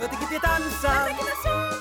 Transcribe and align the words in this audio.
Auðvitað 0.00 0.20
get 0.22 0.30
ég 0.32 0.44
dansað, 0.46 1.10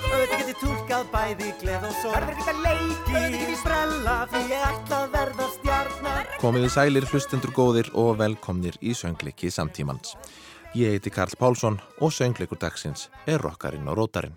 auðvitað 0.09 0.31
get 0.33 0.49
ég 0.49 0.57
tólkað 0.59 1.05
bæði 1.13 1.53
gleð 1.61 1.85
og 1.87 1.93
sorg. 2.01 2.25
Verður 2.25 2.41
get 2.41 2.49
að 2.51 2.59
leiki, 2.65 3.13
auðvitað 3.13 3.37
get 3.37 3.53
ég 3.53 3.61
sprella 3.61 4.15
því 4.33 4.41
ég 4.49 4.65
ætla 4.73 4.97
að 4.97 5.15
verða 5.15 5.47
stjarnar. 5.53 6.35
Komiði 6.43 6.73
sælir 6.75 7.09
hlustendur 7.13 7.55
góðir 7.55 7.93
og 7.95 8.11
velkomnir 8.19 8.75
í 8.83 8.91
söngleiki 8.91 9.53
samtímans. 9.55 10.17
Ég 10.75 10.97
heiti 10.97 11.15
Karl 11.15 11.39
Pálsson 11.39 11.79
og 12.03 12.11
söngleikur 12.11 12.59
dagsins 12.59 13.07
er 13.23 13.39
rockarinn 13.39 13.87
og 13.87 14.01
rótarinn. 14.03 14.35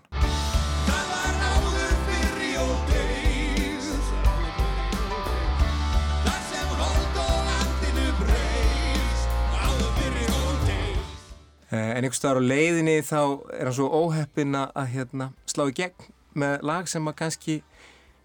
En 11.73 12.03
einhvers 12.03 12.19
staðar 12.21 12.43
á 12.43 12.49
leiðinni 12.51 12.99
þá 13.01 13.21
er 13.55 13.65
hann 13.65 13.73
svo 13.73 13.87
óheppin 13.89 14.53
að 14.59 14.91
hérna, 14.93 15.31
slá 15.49 15.65
í 15.65 15.73
gegn 15.73 16.11
með 16.37 16.65
lag 16.69 16.89
sem 16.89 17.07
að 17.09 17.17
kannski 17.21 17.55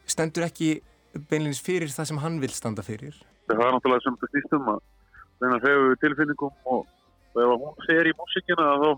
stendur 0.09 0.47
ekki 0.49 0.79
beinleins 1.31 1.61
fyrir 1.65 1.93
það 1.93 2.11
sem 2.11 2.23
hann 2.25 2.39
vil 2.43 2.53
standa 2.53 2.85
fyrir. 2.85 3.17
það 3.49 3.65
er 3.65 3.75
náttúrulega 3.75 4.05
sem 4.05 4.17
þetta 4.17 4.33
snýst 4.33 4.57
um 4.59 4.71
að 4.75 4.81
reyna 5.41 5.57
að 5.57 5.65
segja 5.65 5.85
við 5.85 6.01
tilfinningum 6.05 6.73
og, 6.75 6.87
ef 7.39 7.53
hún 7.63 7.87
segir 7.87 8.11
í 8.11 8.15
músikina 8.19 8.69
þá, 8.83 8.89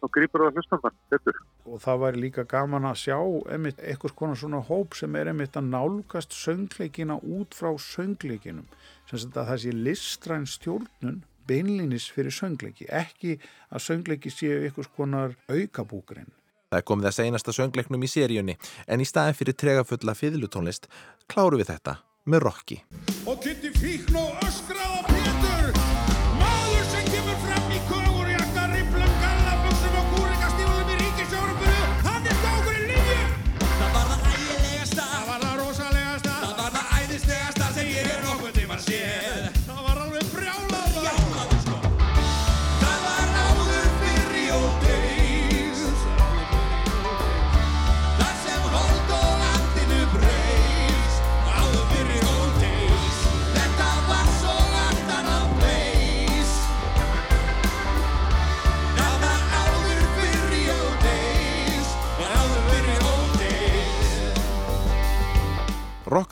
þá 0.00 0.06
grýpur 0.16 0.44
það 0.44 0.60
hlustandan 0.60 0.98
betur. 1.10 1.40
og 1.66 1.82
það 1.82 2.02
væri 2.04 2.22
líka 2.22 2.46
gaman 2.46 2.90
að 2.90 3.00
sjá 3.02 3.18
einmitt 3.56 3.82
eitthvað 3.82 4.16
konar 4.20 4.38
svona 4.38 4.62
hóp 4.70 4.98
sem 4.98 5.18
er 5.18 5.32
einmitt 5.32 5.58
að 5.58 5.70
nálgast 5.72 6.36
söngleikina 6.36 7.18
út 7.18 7.58
frá 7.58 7.72
söngleikinum 7.74 8.68
sem 9.10 9.32
það 9.34 9.56
sé 9.64 9.74
listræn 9.74 10.46
stjórnun 10.46 11.24
beinlínis 11.48 12.08
fyrir 12.14 12.34
söngleiki 12.34 12.88
ekki 12.90 13.38
að 13.70 13.84
söngleiki 13.86 14.32
séu 14.32 14.64
eitthvað 14.64 14.90
konar 14.96 15.38
aukabúkurinn 15.48 16.32
Það 16.66 16.80
er 16.80 16.86
komið 16.90 17.08
að 17.08 17.16
seinasta 17.20 17.52
söngleiknum 17.54 18.02
í 18.02 18.10
seríunni 18.10 18.56
en 18.90 19.02
í 19.02 19.06
staðin 19.06 19.38
fyrir 19.38 19.54
tregafulla 19.54 20.16
fiðlutónlist 20.18 20.90
kláru 21.30 21.60
við 21.62 21.70
þetta 21.70 22.00
með 22.26 22.42
rocki. 22.48 22.82
og 23.26 23.38
kynnti 23.42 23.70
fíkn 23.78 24.18
og 24.18 24.42
öskrað 24.48 25.15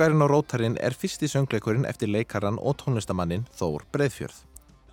Rockarinn 0.05 0.21
og 0.21 0.29
rótarinn 0.29 0.75
er 0.85 0.93
fyrsti 0.93 1.31
söngleikurinn 1.33 1.87
eftir 1.89 2.11
leikaran 2.13 2.59
og 2.61 2.75
tónlistamannin 2.83 3.47
Þór 3.57 3.87
Breiðfjörð. 3.95 4.37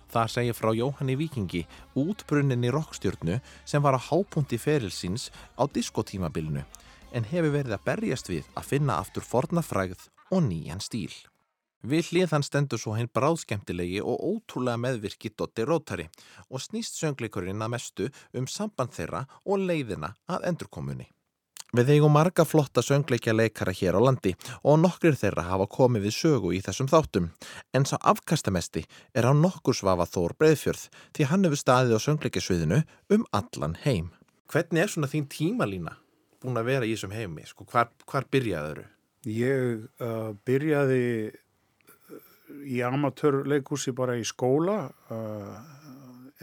Það 0.08 0.30
segir 0.32 0.56
frá 0.56 0.70
Jóhanni 0.72 1.18
Víkingi 1.20 1.60
útbrunninni 2.00 2.70
rockstjörnu 2.72 3.36
sem 3.68 3.84
var 3.84 3.92
á 3.92 4.00
hápunti 4.00 4.56
ferilsins 4.56 5.28
á 5.60 5.68
diskotímabilinu 5.68 6.64
en 7.12 7.28
hefur 7.28 7.52
verið 7.58 7.76
að 7.76 7.84
berjast 7.90 8.32
við 8.32 8.48
að 8.56 8.70
finna 8.72 8.96
aftur 9.04 9.28
forna 9.28 9.60
frægð 9.60 10.08
og 10.32 10.46
nýjan 10.48 10.80
stíl. 10.80 11.12
Við 11.84 12.08
hlið 12.08 12.32
hann 12.32 12.48
stendur 12.48 12.80
svo 12.80 12.96
hinn 12.96 13.12
bráðskemtilegi 13.12 14.00
og 14.00 14.16
ótrúlega 14.16 14.80
meðvirki 14.80 15.36
Dotti 15.36 15.68
Rótari 15.68 16.08
og 16.48 16.64
snýst 16.64 16.96
söngleikurinn 16.96 17.60
að 17.60 17.74
mestu 17.76 18.08
um 18.32 18.48
samband 18.48 18.96
þeirra 18.96 19.26
og 19.44 19.60
leiðina 19.60 20.14
að 20.24 20.54
endurkomunni. 20.54 21.11
Við 21.72 21.88
eigum 21.94 22.12
marga 22.12 22.44
flotta 22.44 22.82
söngleikja 22.84 23.32
leikara 23.32 23.72
hér 23.72 23.96
á 23.96 24.00
landi 24.04 24.34
og 24.60 24.74
nokkrir 24.82 25.14
þeirra 25.16 25.46
hafa 25.46 25.64
komið 25.72 26.02
við 26.04 26.14
sögu 26.18 26.50
í 26.52 26.58
þessum 26.60 26.90
þáttum. 26.90 27.30
En 27.72 27.86
sá 27.88 27.94
afkastamesti 27.96 28.82
er 29.16 29.24
á 29.24 29.32
nokkur 29.32 29.78
svafa 29.78 30.04
Þór 30.04 30.34
Breiðfjörð 30.36 30.82
því 31.16 31.28
hann 31.30 31.48
hefur 31.48 31.62
staðið 31.62 31.96
á 31.96 32.04
söngleikjasviðinu 32.04 32.82
um 33.16 33.24
allan 33.32 33.78
heim. 33.86 34.10
Hvernig 34.52 34.84
er 34.84 34.92
svona 34.92 35.08
þín 35.08 35.30
tímalína 35.32 35.96
búin 36.44 36.60
að 36.60 36.68
vera 36.74 36.84
í 36.84 36.92
þessum 36.92 37.16
heimi? 37.16 37.46
Sko, 37.48 37.64
hvar, 37.72 37.88
hvar 38.04 38.28
byrjaður? 38.28 38.84
Ég 39.32 39.88
uh, 40.04 40.36
byrjaði 40.44 41.04
uh, 41.32 42.22
í 42.68 42.82
amatörleikúsi 42.84 43.96
bara 43.96 44.18
í 44.20 44.28
skóla 44.28 44.90
uh, 45.08 45.56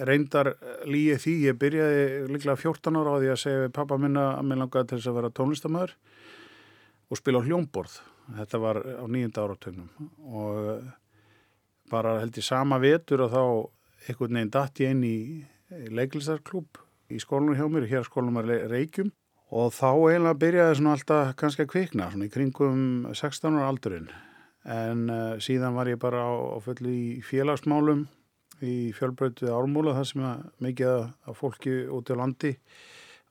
reyndar 0.08 0.54
líið 0.88 1.22
því 1.24 1.34
ég 1.48 1.58
byrjaði 1.60 2.04
líklega 2.32 2.60
14 2.62 3.00
ára 3.00 3.16
á 3.16 3.20
því 3.20 3.32
að 3.34 3.42
segja 3.44 3.64
við 3.66 3.74
pappa 3.76 3.98
minna 4.00 4.26
að 4.38 4.48
mér 4.50 4.62
langaði 4.64 4.90
til 4.90 5.00
þess 5.00 5.12
að 5.12 5.20
vera 5.20 5.34
tónlistamöður 5.40 5.96
og 7.10 7.20
spila 7.20 7.42
á 7.42 7.46
hljómborð. 7.48 7.96
Þetta 8.38 8.62
var 8.62 8.82
á 8.86 9.06
nýjunda 9.10 9.46
áratögnum 9.46 10.10
og 10.30 10.60
uh, 10.70 10.92
bara 11.90 12.20
held 12.22 12.38
ég 12.38 12.46
sama 12.46 12.78
vetur 12.82 13.26
og 13.26 13.34
þá 13.34 13.44
einhvern 14.08 14.38
veginn 14.38 14.54
datt 14.54 14.84
ég 14.84 14.94
inn 14.94 15.04
í 15.06 15.18
leiklistarklúb 15.90 16.80
í 17.10 17.18
skólanum 17.22 17.58
hjá 17.58 17.66
mér, 17.72 17.88
hér 17.90 18.06
skólanum 18.06 18.44
er 18.44 18.70
Reykjum. 18.70 19.10
Og 19.50 19.72
þá 19.74 19.90
eiginlega 19.90 20.38
byrjaði 20.44 20.78
svona 20.78 20.92
alltaf 20.94 21.32
kannski 21.42 21.66
að 21.66 21.72
kvikna, 21.72 22.12
svona 22.14 22.28
í 22.28 22.34
kringum 22.34 22.82
16 23.18 23.58
ára 23.58 23.72
aldurinn. 23.72 24.12
En 24.70 25.08
uh, 25.10 25.42
síðan 25.42 25.74
var 25.74 25.90
ég 25.90 25.98
bara 26.02 26.22
á, 26.22 26.34
á 26.54 26.58
fullu 26.62 26.94
í 26.94 27.22
félagsmálum 27.26 28.06
í 28.66 28.92
fjölbrötu 28.96 29.52
ármúla 29.54 29.96
þar 29.98 30.08
sem 30.10 30.24
að 30.26 30.48
mikið 30.66 31.04
af 31.30 31.38
fólki 31.40 31.76
út 31.92 32.12
á 32.12 32.16
landi 32.20 32.56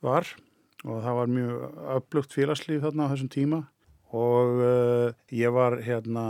var. 0.05 0.28
Og 0.87 1.03
það 1.03 1.19
var 1.19 1.33
mjög 1.34 1.83
upplugt 1.97 2.37
félagslíf 2.37 2.84
þarna 2.84 3.09
á 3.09 3.12
þessum 3.12 3.33
tíma. 3.34 3.61
Og 4.15 4.62
uh, 4.62 5.09
ég 5.34 5.53
var 5.53 5.81
hérna 5.84 6.25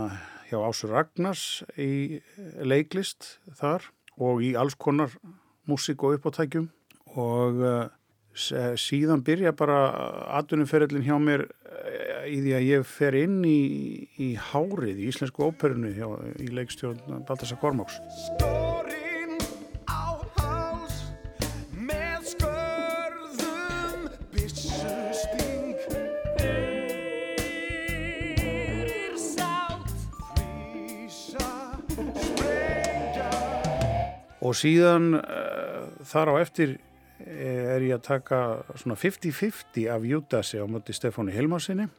hjá 0.49 0.57
Ásur 0.65 0.91
Ragnars 0.95 1.61
í 1.79 2.19
leiklist 2.65 3.37
þar 3.59 3.85
og 4.19 4.41
í 4.43 4.55
alls 4.59 4.75
konar 4.75 5.13
músík 5.69 6.03
og 6.03 6.17
uppátækjum. 6.17 6.67
Og 7.15 7.61
uh, 7.61 7.87
síðan 8.79 9.23
byrja 9.25 9.53
bara 9.57 9.79
atvinnuferillin 10.39 11.03
hjá 11.03 11.17
mér 11.21 11.45
eh, 11.49 12.29
í 12.29 12.39
því 12.43 12.55
að 12.55 12.67
ég 12.67 12.87
fer 12.87 13.17
inn 13.19 13.41
í, 13.43 13.59
í 14.21 14.31
hárið 14.51 15.01
í 15.01 15.09
íslensku 15.11 15.49
óperunu 15.49 15.93
hjá, 15.95 16.07
í 16.39 16.51
leikstjórn 16.53 17.25
Baltasar 17.27 17.59
Kormáks 17.61 17.99
og 34.49 34.57
síðan 34.57 35.13
uh, 35.19 35.89
þar 36.09 36.33
á 36.33 36.35
eftir 36.41 36.77
eh, 37.21 37.75
er 37.75 37.85
ég 37.85 37.97
að 37.97 38.05
taka 38.07 38.39
svona 38.79 38.97
50-50 38.99 39.89
af 39.93 40.07
Júdasi 40.07 40.61
á 40.61 40.65
móti 40.65 40.95
Stefáni 40.95 41.35
Hilmarsinni 41.35 41.89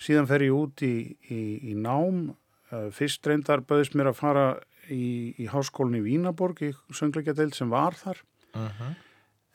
síðan 0.00 0.28
fer 0.30 0.46
ég 0.46 0.56
út 0.56 0.82
í, 0.86 0.94
í, 1.30 1.40
í 1.70 1.76
nám. 1.78 2.30
Uh, 2.70 2.88
fyrst 2.94 3.26
reyndar 3.26 3.64
bauðist 3.66 3.96
mér 3.98 4.12
að 4.12 4.20
fara 4.20 4.44
í, 4.90 5.34
í 5.42 5.46
háskólinni 5.50 6.02
í 6.02 6.06
Vínaborg 6.06 6.62
í 6.62 6.72
söngleikjadeild 6.94 7.56
sem 7.58 7.70
var 7.72 7.98
þar 7.98 8.20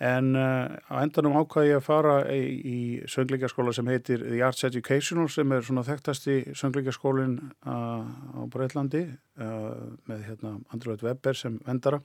en 0.03 0.33
uh, 0.35 0.67
á 0.91 0.95
endanum 0.99 1.37
ákvaði 1.39 1.69
ég 1.71 1.79
að 1.79 1.85
fara 1.85 2.15
í, 2.35 2.41
í 2.67 2.79
söngleikjaskóla 3.07 3.71
sem 3.75 3.87
heitir 3.87 4.25
The 4.25 4.41
Arts 4.43 4.65
Educational 4.67 5.29
sem 5.31 5.53
er 5.55 5.63
svona 5.63 5.85
þekktasti 5.87 6.55
söngleikjaskólin 6.57 7.37
uh, 7.63 8.03
á 8.03 8.41
Breitlandi 8.51 9.05
uh, 9.07 9.95
með 10.09 10.25
hérna 10.27 10.57
Andrúið 10.75 11.05
Webber 11.07 11.39
sem 11.39 11.55
vendara 11.63 12.01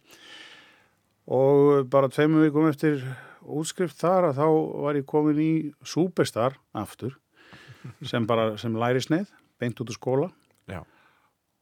og 1.31 1.88
bara 1.90 2.10
tveimur 2.10 2.46
vikum 2.46 2.69
eftir 2.70 3.02
útskrift 3.42 3.98
þar 3.98 4.28
að 4.28 4.38
þá 4.38 4.46
var 4.86 4.98
ég 5.00 5.08
komin 5.10 5.43
í 5.43 5.52
Superstar 5.82 6.60
aftur 6.70 7.16
sem 8.06 8.26
bara 8.28 8.54
sem 8.60 8.76
lærisneið 8.76 9.32
beint 9.60 9.81
út 9.82 9.90
úr 9.90 9.96
skóla. 9.96 10.28
Já. 10.70 10.84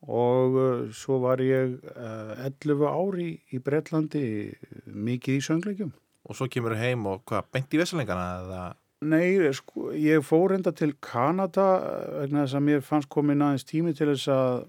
og 0.04 0.58
uh, 0.60 0.92
svo 0.92 1.16
var 1.24 1.40
ég 1.40 1.78
uh, 1.96 2.36
11 2.44 2.84
ári 2.84 3.31
í, 3.48 3.62
Bretlandi 3.64 4.52
mikið 4.92 5.40
í 5.40 5.46
söngleikjum 5.48 5.94
Og 6.28 6.36
svo 6.36 6.48
kemur 6.52 6.76
þú 6.76 6.82
heim 6.82 7.08
og 7.08 7.25
hvað, 7.28 7.48
beint 7.54 7.75
í 7.75 7.80
vesalengana 7.80 8.28
eða... 8.42 8.62
Nei, 9.08 9.38
sko, 9.54 9.92
ég 9.94 10.25
fór 10.26 10.56
enda 10.56 10.72
til 10.75 10.90
Kanada 11.04 11.66
vegna 12.19 12.42
þess 12.42 12.58
að 12.58 12.64
mér 12.66 12.80
fannst 12.82 13.10
komin 13.12 13.44
aðeins 13.46 13.66
tími 13.69 13.94
til 13.94 14.10
þess 14.10 14.30
að 14.34 14.64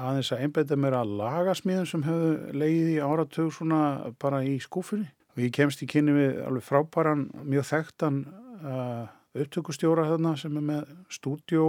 aðeins 0.00 0.32
að 0.34 0.42
einbeita 0.44 0.76
mér 0.78 0.96
að 0.98 1.14
lagasmíðum 1.20 1.88
sem 1.88 2.04
hefðu 2.04 2.34
leiðið 2.60 2.90
í 2.92 2.98
áratug 3.04 3.52
svona 3.54 3.80
bara 4.20 4.42
í 4.44 4.58
skúfunni. 4.62 5.08
og 5.34 5.42
ég 5.44 5.54
kemst 5.56 5.82
í 5.82 5.88
kynni 5.88 6.12
við 6.12 6.40
alveg 6.44 6.66
frábæran, 6.66 7.28
mjög 7.46 7.66
þekktan 7.70 8.20
uh, 8.60 9.06
upptökustjóra 9.38 10.08
þarna 10.08 10.34
sem 10.36 10.56
er 10.58 10.66
með 10.72 10.92
stúdjó 11.12 11.66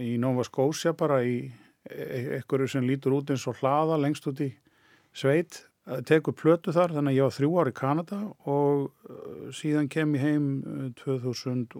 í 0.00 0.16
Nova 0.18 0.44
Scotia 0.46 0.94
bara 0.96 1.20
í 1.22 1.36
e- 1.90 2.38
einhverju 2.38 2.70
sem 2.74 2.86
lítur 2.88 3.18
út 3.18 3.30
eins 3.30 3.46
og 3.50 3.60
hlaða 3.60 4.00
lengst 4.00 4.26
út 4.30 4.40
í 4.40 4.50
sveit 5.14 5.62
tekur 5.84 6.32
plötu 6.36 6.72
þar, 6.72 6.92
þannig 6.96 7.12
að 7.12 7.16
ég 7.18 7.26
var 7.26 7.34
þrjú 7.36 7.50
ár 7.60 7.68
í 7.68 7.72
Kanada 7.76 8.18
og 8.48 8.88
uh, 8.88 9.52
síðan 9.52 9.88
kem 9.92 10.16
ég 10.16 10.24
heim 10.24 10.64
uh, 10.64 10.88
2010 11.02 11.76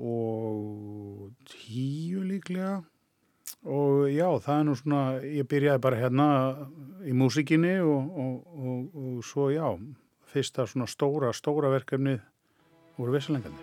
líklega 2.28 2.84
og 3.64 4.12
já, 4.12 4.28
það 4.44 4.58
er 4.58 4.64
nú 4.68 4.76
svona, 4.76 5.16
ég 5.24 5.48
byrjaði 5.48 5.80
bara 5.86 6.00
hérna 6.02 6.26
í 7.04 7.12
músikinni 7.16 7.80
og, 7.80 8.00
og, 8.12 8.34
og, 8.52 8.80
og 8.92 9.24
svo 9.24 9.48
já, 9.52 9.68
fyrsta 10.32 10.66
svona 10.68 10.86
stóra, 10.90 11.32
stóra 11.32 11.68
verkefni 11.72 12.20
voru 12.98 13.12
vissalengandi. 13.16 13.62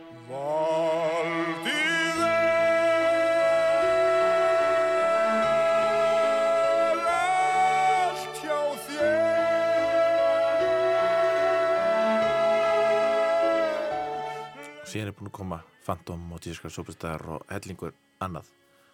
Síðan 14.92 15.12
er 15.12 15.16
búin 15.16 15.30
að 15.30 15.38
koma 15.38 15.62
Phantom 15.86 16.24
og 16.36 16.42
Tískar 16.44 16.74
Superstar 16.74 17.22
og 17.32 17.46
hellingur 17.52 17.94
annað. 18.24 18.50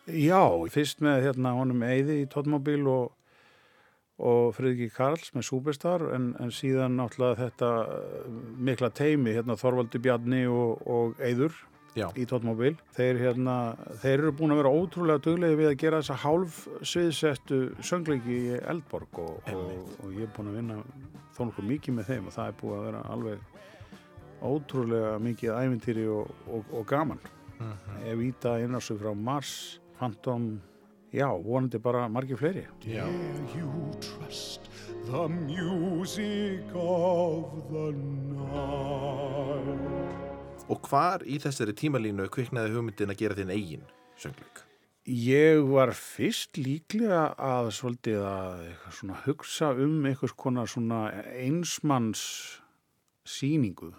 Já, 0.08 0.44
fyrst 0.72 1.02
með 1.04 1.24
hérna 1.26 1.56
honum 1.58 1.82
Eyði 1.84 2.22
í 2.22 2.28
Tóttmobil 2.32 2.86
og, 2.88 3.16
og 4.22 4.54
Friðriki 4.56 4.92
Karls 4.94 5.34
með 5.36 5.48
Superstar 5.50 6.06
en, 6.16 6.30
en 6.40 6.54
síðan 6.54 7.00
náttúrulega 7.00 7.42
þetta 7.42 7.72
eh, 7.96 8.30
mikla 8.70 8.92
teimi, 8.96 9.34
hérna 9.36 9.58
Þorvaldi 9.60 10.00
Bjarni 10.04 10.46
og, 10.48 10.86
og 10.86 11.18
Eyður 11.20 11.58
Já, 11.98 12.08
í 12.14 12.28
Tóttmobil. 12.30 12.76
Þeir, 12.94 13.24
hérna, 13.26 13.58
þeir 14.04 14.14
eru 14.20 14.34
búin 14.38 14.54
að 14.54 14.62
vera 14.62 14.78
ótrúlega 14.78 15.24
duglegi 15.26 15.60
við 15.64 15.72
að 15.72 15.78
gera 15.82 16.02
þessa 16.04 16.22
hálf 16.24 16.64
sviðsettu 16.86 17.62
söngleiki 17.82 18.38
í 18.38 18.58
Eldborg 18.62 19.24
og, 19.26 19.50
og 19.50 20.14
ég 20.14 20.28
er 20.28 20.34
búin 20.38 20.54
að 20.54 20.60
vinna 20.62 20.82
þó 21.34 21.48
nokkuð 21.48 21.72
mikið 21.74 21.98
með 21.98 22.12
þeim 22.14 22.30
og 22.30 22.38
það 22.38 22.52
er 22.52 22.60
búin 22.62 22.78
að 22.78 22.90
vera 22.92 23.06
alveg 23.18 23.56
ótrúlega 24.46 25.18
mikið 25.24 25.52
ævintýri 25.58 26.08
og, 26.12 26.30
og, 26.48 26.66
og 26.74 26.86
gaman. 26.90 27.20
Evita 28.06 28.58
Einarsson 28.62 29.00
frá 29.02 29.14
Mars, 29.18 29.80
Phantom, 29.98 30.60
já, 31.14 31.26
vonandi 31.42 31.80
bara 31.82 32.08
margir 32.08 32.38
fleiri. 32.38 32.68
já. 32.86 33.06
Dare 33.06 33.48
you 33.56 33.72
trust 34.02 34.70
the 35.08 35.28
music 35.28 36.62
of 36.76 37.46
the 37.72 37.92
night 38.98 39.84
Og 40.68 40.82
hvar 40.90 41.24
í 41.24 41.38
þessari 41.40 41.72
tímalínu 41.80 42.26
kviknaði 42.34 42.74
hugmyndin 42.76 43.14
að 43.14 43.22
gera 43.22 43.38
þinn 43.38 43.54
eigin 43.56 43.86
söngleik? 44.20 44.64
Ég 45.08 45.62
var 45.64 45.94
fyrst 45.96 46.58
líklega 46.60 47.30
að 47.40 47.70
svolítið 47.78 48.20
að 48.28 48.66
eitthvað 48.68 48.98
svona 48.98 49.20
hugsa 49.24 49.70
um 49.80 50.02
eitthvað 50.10 50.34
konar 50.44 50.68
svona 50.68 51.00
einsmanns 51.40 52.24
síningu. 53.24 53.94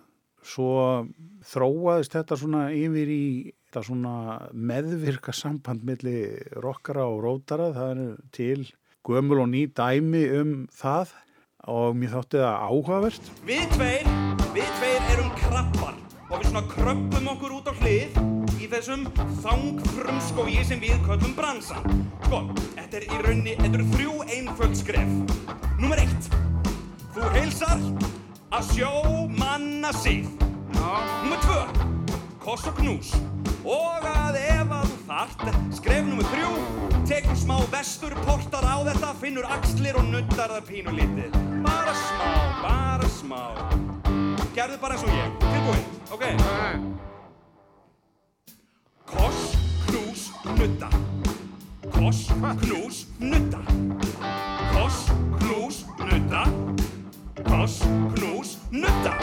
Svo 0.49 1.05
þróaðist 1.45 2.15
þetta 2.17 2.39
svona 2.41 2.67
yfir 2.73 3.11
í 3.12 3.25
þetta 3.69 3.85
svona 3.85 4.12
meðvirka 4.56 5.35
samband 5.37 5.85
milli 5.85 6.23
rockara 6.65 7.05
og 7.11 7.21
rótara. 7.27 7.69
Það 7.77 7.91
er 7.91 8.15
til 8.33 8.71
gömul 9.05 9.43
og 9.45 9.50
ný 9.53 9.67
dæmi 9.69 10.25
um 10.41 10.55
það 10.73 11.12
og 11.69 11.99
mér 12.00 12.15
þótti 12.17 12.41
það 12.41 12.65
áhugavert. 12.69 13.31
Við 13.45 13.65
tveir, 13.77 14.09
við 14.56 14.73
tveir 14.79 15.11
erum 15.12 15.31
krabbar 15.37 15.99
og 16.29 16.35
við 16.39 16.49
svona 16.49 16.65
kröppum 16.73 17.31
okkur 17.35 17.56
út 17.59 17.69
á 17.69 17.75
hlið 17.83 18.19
í 18.59 18.69
þessum 18.73 19.05
þangfrumskói 19.45 20.65
sem 20.65 20.81
við 20.81 20.97
köllum 21.05 21.37
bransan. 21.37 21.85
Sko, 22.25 22.47
þetta 22.73 23.03
er 23.03 23.09
í 23.09 23.21
raunni, 23.27 23.56
þetta 23.61 23.83
eru 23.83 23.91
þrjú 23.93 24.17
einföld 24.39 24.81
skref. 24.81 25.12
Númer 25.79 26.06
eitt, 26.06 26.33
þú 27.12 27.29
heilsar 27.37 27.85
að 28.50 28.71
sjó 28.73 28.93
manna 29.39 29.93
sig. 29.93 30.25
Númer 30.73 31.41
tvö, 31.43 31.62
koss 32.41 32.67
og 32.69 32.79
knús. 32.81 33.12
Og 33.69 34.05
að 34.09 34.39
ef 34.41 34.71
að 34.73 34.87
þú 34.89 34.99
þart, 35.09 35.43
skref 35.77 36.06
númer 36.06 36.29
þrjú, 36.33 36.53
tekur 37.09 37.37
smá 37.37 37.56
vestur, 37.73 38.15
portar 38.25 38.65
á 38.65 38.81
þetta, 38.87 39.11
finnur 39.21 39.49
axlir 39.53 39.99
og 40.00 40.09
nuttar 40.09 40.55
það 40.55 40.71
pínu 40.71 40.95
lítið. 40.97 41.37
Bara 41.67 41.95
smá, 41.99 42.31
bara 42.62 43.11
smá. 43.19 43.43
Gerðu 44.56 44.81
bara 44.81 44.97
eins 44.97 45.05
og 45.05 45.12
ég. 45.12 45.37
Tilbúin, 45.45 45.85
ok? 46.17 46.25
Koss, 49.12 49.41
knús, 49.91 50.25
nutta. 50.56 50.89
Koss, 51.93 52.25
knús, 52.65 53.05
nutta. 53.21 53.61
Koss, 54.73 55.05
knús, 55.43 55.85
nutta. 56.00 56.43
Koss, 57.45 57.83
knús, 58.17 58.27
nutta. 58.70 59.17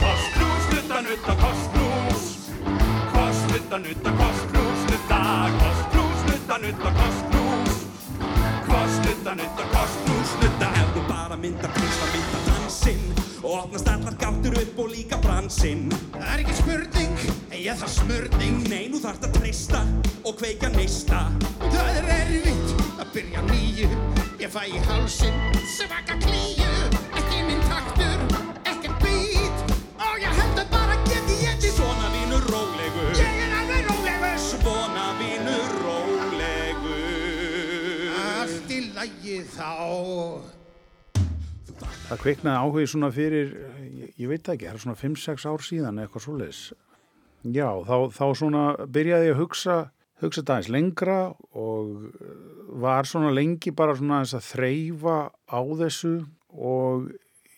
Koss, 0.00 0.22
knús, 0.34 0.64
nutta, 0.72 1.00
nutta, 1.00 1.34
koss, 1.40 1.60
knús. 1.72 2.22
Koss, 3.12 3.38
nutta, 3.52 3.78
nutta, 3.78 4.10
koss, 4.10 4.38
knús, 4.52 4.80
nutta. 4.90 5.50
Koss, 5.58 5.80
knús, 5.92 6.20
nutta, 6.28 6.58
nutta, 6.58 6.90
koss, 6.90 7.18
knús. 7.30 7.74
Koss, 8.66 8.98
nutta, 9.06 9.34
nutta, 9.34 9.64
koss, 9.72 9.92
knús, 10.04 10.30
nutta. 10.42 10.68
Ef 10.80 10.92
þú 10.94 11.06
bara 11.08 11.36
myndar 11.36 11.72
fyrsta 11.76 12.10
mynda 12.12 12.42
dansinn 12.48 13.04
og 13.44 13.50
opnast 13.58 13.88
allar 13.88 14.14
gáttur 14.20 14.58
upp 14.60 14.78
og 14.78 14.92
líka 14.92 15.18
bransinn. 15.20 15.88
Það 16.12 16.28
er 16.32 16.44
ekki 16.44 16.58
spurning, 16.60 17.24
ég 17.54 17.80
þarf 17.80 17.96
smurning 17.98 18.68
Nei, 18.68 18.86
nú 18.92 19.00
þarft 19.02 19.28
að 19.28 19.40
treysta 19.40 19.84
og 20.24 20.36
kveika 20.40 20.72
neista. 20.76 21.26
Það 21.64 22.00
er 22.00 22.12
erfitt 22.20 23.00
að 23.00 23.12
byrja 23.16 23.48
nýju 23.50 23.90
Ég 24.44 24.50
fæ 24.52 24.64
í 24.68 24.80
hálsin 24.88 25.36
svaka 25.76 26.18
klíu 26.20 26.73
þá 39.52 39.70
Það 42.04 42.20
kviknaði 42.20 42.60
áhugi 42.60 42.88
svona 42.92 43.08
fyrir, 43.14 43.52
ég, 43.88 44.08
ég 44.20 44.28
veit 44.28 44.48
ekki, 44.52 44.66
það 44.68 44.74
er 44.76 44.82
svona 44.82 45.00
5-6 45.00 45.46
ár 45.48 45.62
síðan 45.64 46.00
eitthvað 46.02 46.24
svoleiðis. 46.26 46.62
Já, 47.54 47.68
þá, 47.84 47.96
þá 48.12 48.24
svona 48.36 48.64
byrjaði 48.92 49.28
ég 49.30 49.34
að 49.34 49.40
hugsa, 49.40 49.76
hugsa 50.20 50.44
aðeins 50.44 50.70
lengra 50.72 51.18
og 51.56 52.06
eh, 52.10 52.34
var 52.84 53.08
svona 53.08 53.32
lengi 53.32 53.72
bara 53.76 53.96
svona 53.96 54.20
aðeins 54.20 54.36
að 54.36 54.48
þreyfa 54.50 55.18
á 55.32 55.60
þessu 55.80 56.14
og 56.54 57.08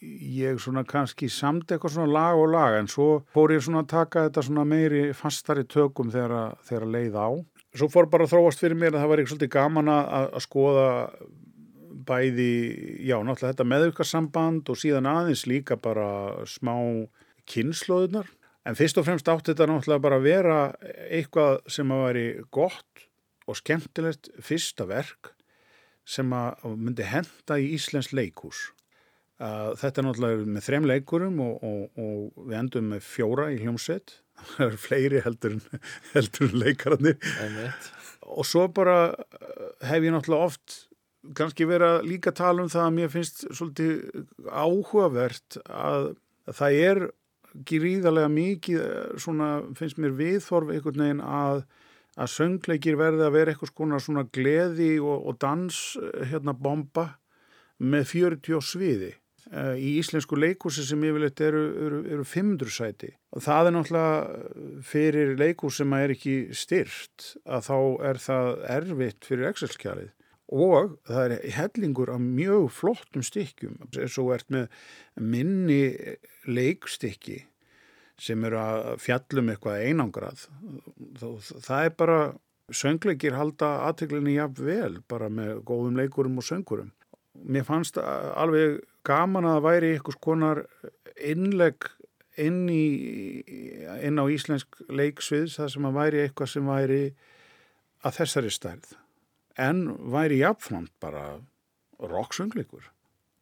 ég 0.06 0.60
svona 0.62 0.84
kannski 0.86 1.28
samt 1.32 1.72
eitthvað 1.72 1.96
svona 1.96 2.12
lag 2.12 2.38
og 2.38 2.50
lag 2.52 2.76
en 2.78 2.90
svo 2.90 3.08
fór 3.34 3.54
ég 3.56 3.64
svona 3.66 3.82
að 3.82 3.92
taka 3.94 4.26
þetta 4.28 4.44
svona 4.46 4.66
meiri 4.68 5.08
fastari 5.16 5.66
tökum 5.66 6.12
þegar 6.14 6.36
að 6.38 6.92
leið 6.92 7.18
á. 7.18 7.28
Svo 7.76 7.90
fór 7.92 8.06
bara 8.12 8.26
að 8.26 8.36
þróast 8.36 8.62
fyrir 8.62 8.78
mér 8.78 8.94
að 8.94 9.02
það 9.02 9.10
var 9.10 9.22
eitthvað 9.22 9.34
svolítið 9.34 9.54
gaman 9.56 9.92
að, 9.92 10.30
að 10.38 10.46
skoða 10.46 10.86
bæði, 12.06 12.50
já, 13.06 13.16
náttúrulega 13.20 13.52
þetta 13.52 13.68
meðvirkarsamband 13.72 14.72
og 14.72 14.80
síðan 14.80 15.08
aðeins 15.10 15.46
líka 15.50 15.78
bara 15.80 16.08
smá 16.48 16.74
kynnslóðunar. 17.50 18.28
En 18.66 18.74
fyrst 18.78 18.98
og 18.98 19.06
fremst 19.06 19.28
átti 19.30 19.52
þetta 19.52 19.68
náttúrulega 19.70 20.04
bara 20.08 20.18
að 20.18 20.26
vera 20.26 20.58
eitthvað 21.06 21.60
sem 21.70 21.92
að 21.94 22.04
veri 22.08 22.26
gott 22.54 23.06
og 23.46 23.58
skemmtilegt 23.60 24.30
fyrsta 24.42 24.86
verk 24.90 25.32
sem 26.06 26.30
að 26.34 26.64
myndi 26.78 27.06
henda 27.06 27.58
í 27.62 27.72
Íslands 27.76 28.12
leikhús. 28.14 28.70
Uh, 29.36 29.74
þetta 29.76 30.00
er 30.00 30.06
náttúrulega 30.06 30.48
með 30.48 30.64
þrem 30.64 30.86
leikurum 30.88 31.40
og, 31.44 31.64
og, 31.66 31.98
og 32.00 32.46
við 32.48 32.56
endum 32.56 32.86
með 32.94 33.02
fjóra 33.04 33.50
í 33.52 33.58
hljómsveit. 33.60 34.14
Það 34.54 34.66
eru 34.66 34.80
fleiri 34.80 35.22
heldur 35.24 35.56
en, 35.56 35.82
heldur 36.14 36.46
en 36.48 36.58
leikararnir 36.60 37.16
Einmitt. 37.44 37.90
og 38.28 38.44
svo 38.48 38.66
bara 38.72 38.98
uh, 39.12 39.68
hef 39.84 40.06
ég 40.06 40.14
náttúrulega 40.14 40.50
oft 40.50 40.78
kannski 41.36 41.66
verið 41.68 41.94
að 41.94 42.08
líka 42.10 42.32
tala 42.36 42.64
um 42.64 42.70
það 42.72 42.84
að 42.86 42.96
mér 42.98 43.12
finnst 43.12 43.44
svolítið 43.50 44.26
áhugavert 44.50 45.58
að 45.66 46.12
það 46.54 46.80
er 46.90 47.02
gríðarlega 47.66 48.30
mikið 48.32 48.80
eh, 48.82 49.18
svona 49.22 49.50
finnst 49.78 50.00
mér 50.02 50.16
viðþorf 50.18 50.72
einhvern 50.74 51.04
veginn 51.06 51.24
að 51.24 51.66
að 52.16 52.32
söngleikir 52.32 52.96
verði 52.96 53.26
að 53.26 53.34
vera 53.34 53.52
eitthvað 53.52 53.70
skona 53.74 54.00
svona 54.00 54.24
gleði 54.32 54.94
og, 55.02 55.28
og 55.28 55.38
dans 55.42 55.80
eh, 56.00 56.26
hérna 56.32 56.56
bomba 56.56 57.10
með 57.76 58.10
40 58.14 58.56
á 58.56 58.60
sviði. 58.64 59.12
Eh, 59.52 59.74
í 59.78 59.90
íslensku 60.00 60.38
leikúsi 60.38 60.84
sem 60.86 61.04
yfirleitt 61.06 61.42
eru, 61.44 61.62
eru, 61.86 62.00
eru 62.16 62.24
500 62.26 62.72
sæti. 62.72 63.12
Og 63.36 63.44
það 63.44 63.68
er 63.68 63.76
náttúrulega 63.76 64.80
fyrir 64.88 65.34
leikús 65.38 65.82
sem 65.82 65.96
er 65.98 66.16
ekki 66.16 66.36
styrt 66.56 67.32
að 67.44 67.68
þá 67.68 67.78
er 68.10 68.22
það 68.24 68.52
erfitt 68.78 69.28
fyrir 69.28 69.50
Excel-skjalið 69.52 70.15
og 70.52 70.96
það 71.08 71.34
er 71.34 71.52
hellingur 71.56 72.12
af 72.14 72.22
mjög 72.22 72.70
flottum 72.70 73.24
stykkjum. 73.26 73.78
Svo 74.06 74.30
ert 74.34 74.48
með 74.52 74.68
minni 75.18 76.16
leikstykki 76.46 77.42
sem 78.16 78.44
eru 78.48 78.58
að 78.60 78.92
fjallum 79.02 79.50
eitthvað 79.52 79.86
einangrað. 79.90 80.46
Það 81.18 81.80
er 81.80 81.96
bara 81.98 82.20
söngleikir 82.72 83.36
halda 83.36 83.72
aðteglinni 83.88 84.36
jafn 84.38 84.62
vel 84.66 85.00
bara 85.10 85.28
með 85.28 85.60
góðum 85.66 85.98
leikurum 86.00 86.38
og 86.40 86.46
söngurum. 86.46 86.92
Mér 87.36 87.66
fannst 87.68 87.98
alveg 88.00 88.80
gaman 89.06 89.44
að 89.44 89.58
það 89.58 89.66
væri 89.66 89.90
eitthvað 89.92 90.16
skonar 90.16 90.62
innleg 91.16 91.90
inn, 92.40 92.64
í, 92.68 93.42
inn 94.04 94.20
á 94.20 94.24
íslensk 94.32 94.80
leiksviðs 94.88 95.58
það 95.60 95.72
sem 95.74 95.88
að 95.90 95.98
væri 96.00 96.22
eitthvað 96.24 96.52
sem 96.52 96.70
væri 96.70 97.02
að 98.06 98.18
þessari 98.20 98.54
stærð 98.54 98.94
en 99.58 99.96
væri 100.12 100.40
jafnframt 100.42 100.92
bara 101.00 101.40
rocksöngleikur 102.00 102.90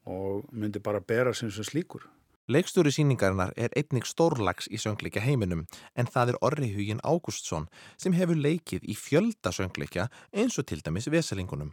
og 0.07 0.45
myndi 0.53 0.79
bara 0.79 1.01
bera 1.01 1.35
sem 1.35 1.51
sem 1.51 1.65
slíkur 1.65 2.07
Leikstjóri 2.45 2.91
síningarinnar 2.93 3.55
er 3.57 3.73
einnig 3.73 4.05
stórlags 4.05 4.67
í 4.69 4.77
söngleikja 4.77 5.23
heiminum 5.25 5.63
en 5.97 6.11
það 6.13 6.35
er 6.35 6.39
Orri 6.45 6.69
Hugin 6.75 7.01
Ágústsson 7.01 7.71
sem 7.97 8.13
hefur 8.13 8.37
leikið 8.37 8.85
í 8.85 8.97
fjölda 9.01 9.49
söngleikja 9.49 10.11
eins 10.29 10.59
og 10.61 10.67
til 10.69 10.83
dæmis 10.85 11.09
veselingunum. 11.09 11.73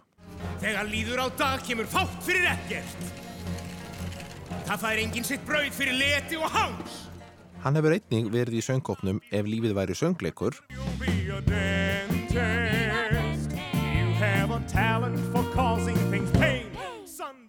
Þegar 0.63 0.87
líður 0.87 1.25
á 1.25 1.27
dag 1.43 1.67
kemur 1.67 1.91
fátt 1.91 2.23
fyrir 2.23 2.47
ekkert. 2.53 3.03
Það 4.63 4.81
fær 4.85 5.03
enginn 5.03 5.27
sitt 5.27 5.43
brauð 5.43 5.75
fyrir 5.75 5.99
leti 5.99 6.39
og 6.39 6.47
háns. 6.55 7.01
Hann 7.65 7.75
hefur 7.75 7.97
einnig 7.97 8.31
verið 8.31 8.61
í 8.61 8.63
söngkópnum 8.63 9.19
Ef 9.27 9.51
lífið 9.51 9.75
væri 9.75 9.99
söngleikur 9.99 10.55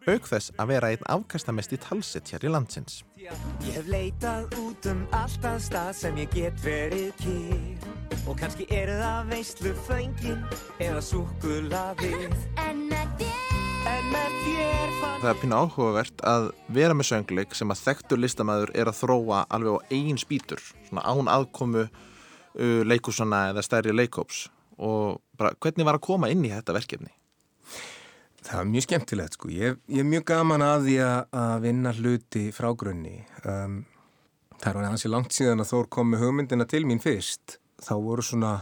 auk 0.07 0.27
þess 0.27 0.51
að 0.59 0.71
vera 0.73 0.91
einn 0.93 1.05
afkastamesti 1.15 1.79
talsett 1.83 2.33
hér 2.33 2.47
í 2.47 2.51
landsins. 2.53 3.03
Ég 3.23 3.77
hef 3.77 3.89
leitað 3.91 4.57
út 4.61 4.87
um 4.91 5.05
alltaf 5.15 5.63
stað 5.63 5.93
sem 6.01 6.19
ég 6.19 6.33
get 6.35 6.59
verið 6.65 7.13
kýr 7.23 7.87
og 8.27 8.39
kannski 8.39 8.67
eru 8.75 8.97
það 8.99 9.31
veistlu 9.31 9.75
föngin 9.87 10.43
eða 10.83 11.03
súkulavið 11.07 12.35
en 12.67 12.87
með 12.91 13.17
þér? 13.21 13.61
Það 15.23 15.29
er 15.31 15.39
pínu 15.41 15.59
áhugavert 15.59 16.23
að 16.27 16.49
vera 16.75 16.95
með 16.95 17.09
söngleik 17.09 17.55
sem 17.59 17.71
að 17.71 17.83
þekktur 17.87 18.21
listamæður 18.23 18.73
er 18.79 18.91
að 18.91 18.99
þróa 19.01 19.45
alveg 19.51 19.79
á 19.79 19.87
eigin 19.91 20.21
spýtur, 20.23 20.63
svona 20.87 21.03
án 21.07 21.31
aðkomu 21.31 21.87
uh, 21.87 22.83
leikusana 22.87 23.49
eða 23.51 23.65
stærri 23.67 23.95
leikóps 23.95 24.49
og 24.79 25.21
bara 25.39 25.57
hvernig 25.61 25.89
var 25.89 25.99
að 25.99 26.07
koma 26.07 26.31
inn 26.33 26.45
í 26.47 26.53
þetta 26.53 26.77
verkefni? 26.77 27.13
Það 28.43 28.59
var 28.59 28.69
mjög 28.73 28.85
skemmtilegt 28.87 29.37
sko. 29.37 29.49
Ég, 29.55 29.79
ég 29.93 30.03
er 30.03 30.09
mjög 30.09 30.25
gaman 30.33 30.65
að 30.67 30.89
því 30.89 30.97
að 31.07 31.53
vinna 31.63 31.93
hluti 31.95 32.43
frá 32.55 32.73
grunni. 32.79 33.21
Um, 33.47 33.83
það 34.59 34.79
var 34.79 34.89
hansi 34.89 35.11
langt 35.11 35.37
síðan 35.37 35.63
að 35.63 35.71
Þór 35.71 35.91
kom 35.95 36.11
með 36.11 36.25
hugmyndina 36.25 36.67
til 36.71 36.83
mín 36.89 37.03
fyrst. 37.03 37.61
Þá 37.83 37.95
voru 38.03 38.25
svona 38.27 38.57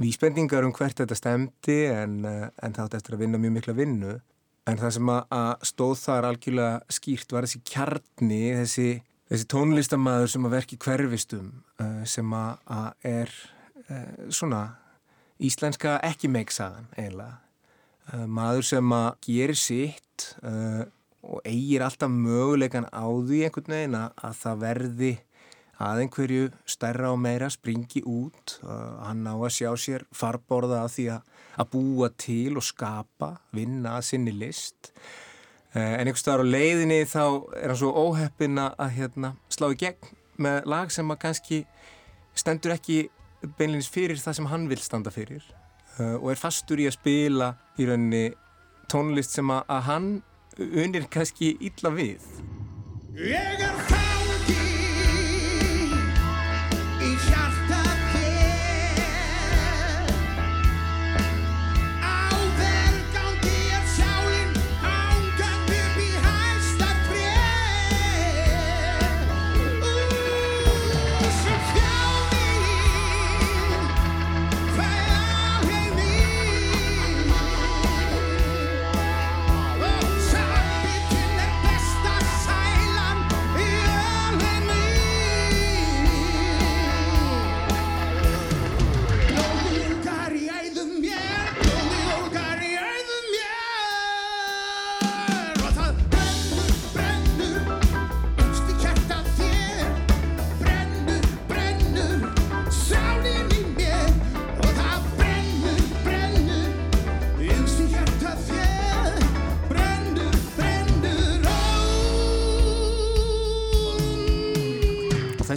vísbendingar 0.00 0.66
um 0.66 0.74
hvert 0.76 1.00
þetta 1.00 1.16
stemdi 1.16 1.78
en, 1.92 2.20
uh, 2.28 2.50
en 2.60 2.76
það 2.76 2.90
átti 2.90 3.00
eftir 3.00 3.16
að 3.16 3.24
vinna 3.24 3.40
mjög 3.40 3.56
mikla 3.56 3.76
vinnu. 3.78 4.18
En 4.68 4.78
það 4.78 4.94
sem 4.98 5.14
að, 5.14 5.24
að 5.38 5.66
stóð 5.72 5.96
þar 6.04 6.28
algjörlega 6.28 6.98
skýrt 6.98 7.32
var 7.34 7.48
þessi 7.48 7.62
kjarni, 7.72 8.42
þessi, 8.60 8.86
þessi 9.32 9.48
tónlistamæður 9.50 10.34
sem 10.34 10.46
að 10.46 10.54
verki 10.58 10.80
hverfistum 10.84 11.48
uh, 11.80 12.04
sem 12.04 12.36
að, 12.36 12.52
að 12.76 13.10
er 13.16 13.34
uh, 13.88 14.28
svona 14.28 14.62
íslenska 15.42 15.98
ekki 16.06 16.30
meiksaðan 16.32 16.88
eiginlega. 16.96 17.40
Eh, 18.12 18.26
maður 18.26 18.66
sem 18.66 18.94
að 18.96 19.08
gerir 19.26 19.58
sitt 19.58 20.28
uh, 20.42 20.82
og 21.22 21.42
eigir 21.46 21.84
alltaf 21.86 22.10
möguleikan 22.10 22.88
á 22.90 23.06
því 23.06 23.44
einhvern 23.46 23.76
veginn 23.76 23.98
að 24.00 24.40
það 24.40 24.64
verði 24.64 25.12
að 25.82 26.00
einhverju 26.04 26.48
stærra 26.68 27.12
og 27.14 27.20
meira 27.22 27.50
springi 27.50 28.02
út. 28.06 28.56
Uh, 28.62 28.98
hann 29.06 29.22
á 29.26 29.34
að 29.34 29.54
sjá 29.54 29.70
sér 29.78 30.06
farborða 30.14 30.82
að 30.82 30.94
því 30.96 31.06
að, 31.16 31.28
að 31.62 31.70
búa 31.74 32.10
til 32.18 32.56
og 32.58 32.66
skapa, 32.66 33.36
vinna 33.54 33.96
að 33.98 34.08
sinni 34.10 34.34
list. 34.34 34.92
Uh, 35.72 35.94
en 35.96 36.04
einhvers 36.04 36.26
staðar 36.26 36.44
á 36.46 36.52
leiðinni 36.52 37.00
þá 37.08 37.24
er 37.62 37.70
hann 37.70 37.80
svo 37.80 37.94
óheppin 37.94 38.60
að 38.66 38.90
hérna, 38.98 39.34
slá 39.50 39.70
í 39.70 39.78
gegn 39.78 40.18
með 40.42 40.66
lag 40.68 40.90
sem 40.90 41.10
að 41.12 41.22
kannski 41.22 41.64
stendur 42.34 42.74
ekki 42.74 43.04
beinleins 43.58 43.90
fyrir 43.90 44.20
það 44.20 44.38
sem 44.38 44.50
hann 44.52 44.68
vil 44.70 44.80
standa 44.82 45.12
fyrir 45.14 45.42
uh, 45.98 46.16
og 46.18 46.30
er 46.32 46.40
fastur 46.40 46.82
í 46.82 46.88
að 46.90 46.96
spila 46.98 47.52
í 47.78 47.88
rauninni 47.88 48.24
tónlist 48.92 49.34
sem 49.36 49.50
að, 49.50 49.64
að 49.72 49.82
hann 49.88 50.10
unir 50.58 51.08
kannski 51.10 51.54
illa 51.64 51.90
við. 51.96 52.26
Ég 53.16 53.64
er 53.64 53.80
fangi 53.88 54.58
í 57.02 57.14
hjarta 57.26 57.61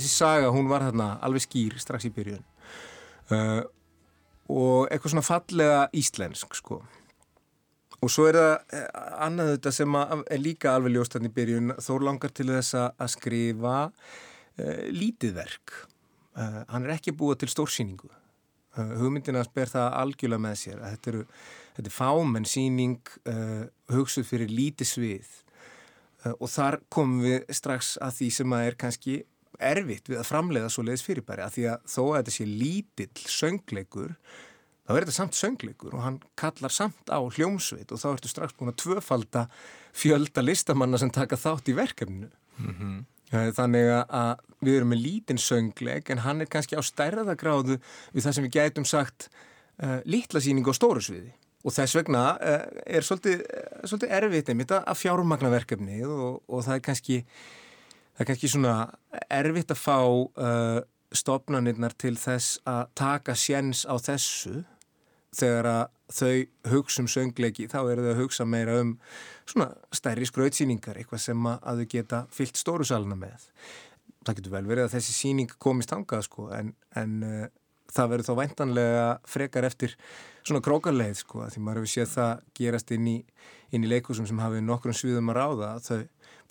þessi 0.05 0.21
saga 0.21 0.51
hún 0.53 0.69
var 0.69 0.85
þarna 0.85 1.15
alveg 1.25 1.45
skýr 1.45 1.79
strax 1.81 2.05
í 2.05 2.13
byrjun. 2.13 2.43
Uh, 3.33 3.63
og 4.53 4.91
eitthvað 4.93 5.15
svona 5.15 5.25
fallega 5.25 5.81
íslensk 5.97 6.53
sko. 6.59 6.83
Og 8.03 8.11
svo 8.11 8.27
er 8.29 8.37
það 8.37 8.75
eh, 8.77 8.89
annað 9.25 9.47
þetta 9.55 9.71
sem 9.73 9.95
er 9.97 10.41
líka 10.41 10.75
alveg 10.75 10.93
ljóst 10.93 11.15
þarna 11.15 11.31
í 11.31 11.33
byrjun 11.33 11.73
þó 11.81 11.93
langar 12.03 12.33
til 12.35 12.51
þess 12.51 12.75
að, 12.77 13.07
skrifa 13.15 13.77
uh, 13.87 14.83
lítið 14.93 15.39
verk. 15.39 15.73
Uh, 16.35 16.61
hann 16.69 16.85
er 16.85 16.97
ekki 16.97 17.15
búið 17.17 17.41
til 17.41 17.51
stórsýningu. 17.55 18.11
Hugmyndina 18.75 19.41
ber 19.55 19.71
það 19.71 19.93
algjörlega 20.01 20.43
með 20.43 20.55
sér 20.59 20.81
að 20.83 20.93
þetta, 20.93 21.11
eru, 21.13 21.21
þetta 21.77 21.89
er 21.89 21.95
fámenn 21.95 22.47
sýning 22.51 23.13
uh, 23.31 23.63
hugsuð 23.95 24.27
fyrir 24.27 24.51
lítið 24.51 24.91
svið. 24.91 25.33
Og 26.35 26.49
þar 26.49 26.79
komum 26.89 27.21
við 27.21 27.43
strax 27.53 27.95
að 28.01 28.15
því 28.19 28.27
sem 28.33 28.53
að 28.57 28.67
er 28.67 28.77
kannski 28.81 29.15
erfitt 29.59 30.09
við 30.11 30.19
að 30.21 30.29
framleiða 30.29 30.69
svo 30.73 30.83
leiðis 30.87 31.05
fyrirbæri 31.05 31.45
að 31.45 31.55
því 31.57 31.65
að 31.71 31.87
þó 31.95 32.01
að 32.05 32.17
þetta 32.19 32.35
sé 32.35 32.45
lítill 32.49 33.25
söngleikur 33.35 34.13
þá 34.85 34.93
er 34.95 35.01
þetta 35.05 35.15
samt 35.17 35.37
söngleikur 35.39 35.95
og 35.97 36.03
hann 36.05 36.19
kallar 36.37 36.73
samt 36.73 37.09
á 37.09 37.17
hljómsveit 37.21 37.91
og 37.91 38.01
þá 38.01 38.07
ertu 38.13 38.29
strax 38.29 38.53
búin 38.57 38.69
að 38.73 38.79
tvöfalda 38.83 39.47
fjölda 39.95 40.43
listamanna 40.45 40.99
sem 41.01 41.09
taka 41.09 41.39
þátt 41.39 41.71
í 41.71 41.77
verkefninu. 41.77 42.29
Mm 42.59 43.05
þannig 43.55 43.87
að- 44.07 44.39
við 44.61 44.75
erum 44.77 44.91
með 44.93 45.01
lítinn 45.01 45.37
söngleik 45.41 46.09
en 46.13 46.19
hann 46.23 46.41
er 46.41 46.45
kannski 46.45 46.77
á 46.77 46.81
stærðagráðu 46.85 47.79
við 48.13 48.21
það 48.23 48.33
sem 48.33 48.43
við 48.45 48.51
gætum 48.53 48.85
sagt 48.85 49.29
uh, 49.83 49.99
litla 50.05 50.39
síningu 50.39 50.69
á 50.71 50.75
stóru 50.77 51.01
sviði. 51.01 51.33
Og 51.65 51.73
þess 51.73 51.95
vegna 51.97 52.37
uh, 52.37 52.65
er 52.85 53.01
svolítið, 53.01 53.41
uh, 53.41 53.81
svolítið 53.89 54.13
erfitt 54.19 54.49
einmitt 54.53 54.71
að 54.71 54.97
fjármagna 55.01 55.49
verkefnið 55.49 56.05
og, 56.07 56.43
og 56.47 56.63
það 56.63 56.75
er 56.77 56.85
kannski 56.85 57.17
það 58.15 58.23
er 58.23 58.29
kannski 58.29 58.51
svona 58.51 58.75
erfitt 59.29 59.73
að 59.73 59.81
fá 59.81 59.97
uh, 60.01 60.79
stopnarnirnar 61.15 61.95
til 61.99 62.15
þess 62.19 62.61
að 62.67 62.87
taka 62.97 63.35
séns 63.39 63.83
á 63.87 63.95
þessu. 63.99 64.63
Þegar 65.35 65.67
að 65.67 65.83
þau 66.15 66.71
hugsa 66.71 67.01
um 67.03 67.09
söngleiki 67.11 67.65
þá 67.67 67.79
eru 67.81 68.05
þau 68.05 68.11
að 68.13 68.21
hugsa 68.21 68.45
meira 68.47 68.77
um 68.79 68.93
svona 69.43 69.71
stærri 69.95 70.27
skrautsýningar 70.29 71.01
eitthvað 71.01 71.23
sem 71.25 71.49
að, 71.49 71.57
að 71.59 71.81
þau 71.81 71.91
geta 71.91 72.21
fyllt 72.31 72.61
stóru 72.61 72.87
salina 72.87 73.17
með. 73.19 73.49
Það 74.25 74.39
getur 74.39 74.55
vel 74.55 74.65
verið 74.69 74.87
að 74.87 74.95
þessi 74.95 75.15
síning 75.17 75.51
komist 75.59 75.91
hangað 75.91 76.27
sko 76.29 76.47
en, 76.55 76.71
en 76.95 77.17
uh, 77.25 77.47
það 77.91 78.11
verður 78.13 78.27
þá 78.29 78.39
væntanlega 78.39 79.05
frekar 79.29 79.67
eftir 79.67 79.95
svona 80.45 80.63
krókarleið 80.65 81.19
sko 81.21 81.45
því 81.51 81.63
maður 81.63 81.81
hefur 81.81 81.93
séð 81.93 82.11
það 82.13 82.33
gerast 82.59 82.93
inn 82.95 83.09
í, 83.09 83.17
í 83.73 83.81
leikusum 83.85 84.27
sem 84.29 84.41
hafið 84.41 84.65
nokkrum 84.65 84.95
sviðum 84.95 85.33
að 85.33 85.39
ráða 85.41 85.71
þau 85.85 85.99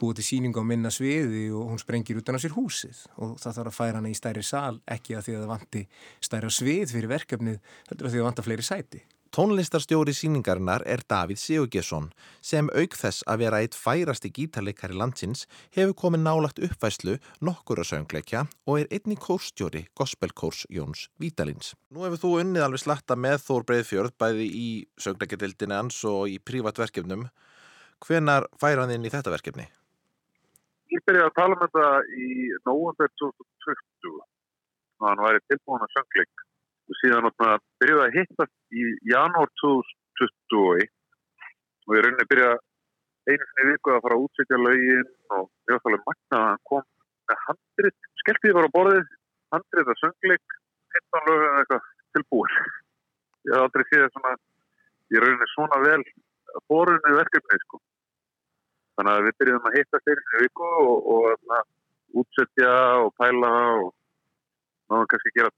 búið 0.01 0.21
til 0.21 0.27
síningu 0.29 0.63
á 0.63 0.65
minna 0.67 0.93
sviði 0.95 1.47
og 1.55 1.73
hún 1.73 1.83
sprengir 1.83 2.21
utan 2.21 2.39
á 2.39 2.43
sér 2.43 2.57
húsið 2.57 3.05
og 3.17 3.35
það 3.43 3.59
þarf 3.59 3.73
að 3.73 3.79
færa 3.79 3.99
hana 4.01 4.13
í 4.13 4.19
stærri 4.19 4.45
sal 4.47 4.79
ekki 4.91 5.19
að 5.19 5.27
því 5.29 5.35
að 5.35 5.43
það 5.45 5.53
vanti 5.55 5.85
stærra 6.29 6.55
svið 6.59 6.95
fyrir 6.95 7.13
verkefnið, 7.15 7.61
heldur 7.91 8.09
að 8.09 8.15
því 8.15 8.19
að 8.19 8.25
það 8.25 8.31
vanta 8.31 8.47
fleiri 8.49 8.67
sæti. 8.67 9.05
Tónlistarstjóri 9.35 10.13
síningarinnar 10.15 10.85
er 10.87 11.01
Davíð 11.11 11.41
Sigurgesson 11.43 12.05
sem 12.39 12.69
auk 12.71 12.95
þess 12.95 13.25
að 13.27 13.41
vera 13.43 13.59
eitt 13.65 13.75
færasti 13.75 14.31
gítarleikari 14.31 14.95
landsins 14.95 15.49
hefur 15.75 15.97
komið 16.05 16.23
nálagt 16.23 16.63
uppvæslu 16.63 17.17
nokkura 17.43 17.83
söngleikja 17.83 18.45
og 18.71 18.85
er 18.85 18.95
einni 18.95 19.19
kórstjóri 19.19 19.89
gospelkórs 19.99 20.69
Jóns 20.71 21.09
Vítalins. 21.19 21.75
Nú 21.91 22.07
hefur 22.07 22.23
þú 22.23 22.33
unnið 22.45 22.69
alveg 22.69 22.87
slatta 22.87 23.19
með 23.19 23.41
Þór 23.49 23.67
Breiðfjörð 23.73 24.19
bæði 24.23 24.51
í 24.55 24.69
söngleikadildinu 25.03 25.81
hans 25.81 25.99
og 26.07 26.31
í 26.31 26.39
prívatverkefnum. 26.39 27.27
Hvenar 28.07 28.47
færa 28.63 28.87
hann 28.87 28.95
inn 28.95 29.11
í 29.11 29.11
þetta 29.11 29.35
verkefni? 29.35 29.67
Ég 30.95 31.03
byrjaði 31.09 31.27
að 31.27 31.39
tala 31.39 31.55
um 31.57 31.63
þetta 31.63 31.87
í 32.23 32.27
november 32.69 33.09
2020 33.21 34.11
og 34.15 35.07
hann 35.09 35.23
væri 35.25 35.41
tilbúin 35.51 35.83
að 35.83 35.95
söngleik. 35.97 36.43
Og 36.85 36.99
síðan 37.01 37.31
byrjuði 37.41 38.05
að 38.05 38.17
hittast 38.19 38.77
í 38.79 38.85
janúar 39.11 39.51
2021 39.63 40.87
og 41.89 41.97
ég 41.97 42.05
rauninni 42.05 42.29
byrjaði 42.31 42.61
einu 43.25 43.49
sinni 43.49 43.67
viku 43.73 43.95
að 43.95 44.03
fara 44.05 44.19
að 44.19 44.27
útsetja 44.27 44.61
lögin 44.61 45.11
og 45.35 45.49
ég 45.73 45.75
var 45.75 45.91
alveg 45.91 46.05
magna 46.11 46.39
að 46.39 46.47
hann 46.51 46.63
kom 46.71 46.85
með 47.31 47.43
handrið, 47.49 47.97
skelltið 48.21 48.57
var 48.59 48.69
á 48.69 48.75
borðið 48.77 49.15
handrið 49.57 49.91
að 49.91 50.01
söngleik 50.03 50.59
15 50.99 51.29
lög 51.31 51.47
eða 51.49 51.63
eitthvað 51.63 51.89
tilbúin. 52.15 52.55
Ég 53.49 53.57
haf 53.57 53.67
aldrei 53.67 53.87
séð 53.89 54.07
svona 54.13 54.37
ég 55.17 55.25
rauninni 55.25 55.51
svona 55.57 55.83
vel 55.89 56.03
borunni 56.71 57.19
verkefni 57.19 57.61
sko 57.65 57.83
þannig 58.95 59.13
að 59.15 59.27
við 59.27 59.37
byrjuðum 59.41 59.69
að 59.69 59.77
hittast 59.79 60.11
einu 60.11 60.25
sinni 60.25 60.43
viku 60.45 60.71
og, 60.71 61.09
og, 61.15 61.55
og 61.59 62.23
útsetja 62.23 62.75
og 63.05 63.13
pæla 63.19 63.53
og 63.83 63.93
náðum 64.91 65.09
kannski 65.11 65.35
gera 65.39 65.53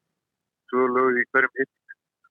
tvö 0.70 0.86
lög 0.96 1.20
í 1.20 1.24
hverjum 1.30 1.58
hitt. 1.60 1.72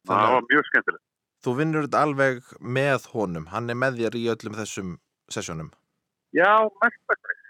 Það 0.06 0.34
var 0.36 0.48
mjög 0.50 0.70
skemmtilegt. 0.70 1.06
Þú 1.46 1.56
vinnur 1.60 1.86
þetta 1.86 2.04
alveg 2.08 2.54
með 2.78 3.10
honum. 3.14 3.50
Hann 3.54 3.70
er 3.70 3.78
með 3.78 4.00
þér 4.02 4.18
í 4.18 4.24
öllum 4.34 4.58
þessum 4.58 4.94
sessjónum. 5.34 5.72
Já, 6.36 6.52
mestmægnis. 6.82 7.44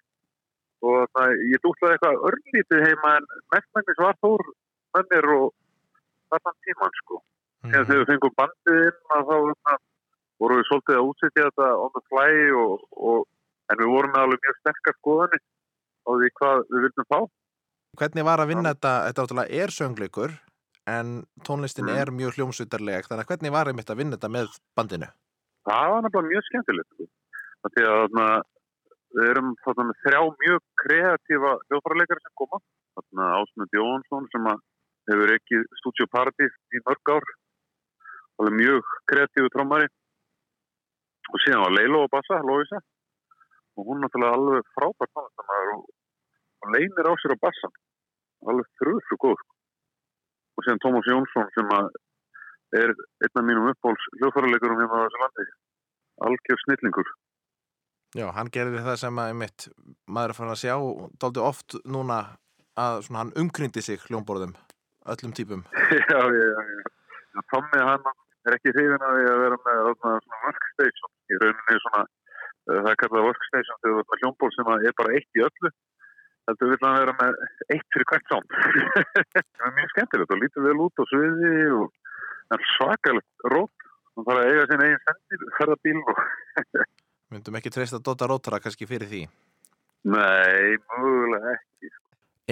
Og 0.85 1.05
það, 1.15 1.35
ég 1.51 1.61
dútlaði 1.63 1.95
eitthvað 1.95 2.25
örlítið 2.29 2.83
heima 2.85 3.13
en 3.19 3.29
mestmægnis 3.55 4.01
var 4.03 4.19
þór 4.21 4.43
með 4.95 5.13
mér 5.13 5.29
og 5.35 5.47
þarna 6.33 6.53
tíman 6.67 6.99
sko. 6.99 7.21
Mm. 7.63 7.71
Þegar 7.71 8.01
við 8.01 8.09
fengum 8.11 8.35
bandið 8.41 8.81
inn 8.89 8.99
þá 9.09 9.15
vorum 9.25 10.59
við 10.59 10.67
svolítið 10.69 10.99
að 10.99 11.07
útsetja 11.09 11.47
þetta 11.47 11.69
on 11.85 11.95
the 11.95 12.03
fly 12.11 12.33
og, 12.59 12.85
og, 12.91 13.25
en 13.71 13.81
við 13.81 13.91
vorum 13.91 14.13
með 14.13 14.25
alveg 14.25 14.45
mjög 14.45 14.57
sterkast 14.61 14.99
skoðanir 15.01 15.43
á 16.05 16.09
því 16.13 16.31
hvað 16.39 16.63
við 16.71 16.85
vildum 16.85 17.09
fá. 17.09 17.19
Hvernig 17.99 18.27
var 18.27 18.43
að 18.43 18.51
vinna 18.51 18.73
þetta? 18.73 18.93
Þetta 19.07 19.25
áttalega 19.25 19.61
er 19.63 19.73
söngleikur 19.73 20.33
en 20.95 21.13
tónlistin 21.47 21.87
mm. 21.87 21.99
er 22.01 22.11
mjög 22.13 22.37
hljómsveitarleg 22.37 23.07
þannig 23.07 23.25
að 23.25 23.31
hvernig 23.31 23.55
var 23.55 23.71
einmitt 23.71 23.89
að 23.89 24.01
vinna 24.01 24.17
þetta 24.17 24.31
með 24.35 24.57
bandinu? 24.77 25.09
Það 25.65 25.93
var 25.93 26.03
náttúrulega 26.05 26.33
mjög 26.33 26.47
skemmtilegt 26.49 26.91
sko. 26.93 27.07
því 27.65 27.85
að 27.89 27.99
þarna, 28.03 28.27
við 29.17 29.29
erum 29.31 29.53
þarna, 29.65 29.95
þrjá 30.03 30.21
mjög 30.43 30.61
kreatífa 30.83 31.53
hljóðfærarleikar 31.65 32.21
sem 32.21 32.35
koma 32.41 32.61
Ásmund 32.95 33.73
Jónsson 33.75 34.27
sem 34.31 34.45
hefur 35.09 35.33
ekki 35.35 35.63
Paradís 36.13 36.53
í 36.71 36.81
mörg 36.85 37.11
ár 37.15 37.25
alveg 38.39 38.57
mjög 38.59 38.93
kreatífu 39.09 39.49
trómari 39.53 39.87
og 41.31 41.41
síðan 41.43 41.63
var 41.65 41.73
Leilo 41.73 42.03
og 42.05 42.11
Bassa, 42.13 42.39
Lóisa 42.45 42.79
og 43.75 43.89
hún 43.89 44.01
náttúrulega 44.03 44.37
alveg 44.37 44.71
frábært 44.77 45.11
tónlistamæður 45.13 45.73
og, 45.75 45.83
og 46.61 46.73
leinir 46.75 47.11
á 47.11 47.13
sér 47.19 47.35
á 47.35 47.43
Bassan 47.43 47.75
alveg 48.49 48.71
þrjúðslu 48.79 49.19
góð 49.21 49.37
sko. 49.41 49.53
Og 50.55 50.65
síðan 50.65 50.81
Tómas 50.83 51.09
Jónsson 51.09 51.51
sem 51.55 51.71
er 52.79 52.93
einn 52.95 53.39
af 53.39 53.45
mínum 53.45 53.69
uppbóls 53.71 54.09
hljóðfærarleikurum 54.19 54.81
hérna 54.81 55.01
á 55.01 55.05
þessu 55.05 55.21
landi. 55.23 55.45
Algjör 56.25 56.61
snillingur. 56.63 57.09
Já, 58.15 58.29
hann 58.31 58.51
gerði 58.55 58.83
það 58.85 58.99
sem 59.01 59.17
að 59.19 59.33
mitt, 59.41 59.67
maður 60.07 60.31
er 60.31 60.37
fann 60.37 60.53
að 60.53 60.61
sjá 60.61 60.75
daldi 61.19 61.41
oft 61.43 61.75
núna 61.83 62.19
að 62.79 63.01
svona, 63.07 63.25
hann 63.25 63.33
umkryndi 63.41 63.83
sig 63.83 64.03
hljómborðum 64.07 64.55
öllum 65.11 65.33
típum. 65.35 65.65
Já, 66.11 66.21
já, 66.23 66.45
já, 66.55 66.61
já. 66.75 66.83
Tommi 67.51 67.81
hann 67.83 68.07
er 68.47 68.55
ekki 68.55 68.71
hrifin 68.71 69.03
að 69.03 69.17
því 69.17 69.25
að 69.31 69.41
vera 69.43 69.57
með 69.65 69.89
svona 69.99 70.39
workstation 70.45 71.11
í 71.27 71.39
rauninni 71.41 71.81
svona, 71.83 72.01
það 72.69 72.91
er 72.91 73.01
kallað 73.01 73.27
workstation 73.29 73.81
þegar 73.81 73.95
þú 73.95 74.01
er 74.01 74.07
með 74.09 74.23
hljómborð 74.23 74.55
sem 74.55 74.71
er 74.75 74.97
bara 75.01 75.17
eitt 75.19 75.39
í 75.39 75.45
öllu 75.45 75.71
Þetta 76.45 76.67
vil 76.69 76.77
hann 76.83 76.99
vera 77.01 77.13
með 77.17 77.37
eitt 77.73 77.87
fyrir 77.93 78.07
hvert 78.11 78.27
sound. 78.29 78.51
það 79.33 79.65
er 79.65 79.73
mjög 79.79 79.93
skemmtilegt 79.93 80.33
og 80.35 80.41
lítið 80.43 80.67
vel 80.67 80.75
út 80.83 81.01
á 81.01 81.03
sviði 81.09 81.53
og 81.73 82.67
svakalegt 82.75 83.47
rót. 83.53 83.87
Hann 84.15 84.27
þarf 84.27 84.41
að 84.41 84.49
eiga 84.51 84.67
sín 84.69 84.83
eigin 84.85 85.01
sendir, 85.07 85.47
ferða 85.57 85.77
bíl 85.81 85.97
og... 86.03 86.21
Myndum 87.33 87.57
ekki 87.57 87.73
treysta 87.73 87.99
Dota 87.99 88.29
Rótara 88.29 88.61
kannski 88.61 88.85
fyrir 88.87 89.09
því? 89.09 89.23
Nei, 90.13 90.77
mögulega 90.93 91.55
ekki. 91.55 91.89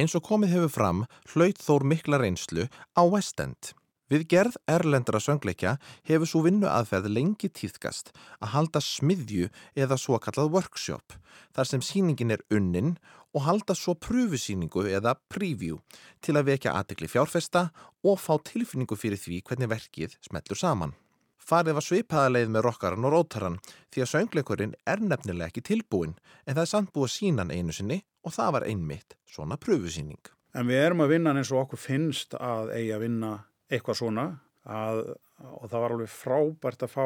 Eins 0.02 0.18
og 0.18 0.26
komið 0.26 0.56
hefur 0.56 0.74
fram 0.74 1.06
hlaut 1.36 1.62
þór 1.62 1.86
mikla 1.94 2.18
reynslu 2.24 2.66
á 2.98 3.02
West 3.06 3.38
End. 3.46 3.76
Við 4.14 4.28
gerð 4.30 4.58
erlendra 4.70 5.18
söngleikja 5.18 5.72
hefur 6.06 6.30
svo 6.30 6.44
vinnu 6.46 6.68
aðferð 6.70 7.08
lengi 7.10 7.48
tíðkast 7.50 8.12
að 8.46 8.52
halda 8.54 8.82
smiðju 8.86 9.48
eða 9.74 9.96
svo 9.98 10.20
kallað 10.22 10.52
workshop 10.54 11.16
þar 11.58 11.70
sem 11.70 11.82
síningin 11.82 12.34
er 12.36 12.44
unnin 12.54 12.92
og 13.34 13.48
halda 13.48 13.74
svo 13.74 13.96
pröfusíningu 13.98 14.84
eða 14.86 15.16
preview 15.34 15.80
til 16.22 16.36
að 16.38 16.52
vekja 16.52 16.76
aðtekli 16.78 17.10
fjárfesta 17.10 17.64
og 18.06 18.20
fá 18.22 18.36
tilfinningu 18.52 18.98
fyrir 19.00 19.18
því 19.18 19.40
hvernig 19.48 19.72
verkið 19.72 20.14
smellur 20.28 20.62
saman. 20.62 20.94
Farið 21.42 21.80
var 21.80 21.86
svipaðaleið 21.88 22.52
með 22.54 22.66
rockaran 22.68 23.08
og 23.10 23.16
rótaran 23.16 23.58
því 23.90 24.04
að 24.04 24.12
söngleikurinn 24.12 24.76
er 24.86 25.02
nefnilega 25.02 25.50
ekki 25.50 25.64
tilbúin 25.72 26.14
en 26.46 26.54
það 26.54 26.62
er 26.68 26.70
samt 26.70 26.94
búið 26.94 27.16
sínan 27.16 27.56
einu 27.56 27.74
sinni 27.74 27.98
og 28.22 28.38
það 28.38 28.54
var 28.60 28.68
einmitt 28.70 29.18
svona 29.26 29.58
pröfusíning. 29.58 30.22
En 30.54 30.70
við 30.70 30.84
erum 30.84 31.02
að 31.02 31.16
vinna 31.16 31.34
eins 31.34 31.50
og 31.50 31.64
okkur 31.66 31.82
finnst 31.82 32.38
að 32.38 32.76
eigi 32.78 32.94
að 32.94 33.04
vinna 33.08 33.34
eitthvað 33.74 34.00
svona 34.00 34.28
að, 34.64 35.02
og 35.42 35.66
það 35.72 35.82
var 35.84 35.96
alveg 35.96 36.14
frábært 36.14 36.86
að 36.86 36.94
fá 36.94 37.06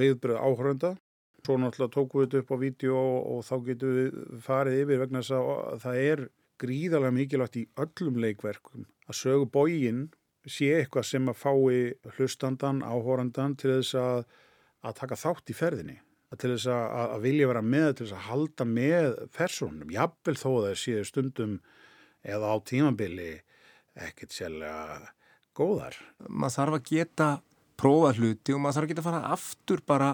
viðbröð 0.00 0.42
áhörönda 0.42 0.94
svo 1.44 1.56
náttúrulega 1.56 1.94
tókum 1.94 2.20
við 2.20 2.28
þetta 2.28 2.42
upp 2.42 2.52
á 2.52 2.56
vídeo 2.60 3.00
og, 3.00 3.18
og 3.32 3.40
þá 3.46 3.54
getum 3.68 3.96
við 3.96 4.20
farið 4.44 4.82
yfir 4.82 5.02
vegna 5.02 5.22
þess 5.22 5.36
að 5.38 5.82
það 5.84 6.00
er 6.04 6.24
gríðarlega 6.60 7.16
mikilvægt 7.16 7.58
í 7.60 7.66
öllum 7.80 8.20
leikverkum 8.20 8.86
að 9.08 9.18
sögu 9.20 9.48
bógin 9.54 10.04
sé 10.48 10.70
eitthvað 10.76 11.08
sem 11.08 11.28
að 11.28 11.40
fái 11.40 12.14
hlustandan, 12.16 12.84
áhórandan 12.84 13.56
til 13.60 13.74
þess 13.78 13.96
að, 14.00 14.22
að 14.84 14.96
taka 15.02 15.18
þátt 15.20 15.52
í 15.52 15.56
ferðinni. 15.56 15.98
Til 16.30 16.52
þess 16.54 16.70
að, 16.70 16.84
að 17.16 17.24
vilja 17.26 17.50
vera 17.50 17.62
með 17.66 17.88
til 17.90 18.06
þess 18.06 18.16
að 18.16 18.26
halda 18.28 18.66
með 18.70 19.08
personum 19.34 19.92
jafnvel 19.92 20.36
þó 20.38 20.50
það 20.50 20.76
séu 20.78 21.06
stundum 21.08 21.56
eða 22.22 22.52
á 22.54 22.56
tímambili 22.70 23.32
ekkert 23.98 24.36
sérlega 24.36 25.10
góðar. 25.56 25.96
Maður 26.28 26.56
þarf 26.56 26.76
að 26.78 26.90
geta 26.90 27.30
prófa 27.80 28.12
hluti 28.18 28.54
og 28.54 28.60
maður 28.60 28.76
þarf 28.76 28.86
að 28.86 28.92
geta 28.92 29.02
að 29.02 29.08
fara 29.08 29.22
aftur 29.36 29.82
bara 29.88 30.10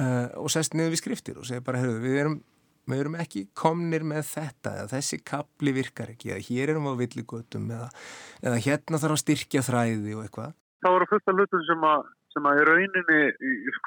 uh, 0.00 0.28
og 0.42 0.52
sest 0.52 0.76
niður 0.76 0.94
við 0.94 1.02
skriftir 1.02 1.40
og 1.40 1.48
segja 1.48 1.64
bara, 1.64 1.80
heyrðu, 1.82 2.02
við 2.04 2.18
erum, 2.22 2.36
við 2.90 3.02
erum 3.04 3.18
ekki 3.22 3.46
komnir 3.56 4.04
með 4.06 4.28
þetta 4.34 4.74
eða 4.82 4.92
þessi 4.92 5.20
kapli 5.26 5.74
virkar 5.76 6.12
ekki 6.12 6.34
eða 6.34 6.46
hér 6.50 6.74
erum 6.74 6.90
við 6.90 6.98
á 6.98 7.00
villigötum 7.02 7.72
eða, 7.78 7.88
eða 8.44 8.62
hérna 8.68 9.02
þarf 9.02 9.18
að 9.18 9.24
styrkja 9.24 9.64
þræði 9.66 10.16
og 10.18 10.26
eitthvað. 10.26 10.54
Það 10.84 10.96
voru 10.96 11.10
fullt 11.10 11.32
af 11.32 11.40
hlutum 11.40 11.66
sem 11.66 11.90
að 11.90 12.12
sem 12.36 12.46
að 12.50 12.58
í 12.60 12.64
rauninni 12.68 13.20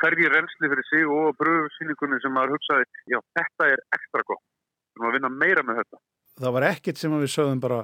hverji 0.01 0.29
reynsli 0.33 0.69
fyrir 0.71 0.87
sig 0.87 1.09
og 1.13 1.35
bröðsýningunni 1.37 2.17
sem 2.23 2.33
maður 2.33 2.55
hugsaði, 2.55 2.87
já 3.13 3.19
þetta 3.37 3.67
er 3.75 3.83
ekstra 3.93 4.23
gott 4.25 4.41
við 4.41 5.05
erum 5.05 5.09
að 5.09 5.17
vinna 5.17 5.31
meira 5.33 5.63
með 5.65 5.81
þetta. 5.83 6.01
Það 6.39 6.55
var 6.55 6.67
ekkit 6.69 7.01
sem 7.01 7.15
við 7.19 7.31
sögðum 7.33 7.61
bara, 7.63 7.79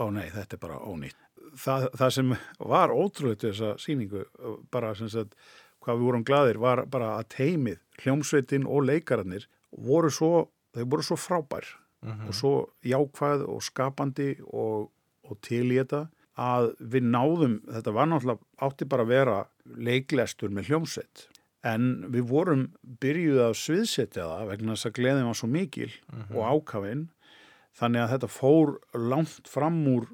ó 0.00 0.04
nei, 0.10 0.26
þetta 0.34 0.56
er 0.56 0.62
bara 0.64 0.80
ónýtt 0.82 1.18
það, 1.56 1.88
það 1.98 2.14
sem 2.16 2.36
var 2.58 2.94
ótrúlega 2.94 3.40
til 3.40 3.50
þessa 3.52 3.72
síningu 3.82 4.24
bara 4.72 4.94
sem 4.98 5.10
sagt 5.12 5.36
hvað 5.80 5.98
við 5.98 6.08
vorum 6.08 6.24
gladir 6.28 6.60
var 6.60 6.84
bara 6.90 7.14
að 7.18 7.28
teimið 7.36 7.80
hljómsveitin 8.02 8.68
og 8.68 8.86
leikararnir 8.88 9.46
voru 9.70 10.10
svo, 10.12 10.32
þau 10.76 10.84
voru 10.84 11.06
svo 11.06 11.18
frábær 11.20 11.66
mhm. 12.02 12.12
-huh. 12.12 12.28
og 12.28 12.34
svo 12.34 12.54
jákvæð 12.84 13.46
og 13.48 13.62
skapandi 13.62 14.36
og, 14.46 14.90
og 15.24 15.40
til 15.40 15.72
í 15.72 15.78
þetta 15.80 16.08
að 16.40 16.70
við 16.80 17.04
náðum, 17.04 17.60
þetta 17.68 17.92
var 17.92 18.06
náttúrulega 18.08 18.40
átti 18.64 18.84
bara 18.88 19.02
að 19.02 19.12
vera 19.12 19.38
leiklestur 19.76 20.50
með 20.50 20.70
hljómsveit 20.70 21.28
en 21.62 22.06
við 22.08 22.24
vorum 22.30 22.62
byrjuð 23.00 23.40
að 23.44 23.58
sviðsetja 23.60 24.24
það 24.24 24.46
vegna 24.48 24.76
þess 24.76 24.86
að 24.86 24.96
gleðin 24.96 25.26
var 25.28 25.36
svo 25.36 25.48
mikil 25.48 25.90
mhm. 25.90 26.22
-huh. 26.22 26.36
og 26.36 26.42
ákafinn 26.54 27.08
þannig 27.76 28.02
að 28.02 28.10
þetta 28.14 28.28
fór 28.28 28.78
langt 28.94 29.48
fram 29.48 29.86
úr 29.88 30.08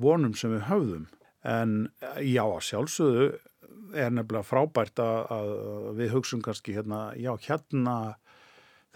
vonum 0.00 0.34
sem 0.38 0.54
við 0.54 0.66
höfðum. 0.70 1.06
En 1.46 1.74
já, 2.24 2.44
sjálfsögðu 2.68 3.28
er 3.96 4.14
nefnilega 4.14 4.46
frábært 4.46 4.98
að, 5.02 5.18
að 5.30 5.50
við 6.00 6.14
hugsun 6.16 6.42
kannski 6.44 6.74
hérna, 6.74 7.10
já, 7.18 7.32
hérna 7.46 8.16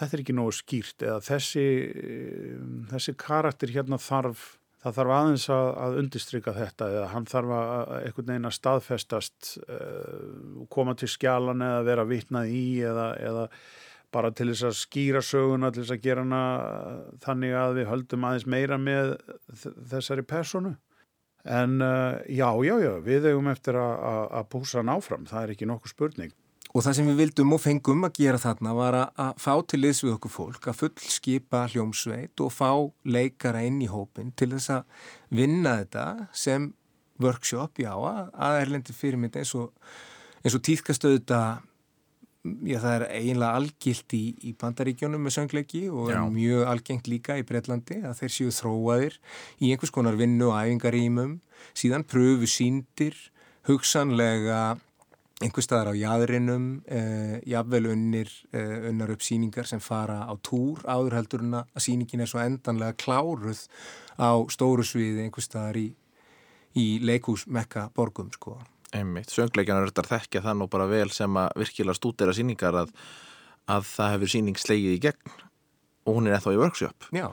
þetta 0.01 0.17
er 0.17 0.23
ekki 0.25 0.37
nógu 0.37 0.55
skýrt 0.57 1.05
eða 1.05 1.21
þessi, 1.25 1.67
þessi 2.91 3.15
karakter 3.21 3.73
hérna 3.75 3.99
þarf, 4.01 4.47
það 4.81 4.97
þarf 4.99 5.15
aðeins 5.17 5.47
að, 5.53 5.69
að 5.85 5.99
undistrykka 6.03 6.57
þetta 6.57 6.89
eða 6.95 7.11
hann 7.13 7.29
þarf 7.31 7.55
að 7.59 7.95
einhvern 7.99 8.33
veginn 8.33 8.51
að 8.51 8.57
staðfestast 8.57 9.53
uh, 9.67 10.65
koma 10.73 10.97
til 10.99 11.11
skjalan 11.13 11.67
eða 11.67 11.87
vera 11.91 12.09
vitnað 12.09 12.55
í 12.57 12.65
eða, 12.89 13.11
eða 13.21 13.47
bara 14.15 14.33
til 14.35 14.51
þess 14.51 14.67
að 14.69 14.79
skýra 14.81 15.23
söguna 15.25 15.71
til 15.71 15.85
þess 15.85 15.97
að 15.97 16.05
gera 16.05 16.25
hana 16.27 16.45
þannig 17.23 17.57
að 17.57 17.75
við 17.79 17.91
höldum 17.91 18.27
aðeins 18.29 18.47
meira 18.51 18.79
með 18.81 19.17
þessari 19.91 20.27
personu 20.27 20.75
en 21.45 21.81
uh, 21.81 22.21
já, 22.29 22.49
já, 22.65 22.75
já, 22.83 22.93
við 23.05 23.31
eigum 23.31 23.49
eftir 23.53 23.79
að 23.81 24.45
púsa 24.53 24.81
hann 24.81 24.93
áfram, 24.93 25.27
það 25.29 25.47
er 25.47 25.55
ekki 25.55 25.69
nokkuð 25.71 25.95
spurning. 25.95 26.35
Og 26.71 26.85
það 26.87 26.97
sem 26.99 27.09
við 27.09 27.23
vildum 27.25 27.55
og 27.57 27.63
fengum 27.65 28.07
að 28.07 28.19
gera 28.21 28.39
þarna 28.39 28.75
var 28.77 28.97
að, 29.01 29.31
fá 29.43 29.55
til 29.67 29.81
liðs 29.81 30.05
við 30.05 30.13
okkur 30.15 30.35
fólk, 30.35 30.69
að 30.71 30.83
fullskipa 30.85 31.65
hljómsveit 31.73 32.43
og 32.45 32.53
fá 32.55 32.71
leikara 33.03 33.65
inn 33.67 33.81
í 33.83 33.89
hópin 33.91 34.31
til 34.39 34.53
þess 34.53 34.77
að 34.77 35.09
vinna 35.35 35.81
þetta 35.81 36.05
sem 36.37 36.69
workshop, 37.21 37.81
já, 37.83 37.91
að 37.97 38.61
erlendi 38.61 38.95
fyrirmynd 38.97 39.41
eins 39.41 39.51
og, 39.59 39.73
og 40.47 40.63
tíðkastöðuta, 40.69 41.41
já 42.41 42.79
það 42.81 42.95
er 42.95 43.05
eiginlega 43.19 43.57
algilt 43.59 44.15
í, 44.17 44.23
í 44.49 44.53
bandaríkjónum 44.61 45.21
með 45.27 45.37
söngleiki 45.37 45.83
og 45.93 46.13
mjög 46.33 46.69
algengt 46.71 47.11
líka 47.13 47.37
í 47.37 47.45
Breitlandi 47.47 48.01
að 48.01 48.23
þeir 48.23 48.35
séu 48.37 48.55
þróaðir 48.57 49.19
í 49.61 49.73
einhvers 49.73 49.93
konar 49.93 50.17
vinnu 50.17 50.49
og 50.49 50.57
æfingarýmum, 50.63 51.35
síðan 51.77 52.07
pröfu 52.09 52.49
síndir, 52.49 53.19
hugsanlega 53.69 54.79
einhver 55.41 55.65
staðar 55.65 55.93
á 55.93 55.95
jæðrinum, 55.97 56.83
eh, 56.89 57.37
jafnvel 57.49 57.93
unnir, 57.93 58.29
eh, 58.53 58.89
unnar 58.91 59.11
upp 59.11 59.21
síningar 59.25 59.67
sem 59.67 59.81
fara 59.81 60.25
á 60.29 60.35
túr 60.37 60.81
áður 60.85 61.17
heldur 61.17 61.41
en 61.41 61.53
að 61.53 61.81
síningin 61.81 62.21
er 62.21 62.27
svo 62.27 62.41
endanlega 62.41 62.97
kláruð 62.97 63.69
á 64.19 64.37
stóru 64.49 64.85
sviði 64.85 65.25
einhver 65.25 65.45
staðar 65.45 65.77
í, 65.77 65.95
í 66.77 67.01
leikúsmekka 67.01 67.91
borgum 67.95 68.31
sko. 68.33 68.59
Einmitt, 68.97 69.31
söngleikjanar 69.31 69.87
er 69.87 69.93
þetta 69.93 70.09
þekkja 70.09 70.43
það 70.47 70.57
nú 70.59 70.67
bara 70.71 70.89
vel 70.91 71.11
sem 71.15 71.37
að 71.39 71.53
virkilega 71.63 71.99
stúdera 71.99 72.35
síningar 72.35 72.79
að, 72.83 72.95
að 73.71 73.87
það 73.93 74.15
hefur 74.17 74.33
síning 74.33 74.59
slegið 74.59 74.97
í 74.97 75.03
gegn 75.05 75.37
og 76.09 76.17
hún 76.17 76.27
er 76.27 76.39
ennþá 76.39 76.57
í 76.57 76.59
workshop. 76.59 77.07
Já. 77.15 77.29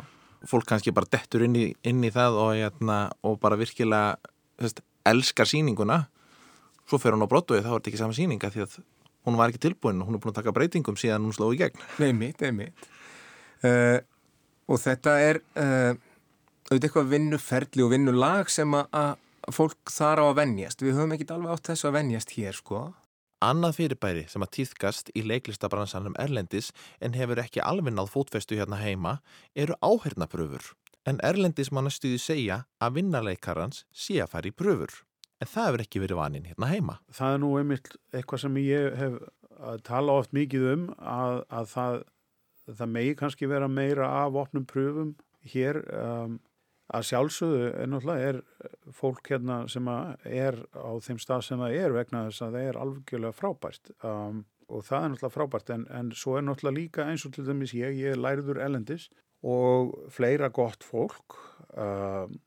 Fólk 0.48 0.68
kannski 0.70 0.94
bara 0.94 1.10
dettur 1.10 1.48
inn 1.48 1.56
í, 1.58 1.66
inn 1.88 2.04
í 2.06 2.12
það 2.14 2.38
og, 2.44 2.52
hérna, 2.60 3.00
og 3.26 3.40
bara 3.42 3.58
virkilega 3.58 4.20
þess, 4.62 4.84
elskar 5.08 5.50
síninguna 5.50 6.04
svo 6.88 7.00
fer 7.02 7.16
hún 7.16 7.26
á 7.26 7.32
brottu 7.32 7.58
og 7.58 7.64
þá 7.64 7.72
er 7.72 7.78
þetta 7.80 7.92
ekki 7.92 8.02
sama 8.02 8.16
síninga 8.16 8.52
því 8.54 8.64
að 8.66 8.78
hún 9.28 9.40
var 9.40 9.52
ekki 9.52 9.64
tilbúin 9.66 10.02
og 10.02 10.10
hún 10.10 10.18
er 10.18 10.24
búin 10.24 10.34
að 10.34 10.40
taka 10.40 10.56
breytingum 10.56 11.00
síðan 11.00 11.26
hún 11.28 11.36
sló 11.36 11.50
í 11.52 11.60
gegn 11.60 11.82
Nei 12.00 12.14
mitt, 12.16 12.44
nei 12.44 12.54
mitt 12.56 12.88
uh, 13.68 14.00
og 14.68 14.82
þetta 14.84 15.16
er 15.24 15.42
uh, 15.60 15.94
auðvitað 16.68 16.88
eitthvað 16.90 17.12
vinnuferli 17.12 17.84
og 17.84 17.94
vinnulag 17.96 18.52
sem 18.52 18.78
að 18.78 19.16
fólk 19.54 19.92
þar 19.94 20.24
á 20.24 20.26
að 20.28 20.40
vennjast 20.42 20.82
við 20.84 20.98
höfum 20.98 21.14
ekki 21.16 21.30
alveg 21.34 21.54
átt 21.54 21.70
þessu 21.72 21.90
að 21.90 21.98
vennjast 22.00 22.34
hér 22.38 22.58
sko. 22.58 22.82
Annað 23.46 23.78
fyrirbæri 23.78 24.26
sem 24.32 24.42
að 24.42 24.54
týðkast 24.58 25.12
í 25.14 25.22
leiklistabransanum 25.30 26.18
Erlendis 26.18 26.72
en 27.00 27.14
hefur 27.14 27.38
ekki 27.44 27.62
alveg 27.62 27.94
náð 27.94 28.10
fótfestu 28.16 28.58
hérna 28.58 28.80
heima 28.82 29.20
eru 29.54 29.78
áhernapröfur 29.86 30.74
en 31.08 31.22
Erlendis 31.24 31.72
manna 31.72 31.92
stuði 31.94 32.20
segja 32.20 32.64
að 32.84 32.98
vinnarleikarans 33.00 33.86
sé 33.96 34.20
að 34.24 34.34
fara 34.34 34.50
í 34.50 34.56
pröfur. 34.56 35.04
En 35.38 35.50
það 35.50 35.68
hefur 35.70 35.84
ekki 35.84 36.02
verið 36.02 36.20
vaninn 36.20 36.48
hérna 36.50 36.72
heima. 36.72 36.98
Það 37.14 37.36
er 37.36 37.42
nú 37.44 37.52
einmitt 37.60 37.92
eitthvað 38.12 38.44
sem 38.44 38.60
ég 38.64 38.98
hef 38.98 39.18
að 39.58 39.84
tala 39.88 40.18
oft 40.20 40.34
mikið 40.36 40.66
um 40.74 40.88
að, 40.98 41.44
að 41.54 41.70
það, 41.74 42.00
það 42.82 42.94
megi 42.96 43.16
kannski 43.22 43.50
vera 43.50 43.70
meira 43.70 44.10
af 44.24 44.38
opnum 44.42 44.66
pröfum 44.68 45.14
hér 45.48 45.80
um, 45.94 46.40
að 46.96 47.08
sjálfsögðu 47.10 47.70
en 47.82 47.92
náttúrulega 47.92 48.32
er 48.32 48.38
fólk 48.96 49.32
hérna 49.32 49.58
sem 49.72 49.88
er 49.92 50.60
á 50.72 50.92
þeim 51.04 51.20
stað 51.20 51.46
sem 51.48 51.64
það 51.64 51.80
er 51.82 51.96
vegna 51.98 52.26
þess 52.28 52.46
að 52.46 52.58
það 52.58 52.68
er 52.70 52.80
alvegjulega 52.84 53.36
frábært. 53.36 53.92
Um, 54.08 54.44
og 54.68 54.84
það 54.88 55.04
er 55.04 55.14
náttúrulega 55.14 55.36
frábært 55.36 55.72
en, 55.76 55.88
en 56.00 56.12
svo 56.16 56.38
er 56.38 56.46
náttúrulega 56.48 56.80
líka 56.80 57.08
eins 57.08 57.26
og 57.28 57.36
til 57.36 57.48
dæmis 57.48 57.76
ég, 57.76 58.00
ég 58.00 58.16
er 58.16 58.22
læriður 58.22 58.62
elendis 58.64 59.10
og 59.48 59.94
fleira 60.12 60.50
gott 60.50 60.84
fólk 60.88 61.38
um, 61.76 62.40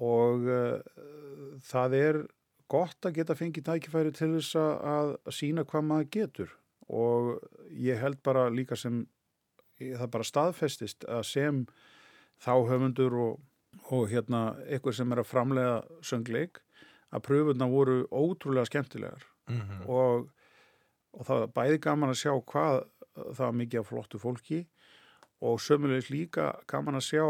og 0.00 0.46
uh, 0.46 0.78
það 1.66 1.98
er 1.98 2.22
gott 2.70 3.06
að 3.06 3.18
geta 3.18 3.34
fengið 3.34 3.66
tækifæri 3.66 4.14
til 4.14 4.32
þess 4.36 4.54
að 4.56 5.16
sína 5.34 5.66
hvað 5.66 5.86
maður 5.88 6.10
getur. 6.14 6.52
Og 6.90 7.32
ég 7.74 7.98
held 8.02 8.20
bara 8.26 8.48
líka 8.50 8.78
sem 8.78 9.02
það 9.80 10.10
bara 10.14 10.26
staðfestist 10.26 11.06
að 11.08 11.24
sem 11.26 11.62
þá 12.40 12.52
höfundur 12.70 13.16
og, 13.18 13.40
og 13.90 14.10
hérna 14.10 14.56
eitthvað 14.66 14.98
sem 14.98 15.12
er 15.12 15.22
að 15.22 15.30
framlega 15.30 15.76
söngleik 16.06 16.60
að 17.10 17.24
pröfurna 17.26 17.68
voru 17.70 18.02
ótrúlega 18.10 18.68
skemmtilegar 18.70 19.24
mm 19.48 19.60
-hmm. 19.60 19.88
og, 19.88 20.30
og 21.12 21.26
það 21.26 21.40
var 21.40 21.54
bæði 21.54 21.78
gaman 21.78 22.10
að 22.10 22.20
sjá 22.22 22.32
hvað 22.52 22.84
það 23.14 23.46
var 23.46 23.58
mikið 23.62 23.80
af 23.80 23.86
flottu 23.86 24.18
fólki 24.18 24.60
og 25.40 25.60
sömulegis 25.60 26.10
líka 26.10 26.52
gaman 26.66 26.94
að 26.94 27.08
sjá 27.08 27.24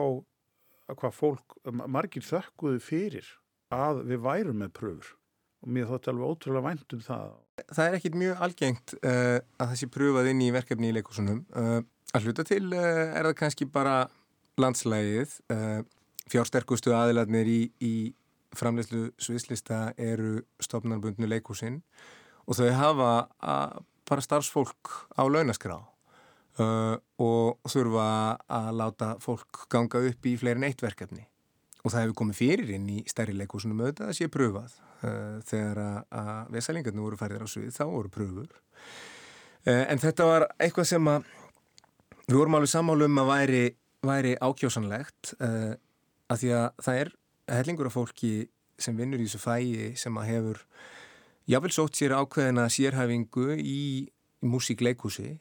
að 0.90 0.96
hvað 0.98 1.14
fólk, 1.14 1.57
margir 1.87 2.22
þökkuðu 2.22 2.81
fyrir 2.83 3.26
að 3.70 4.05
við 4.11 4.22
værum 4.24 4.61
með 4.62 4.72
pröfur 4.81 5.16
og 5.61 5.68
mér 5.68 5.88
þótti 5.90 6.11
alveg 6.11 6.33
ótrúlega 6.33 6.66
vænt 6.66 6.94
um 6.96 7.00
það. 7.05 7.33
Það 7.68 7.87
er 7.87 7.96
ekkit 7.98 8.18
mjög 8.22 8.44
algengt 8.46 8.94
uh, 9.05 9.38
að 9.61 9.66
það 9.66 9.79
sé 9.81 9.88
pröfað 9.92 10.31
inn 10.33 10.42
í 10.42 10.50
verkefni 10.55 10.90
í 10.90 10.96
leikusunum. 10.96 11.42
Uh, 11.53 11.81
að 12.16 12.26
hluta 12.26 12.46
til 12.48 12.64
uh, 12.72 12.81
er 13.12 13.29
það 13.29 13.37
kannski 13.42 13.68
bara 13.70 13.96
landslægið. 14.61 15.37
Fjársterkustu 16.30 16.94
aðiladnir 16.94 17.48
í, 17.50 17.60
í 17.82 17.94
framleyslu 18.56 19.10
sviðslista 19.20 19.90
eru 19.98 20.40
stofnarbundnu 20.62 21.28
leikusinn 21.30 21.80
og 22.46 22.58
þau 22.58 22.70
hafa 22.74 23.10
bara 24.10 24.24
starfsfólk 24.24 24.90
á 25.14 25.22
launaskrá 25.30 25.78
og 26.60 27.70
þurfa 27.70 28.06
að 28.50 28.70
láta 28.76 29.10
fólk 29.22 29.64
ganga 29.70 30.02
upp 30.10 30.26
í 30.26 30.36
fleirin 30.36 30.66
eitt 30.66 30.82
verkefni. 30.82 31.22
Og 31.80 31.92
það 31.92 32.02
hefur 32.02 32.16
komið 32.20 32.36
fyrir 32.36 32.72
inn 32.76 32.88
í 32.92 33.02
stærri 33.08 33.32
leikúsunum 33.38 33.80
auðvitað 33.80 34.10
að 34.10 34.16
sé 34.18 34.28
pröfað 34.28 34.74
uh, 35.06 35.38
þegar 35.48 35.78
að 35.80 36.50
vesalingarnir 36.52 37.06
voru 37.06 37.20
færðir 37.20 37.44
á 37.46 37.48
svið 37.48 37.70
þá 37.72 37.84
voru 37.88 38.10
pröfur 38.12 38.50
uh, 38.50 39.84
en 39.86 40.02
þetta 40.02 40.26
var 40.28 40.46
eitthvað 40.60 40.90
sem 40.90 41.08
að 41.08 41.30
við 42.26 42.36
vorum 42.36 42.58
alveg 42.58 42.72
sammálu 42.74 43.08
um 43.08 43.22
að 43.22 43.30
væri, 43.30 43.62
væri 44.04 44.34
ákjósanlegt. 44.44 45.32
Uh, 45.40 45.72
að 46.30 46.42
því 46.42 46.54
að 46.56 46.66
það 46.86 47.02
er 47.02 47.12
hellingur 47.50 47.90
af 47.90 47.98
fólki 47.98 48.32
sem 48.80 48.96
vinnur 48.96 49.20
í 49.20 49.28
þessu 49.28 49.42
fæi 49.42 49.92
sem 50.00 50.16
að 50.16 50.30
hefur 50.30 50.64
jáfnvel 51.50 51.74
sótt 51.74 51.98
sér 51.98 52.16
ákveðina 52.16 52.68
sérhæfingu 52.72 53.54
í, 53.58 53.78
í 54.40 54.46
músíkleikúsi 54.46 55.38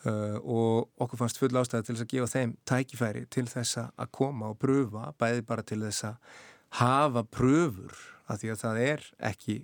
Uh, 0.00 0.38
og 0.40 1.02
okkur 1.04 1.18
fannst 1.20 1.36
full 1.36 1.52
ástæði 1.60 1.84
til 1.84 1.94
þess 1.94 2.04
að 2.06 2.12
gefa 2.14 2.28
þeim 2.32 2.52
tækifæri 2.64 3.22
til 3.28 3.42
þess 3.52 3.76
að 3.84 4.06
koma 4.16 4.46
og 4.48 4.56
pröfa, 4.56 5.10
bæði 5.20 5.42
bara 5.44 5.64
til 5.68 5.82
þess 5.82 6.06
að 6.08 6.30
hafa 6.78 7.22
pröfur 7.28 7.98
af 8.24 8.40
því 8.40 8.52
að 8.54 8.62
það 8.62 8.80
er 8.86 9.04
ekki 9.28 9.56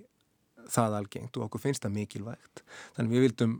það 0.69 0.97
algengt 0.99 1.39
og 1.39 1.47
okkur 1.47 1.63
finnst 1.63 1.87
það 1.87 1.95
mikilvægt. 1.95 2.61
Þannig 2.93 3.15
við 3.15 3.25
vildum, 3.25 3.55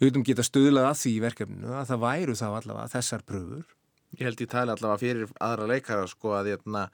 við 0.00 0.08
vildum 0.08 0.26
geta 0.26 0.48
stöðlað 0.48 0.88
að 0.88 0.98
því 1.04 1.12
í 1.14 1.22
verkefninu 1.28 1.78
að 1.78 1.86
það 1.92 2.02
væru 2.08 2.36
þá 2.40 2.46
allavega 2.48 2.92
þessar 2.96 3.24
pröfur 3.30 3.64
Ég 4.18 4.26
held 4.28 4.40
ég 4.44 4.50
tali 4.52 4.72
allavega 4.74 5.00
fyrir 5.00 5.30
aðra 5.40 5.66
leikara 5.70 6.06
sko 6.10 6.34
að, 6.36 6.52
hérna, 6.52 6.86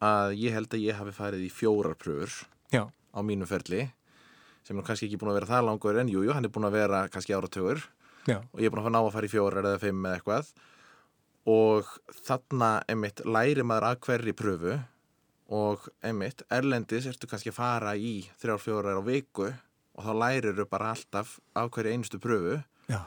að 0.00 0.36
ég 0.40 0.54
held 0.56 0.72
að 0.72 0.84
ég 0.86 0.96
hafi 1.00 1.12
farið 1.16 1.46
í 1.46 1.50
fjórar 1.52 1.96
pröfur 2.00 2.32
Já. 2.72 2.86
á 2.88 3.18
mínu 3.26 3.48
ferli 3.50 3.90
sem 4.64 4.78
er 4.78 4.86
kannski 4.86 5.08
ekki 5.08 5.18
búin 5.20 5.32
að 5.32 5.40
vera 5.40 5.50
það 5.50 5.66
langur 5.68 5.98
en 6.00 6.10
jújú, 6.12 6.26
jú, 6.28 6.34
hann 6.36 6.46
er 6.46 6.52
búin 6.52 6.68
að 6.68 6.76
vera 6.78 7.04
kannski 7.12 7.34
áratögur 7.36 7.80
og 8.44 8.60
ég 8.60 8.68
er 8.68 8.74
búin 8.74 8.84
að 8.84 8.92
ná 8.94 9.00
að 9.00 9.12
fara 9.16 9.28
í 9.28 9.32
fjórar 9.32 9.68
eða 9.70 9.80
fimm 9.82 10.04
eða 10.04 10.18
eitthvað 10.20 10.50
og 11.50 11.88
þarna 12.26 12.70
einmitt 12.92 13.22
læri 13.24 13.64
maður 13.64 13.88
að 13.90 14.00
hverri 14.06 14.34
pröfu 14.36 14.74
og 15.50 15.88
einmitt 16.06 16.44
erlendis 16.52 17.08
ertu 17.10 17.26
kannski 17.30 17.50
að 17.50 17.58
fara 17.58 17.94
í 17.96 18.20
þrjár 18.40 18.60
fjórar 18.62 19.00
á 19.00 19.02
viku 19.02 19.48
og 19.50 20.04
þá 20.06 20.12
lærir 20.20 20.58
þau 20.60 20.68
bara 20.70 20.92
alltaf 20.94 21.38
af 21.56 21.72
hverju 21.74 21.96
einustu 21.96 22.20
pröfu 22.22 22.60
Já. 22.92 23.00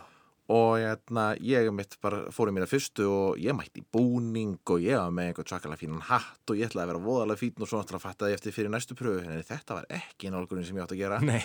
Og 0.52 0.76
hérna, 0.76 1.30
ég 1.40 1.70
einmitt 1.70 1.96
bara 2.04 2.26
fór 2.36 2.50
í 2.52 2.54
mína 2.56 2.68
fyrstu 2.68 3.06
og 3.08 3.38
ég 3.40 3.56
mætti 3.56 3.84
búning 3.96 4.58
og 4.68 4.82
ég 4.84 5.00
var 5.00 5.14
með 5.16 5.30
einhvern 5.30 5.52
svakalega 5.54 5.80
fínan 5.80 6.04
hatt 6.10 6.52
og 6.52 6.60
ég 6.60 6.68
ætlaði 6.68 6.84
að 6.84 6.92
vera 6.92 7.04
voðalega 7.06 7.40
fín 7.40 7.64
og 7.64 7.70
svo 7.70 7.80
náttúrulega 7.80 8.04
fattaði 8.04 8.36
eftir 8.36 8.56
fyrir 8.56 8.74
næstu 8.74 8.98
pröfu 9.00 9.24
en 9.24 9.46
þetta 9.48 9.78
var 9.78 9.88
ekki 10.02 10.34
nálgurinn 10.34 10.68
sem 10.68 10.76
ég 10.76 10.84
átt 10.84 10.96
að 10.96 11.00
gera. 11.00 11.22
Nei. 11.24 11.40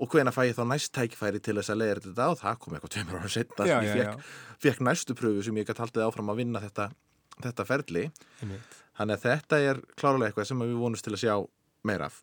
Og 0.00 0.10
hvena 0.10 0.32
fæ 0.34 0.42
ég 0.48 0.56
þá 0.56 0.64
næst 0.66 0.94
tækifæri 0.96 1.42
til 1.44 1.54
þess 1.60 1.70
að 1.70 1.80
leiða 1.82 2.02
þetta 2.08 2.26
og 2.32 2.40
það 2.40 2.58
kom 2.64 2.74
eitthvað 2.74 2.94
tveimur 2.96 3.20
ára 3.20 3.30
setna 3.30 3.68
já, 3.68 3.76
ég 3.84 3.98
fekk, 4.00 4.28
fekk 4.64 4.82
næstu 4.88 5.16
pröfu 5.18 5.44
sem 5.46 5.60
ég 5.60 5.68
gæti 5.68 5.84
haldið 5.84 6.06
áfram 6.06 6.32
að 6.32 6.40
vinna 6.40 6.62
þetta, 6.64 6.88
þetta 7.44 7.66
ferli. 7.68 8.06
Þannig 8.96 9.14
að 9.14 9.26
þetta 9.26 9.60
er 9.68 9.82
klárlega 10.00 10.32
eitthvað 10.32 10.48
sem 10.50 10.64
við 10.64 10.78
vonumst 10.80 11.06
til 11.06 11.14
að 11.14 11.22
sjá 11.22 11.34
meiraf. 11.86 12.22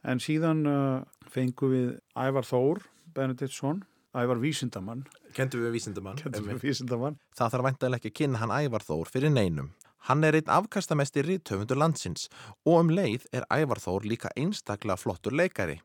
En 0.00 0.20
síðan 0.24 0.64
uh, 0.64 1.04
fengum 1.28 1.74
við 1.74 1.90
Ævar 2.16 2.48
Þór 2.48 2.82
Benediktsson, 3.14 3.84
Ævar 4.16 4.40
Vísindamann, 4.40 5.04
Kentum 5.36 5.62
við 5.64 5.76
vísindumann. 5.76 6.18
Kentum 6.18 6.42
einmitt. 6.42 6.62
við 6.62 6.72
Vísindamann. 6.72 7.20
Það 7.38 7.54
þarf 7.54 7.66
væntalega 7.68 8.00
ekki 8.00 8.10
að 8.10 8.18
kynna 8.20 8.42
hann 8.42 8.54
Ævar 8.56 8.86
Þór 8.86 9.12
fyrir 9.12 9.32
neinum. 9.34 9.70
Hann 10.08 10.24
er 10.24 10.38
einn 10.38 10.48
afkastamesti 10.48 11.22
rítöfundur 11.26 11.76
landsins 11.76 12.30
og 12.64 12.80
um 12.80 12.92
leið 12.94 13.26
er 13.36 13.44
Ævar 13.52 13.82
Þór 13.82 14.08
líka 14.08 14.32
einstaklega 14.32 14.96
flottur 14.96 15.36
leikari 15.36 15.76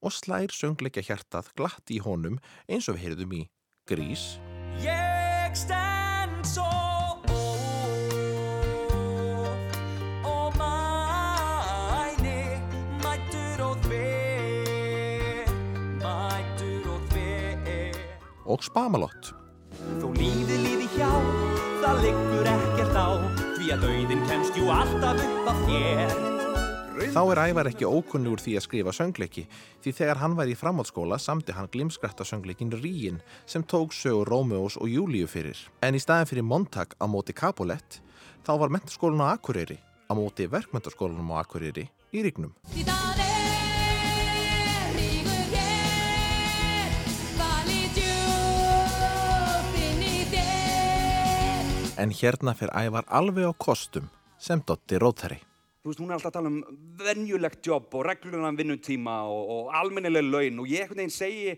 og 0.00 0.14
slær 0.14 0.54
söngleikja 0.54 1.02
hjartað 1.08 1.50
glatt 1.58 1.90
í 1.90 1.98
honum 2.04 2.38
eins 2.68 2.88
og 2.88 2.96
við 2.96 3.08
heyrðum 3.08 3.38
í 3.40 3.42
Grís, 3.90 4.38
og 18.54 18.62
Spamalott. 18.62 19.32
Þó 19.98 20.06
líði 20.14 20.60
líði 20.62 20.86
hjá, 20.94 21.10
það 21.82 22.04
liggur 22.04 22.52
ekkert 22.52 22.94
á 22.94 23.08
Því 23.58 23.72
að 23.74 23.88
auðin 23.90 24.22
kemst 24.28 24.58
jú 24.58 24.70
alltaf 24.70 25.20
upp 25.24 25.50
af 25.50 25.60
þér 25.66 26.14
Þá 27.10 27.20
er 27.32 27.40
Ævar 27.48 27.68
ekki 27.72 27.88
ókunnugur 27.90 28.38
því 28.38 28.52
að 28.54 28.64
skrifa 28.68 28.92
söngleiki 28.94 29.42
því 29.82 29.94
þegar 29.98 30.20
hann 30.20 30.36
var 30.38 30.50
í 30.50 30.54
framhaldsskóla 30.58 31.18
samti 31.18 31.56
hann 31.56 31.70
glimskrætta 31.72 32.26
söngleikin 32.28 32.70
Ríin 32.78 33.18
sem 33.50 33.66
tók 33.66 33.96
sögur 33.96 34.30
Rómeós 34.30 34.78
og 34.78 34.86
Júlíu 34.92 35.26
fyrir. 35.26 35.58
En 35.82 35.98
í 35.98 36.02
staðin 36.02 36.30
fyrir 36.30 36.46
Montag 36.46 36.94
á 37.02 37.04
móti 37.10 37.34
Capulet 37.34 37.98
þá 38.46 38.54
var 38.62 38.70
mentaskólan 38.76 39.26
á 39.26 39.34
Akureyri 39.34 39.80
á 40.06 40.12
móti 40.14 40.46
verkmentaskólanum 40.46 41.34
á 41.34 41.42
Akureyri 41.42 41.88
í 42.14 42.22
Ríknum. 42.22 42.54
En 51.96 52.10
hérna 52.10 52.56
fer 52.58 52.72
Ævar 52.74 53.06
alveg 53.06 53.46
á 53.46 53.54
kostum 53.54 54.08
sem 54.38 54.58
Dotti 54.66 54.98
Rótari. 54.98 55.36
Þú 55.84 55.90
veist, 55.90 56.00
hún 56.00 56.10
er 56.10 56.16
alltaf 56.16 56.32
að 56.32 56.36
tala 56.38 56.50
um 56.50 56.78
venjulegt 56.98 57.66
jobb 57.68 57.94
og 57.94 58.06
reglunan 58.08 58.58
vinnutíma 58.58 59.20
og, 59.30 59.52
og 59.54 59.76
almennileg 59.78 60.26
laun 60.26 60.62
og 60.64 60.70
ég 60.72 60.82
einhvern 60.82 61.04
veginn 61.04 61.14
segi 61.14 61.52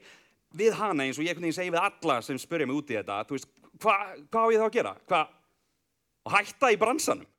við 0.61 0.77
hana 0.77 1.07
eins 1.07 1.17
og 1.17 1.25
ég 1.25 1.33
einhvern 1.33 1.47
veginn 1.47 1.57
segi 1.57 1.73
við 1.73 1.87
alla 1.87 2.19
sem 2.27 2.41
spurja 2.43 2.69
mig 2.69 2.77
út 2.77 2.93
í 2.93 2.99
þetta, 2.99 3.23
þú 3.29 3.39
veist, 3.39 3.49
hvað 3.81 4.13
hva 4.35 4.45
á 4.45 4.53
ég 4.53 4.61
þá 4.61 4.67
að 4.67 4.77
gera? 4.77 4.93
Hvað? 5.09 5.33
Hætta 6.37 6.73
í 6.75 6.79
bransanum? 6.83 7.33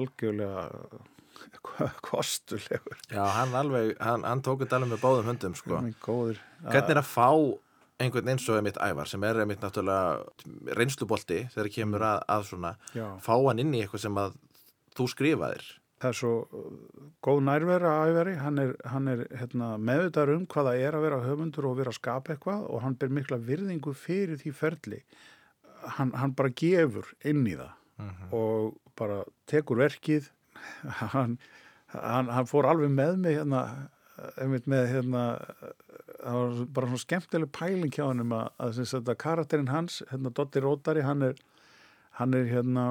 Algjörlega 0.00 0.66
uh, 0.74 1.96
kostulegur. 2.10 3.00
Já, 3.12 3.24
hann 3.38 3.56
alveg, 3.56 3.96
hann, 4.02 4.26
hann 4.26 4.44
tók 4.44 4.64
þetta 4.64 4.80
alveg 4.80 4.94
með 4.94 5.02
báðum 5.04 5.32
höndum, 5.32 5.58
sko. 5.58 5.82
Hvernig 6.04 6.94
er 6.96 7.02
að 7.02 7.10
fá 7.10 7.28
einhvern 8.00 8.30
eins 8.32 8.46
og 8.48 8.56
einmitt 8.58 8.80
ævar 8.80 9.08
sem 9.08 9.24
er 9.28 9.42
einmitt 9.42 9.60
náttúrulega 9.64 10.76
reynslubolti 10.78 11.42
þegar 11.52 11.68
kemur 11.74 12.04
að, 12.06 12.22
að 12.32 12.46
svona 12.48 12.70
Já. 12.96 13.04
fá 13.20 13.34
hann 13.36 13.60
inn 13.60 13.74
í 13.76 13.82
eitthvað 13.84 14.04
sem 14.06 14.20
að 14.20 14.38
þú 14.96 15.06
skrifaðir 15.12 15.66
Það 16.00 16.08
er 16.08 16.16
svo 16.16 16.30
uh, 16.56 16.68
góð 17.20 17.42
nærvera 17.44 17.90
æveri, 18.08 18.32
hann 18.40 18.60
er, 18.62 18.70
hann 18.88 19.10
er 19.12 19.26
hérna, 19.36 19.74
meðvitaður 19.76 20.38
um 20.38 20.46
hvað 20.48 20.70
það 20.70 20.84
er 20.86 20.96
að 20.96 21.04
vera 21.04 21.18
höfundur 21.26 21.66
og 21.68 21.74
vera 21.76 21.92
að 21.92 21.98
skapa 21.98 22.32
eitthvað 22.32 22.62
og 22.72 22.80
hann 22.86 22.96
ber 23.02 23.12
mikla 23.12 23.36
virðingu 23.50 23.92
fyrir 23.92 24.40
því 24.40 24.52
ferli. 24.56 25.00
Hann, 25.98 26.14
hann 26.16 26.32
bara 26.36 26.52
gefur 26.56 27.12
inn 27.28 27.44
í 27.44 27.52
það 27.58 27.76
og 28.32 28.89
bara 29.00 29.22
tekur 29.50 29.80
verkið, 29.80 30.28
hann, 31.14 31.38
hann, 31.94 32.30
hann 32.30 32.50
fór 32.50 32.68
alveg 32.70 32.92
með 32.94 33.16
mig 33.24 33.38
hérna, 33.38 33.64
með 34.68 34.90
hérna, 34.92 35.24
það 36.20 36.40
var 36.40 36.58
bara 36.76 36.90
svona 36.90 37.04
skemmtileg 37.06 37.52
pæling 37.56 37.94
hjá 37.96 38.04
hann 38.06 38.24
um 38.26 38.36
að, 38.36 38.50
að 38.60 38.82
að 39.00 39.14
karakterinn 39.24 39.72
hans, 39.72 40.02
hérna 40.12 40.34
Dotti 40.36 40.62
Rótari, 40.62 41.06
hann 41.06 41.24
er, 41.30 41.40
hann 42.20 42.36
er 42.36 42.46
hérna, 42.50 42.86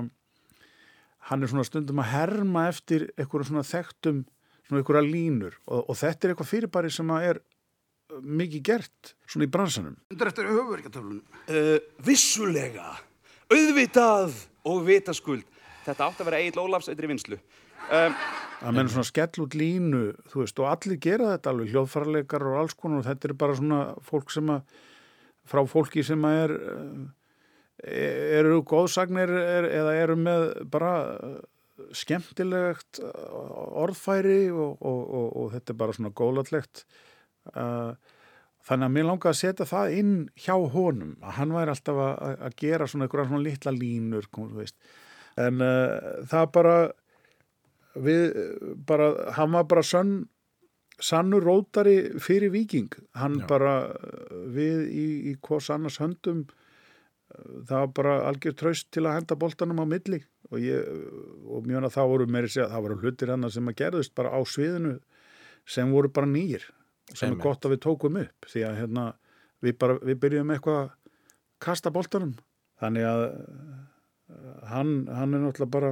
hann 1.29 1.45
er 1.45 1.51
svona 1.51 1.67
stundum 1.67 2.01
að 2.01 2.11
herma 2.15 2.67
eftir 2.71 3.09
eitthvað 3.15 3.51
svona 3.51 3.67
þekktum 3.67 4.25
svona 4.69 4.83
eitthvað 4.83 5.07
línur 5.09 5.55
og, 5.65 5.89
og 5.89 5.97
þetta 5.97 6.27
er 6.27 6.33
eitthvað 6.33 6.51
fyrirbæri 6.51 6.91
sem 6.93 7.13
að 7.13 7.27
er 7.31 7.39
mikið 8.21 8.65
gert 8.65 9.13
svona 9.29 9.47
í 9.47 9.51
bransanum 9.53 9.97
Undir 10.13 10.29
eftir 10.31 10.49
höfuverkjartöflunum. 10.49 11.23
Uh, 11.49 11.77
vissulega, 12.05 12.93
auðvitað 13.49 14.37
og 14.69 14.83
vitaskuld. 14.87 15.45
Þetta 15.89 16.07
átti 16.07 16.23
að 16.23 16.29
vera 16.31 16.39
Egil 16.45 16.61
Ólafs 16.63 16.89
eitthvað 16.91 17.07
í 17.09 17.11
vinslu. 17.15 17.39
Um, 17.89 18.15
að 18.67 18.75
menn 18.77 18.89
svona 18.91 19.07
skell 19.07 19.41
út 19.41 19.55
línu 19.57 20.01
þú 20.29 20.43
veist 20.43 20.59
og 20.61 20.67
allir 20.69 20.99
gera 21.01 21.31
þetta 21.33 21.53
alveg 21.53 21.71
hljóðfarleikar 21.73 22.43
og 22.51 22.57
alls 22.59 22.75
konar 22.77 23.01
og 23.01 23.07
þetta 23.07 23.29
er 23.31 23.37
bara 23.39 23.55
svona 23.57 23.79
fólk 24.05 24.33
sem 24.35 24.51
að 24.53 24.75
frá 25.49 25.63
fólki 25.71 26.03
sem 26.05 26.27
að 26.29 26.41
er 26.43 26.53
uh, 26.59 26.99
eru 28.39 28.59
góðsagnir 28.67 29.31
er, 29.33 29.67
eða 29.79 29.95
eru 30.03 30.17
með 30.19 30.45
bara 30.69 30.91
uh, 31.15 31.39
skemmtilegt 31.95 32.99
uh, 33.01 33.09
orðfæri 33.81 34.49
og, 34.51 34.75
og, 34.83 35.01
og, 35.07 35.27
og 35.43 35.51
þetta 35.55 35.73
er 35.73 35.79
bara 35.81 35.95
svona 35.97 36.13
góðlatlegt 36.19 36.83
uh, 37.55 37.93
þannig 38.69 38.89
að 38.91 38.95
mér 38.99 39.07
langar 39.09 39.31
að 39.33 39.39
setja 39.39 39.65
það 39.69 39.95
inn 40.03 40.13
hjá 40.37 40.53
honum 40.75 41.15
að 41.23 41.37
hann 41.39 41.55
væri 41.55 41.73
alltaf 41.73 42.03
að, 42.05 42.15
að- 42.35 42.57
gera 42.59 42.89
svona 42.91 43.07
einhverja 43.07 43.29
svona 43.31 43.45
litla 43.47 43.73
línur 43.73 44.27
kom, 44.29 44.51
þú 44.51 44.61
veist. 44.61 44.77
En 45.39 45.63
uh, 45.63 46.25
það 46.29 46.51
bara 46.57 46.75
við 47.99 48.35
bara, 48.87 49.09
hann 49.37 49.53
var 49.55 49.67
bara 49.69 49.83
sann, 49.85 50.13
sannur 51.01 51.43
rótari 51.45 52.19
fyrir 52.21 52.51
viking. 52.53 52.89
Hann 53.17 53.41
Já. 53.41 53.47
bara, 53.49 53.75
við 54.51 54.87
í, 54.89 55.05
í 55.31 55.35
hvors 55.45 55.69
annars 55.73 55.99
höndum, 56.01 56.45
það 57.29 57.77
var 57.77 57.93
bara 57.99 58.17
algjör 58.29 58.57
traust 58.57 58.89
til 58.93 59.05
að 59.05 59.19
henda 59.19 59.37
boltanum 59.39 59.81
á 59.83 59.85
milli 59.85 60.23
og 60.49 60.63
ég, 60.63 60.85
og 61.45 61.67
mjög 61.67 61.85
að 61.85 61.93
það 61.93 62.11
voru 62.13 62.27
meiri 62.33 62.49
segja, 62.49 62.69
það 62.71 62.85
voru 62.87 62.99
hlutir 63.03 63.31
hann 63.33 63.49
sem 63.53 63.69
að 63.69 63.77
gerðust 63.83 64.15
bara 64.17 64.31
á 64.33 64.39
sviðinu 64.49 64.95
sem 65.69 65.91
voru 65.93 66.09
bara 66.09 66.29
nýjir 66.29 66.65
sem 67.13 67.29
Einmitt. 67.29 67.37
er 67.37 67.43
gott 67.43 67.67
að 67.67 67.75
við 67.75 67.81
tókum 67.85 68.17
upp 68.23 68.49
því 68.49 68.63
að 68.65 68.79
hérna, 68.81 69.05
við 69.61 69.77
bara, 69.77 69.99
við 70.01 70.19
byrjum 70.23 70.55
eitthvað 70.55 70.79
að 70.81 70.89
kasta 71.61 71.93
boltanum 71.93 72.33
þannig 72.81 73.05
að 73.05 73.23
hann, 74.69 75.07
hann 75.07 75.33
er 75.33 75.43
náttúrulega 75.43 75.73
bara 75.73 75.91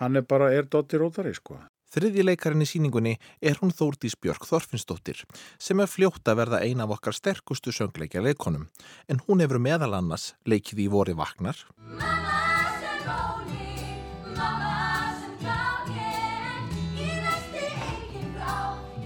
hann 0.00 0.16
er 0.16 0.26
bara, 0.26 0.50
er 0.52 0.66
Dotti 0.70 0.98
Rótari 1.00 1.34
sko. 1.36 1.58
Þriðji 1.92 2.24
leikarinn 2.24 2.64
í 2.64 2.68
síningunni 2.68 3.10
er 3.44 3.58
hún 3.60 3.72
Þórdís 3.76 4.14
Björk 4.16 4.46
Þorfinnsdóttir 4.48 5.18
sem 5.60 5.82
er 5.82 5.90
fljótt 5.92 6.24
að 6.30 6.38
verða 6.40 6.62
ein 6.64 6.80
af 6.80 6.94
okkar 6.96 7.16
sterkustu 7.16 7.74
söngleikja 7.76 8.22
leikonum 8.24 8.70
en 9.12 9.20
hún 9.26 9.44
hefur 9.44 9.60
meðal 9.60 9.92
annars 9.98 10.30
leikið 10.48 10.86
í 10.86 10.88
vori 10.92 11.12
vaknar. 11.18 11.58
Mamma 12.00 12.40
sem 12.80 13.04
róli, 13.04 13.92
mamma 14.38 14.72
sem 15.20 15.36
kláin, 15.42 16.72
ég 16.96 17.20
næsti 17.26 17.68
engin 17.90 18.32
frá, 18.38 18.56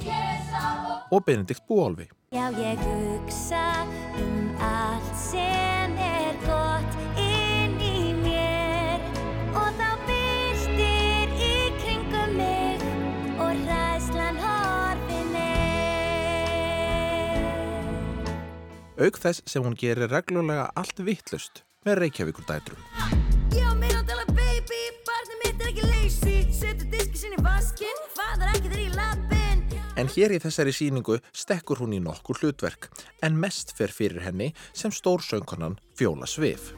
ég 0.06 0.46
sá 0.52 0.62
og 0.70 1.18
og 1.18 1.26
Benedikt 1.26 1.66
Búolfi. 1.66 2.06
Já, 2.30 2.46
ég 2.54 2.78
hugsa 2.86 3.66
um 4.22 4.54
allt 4.62 5.14
sem 5.18 5.85
Auk 18.96 19.18
þess 19.20 19.42
sem 19.44 19.60
hún 19.60 19.74
gerir 19.76 20.08
reglulega 20.08 20.70
allt 20.72 21.02
vittlust 21.04 21.60
með 21.84 21.98
Reykjavíkur 22.00 22.46
dætrum. 22.48 22.80
Já, 23.52 23.68
mér 23.76 23.98
áttalega 23.98 24.32
baby, 24.32 24.80
barnið 25.04 25.42
mitt 25.42 25.60
er 25.60 25.68
ekki 25.72 25.90
lazy, 25.90 26.36
setur 26.56 26.88
diski 26.94 27.20
sinni 27.26 27.44
vaskinn, 27.44 28.00
faðar 28.16 28.54
ekki 28.54 28.70
þegar 28.70 28.84
í 28.86 28.88
lappinn. 28.96 29.62
En 30.00 30.08
hér 30.12 30.36
í 30.36 30.40
þessari 30.40 30.72
síningu 30.76 31.20
stekkur 31.36 31.84
hún 31.84 31.92
í 31.96 32.00
nokkur 32.04 32.40
hlutverk 32.40 32.88
en 33.24 33.36
mest 33.40 33.76
fer 33.76 33.92
fyrir 33.92 34.24
henni 34.24 34.54
sem 34.72 34.92
stór 34.92 35.24
söngkonan 35.24 35.76
Fjóla 35.96 36.28
Svif. 36.28 36.72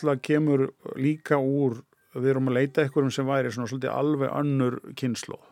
Náttúrulega 0.00 0.26
kemur 0.26 0.66
líka 0.96 1.38
úr 1.38 1.80
við 2.14 2.32
erum 2.32 2.50
að 2.50 2.56
leita 2.58 2.82
einhverjum 2.82 3.12
sem 3.14 3.28
væri 3.28 3.52
svona 3.52 3.70
svolítið 3.70 3.94
alveg 3.94 4.32
önnur 4.34 4.80
kynnslóð 4.98 5.46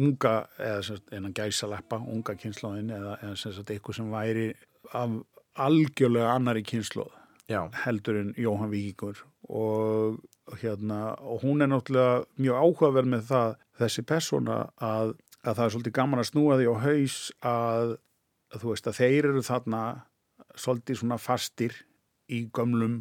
unga, 0.00 0.34
eða 0.58 0.98
einan 1.10 1.34
gæsaleppa 1.34 1.98
unga 1.98 2.34
kynnslóðin 2.38 2.92
eða, 2.94 3.16
eða 3.22 3.36
sem 3.38 3.54
sagt 3.54 3.70
eitthvað 3.70 3.98
sem 3.98 4.10
væri 4.12 4.46
af 4.94 5.16
algjörlega 5.60 6.34
annari 6.34 6.62
kynnslóð 6.66 7.10
Já. 7.50 7.68
heldur 7.84 8.20
en 8.20 8.34
Jóhann 8.38 8.70
Víkingur 8.70 9.24
og 9.48 10.20
hérna 10.60 11.16
og 11.18 11.42
hún 11.42 11.62
er 11.62 11.70
náttúrulega 11.70 12.24
mjög 12.38 12.60
áhugaverð 12.62 13.10
með 13.10 13.26
það 13.30 13.56
þessi 13.80 14.06
persóna 14.06 14.60
að, 14.78 15.16
að 15.42 15.56
það 15.56 15.64
er 15.64 15.74
svolítið 15.74 15.96
gaman 15.98 16.22
að 16.22 16.30
snúa 16.30 16.58
því 16.58 16.70
á 16.70 16.76
haus 16.84 17.18
að, 17.42 17.96
að 18.54 18.62
þú 18.62 18.72
veist 18.72 18.90
að 18.90 18.98
þeir 19.00 19.30
eru 19.32 19.44
þarna 19.46 19.82
svolítið 20.54 21.00
svona 21.02 21.18
fastir 21.18 21.76
í 22.30 22.44
gömlum 22.54 23.00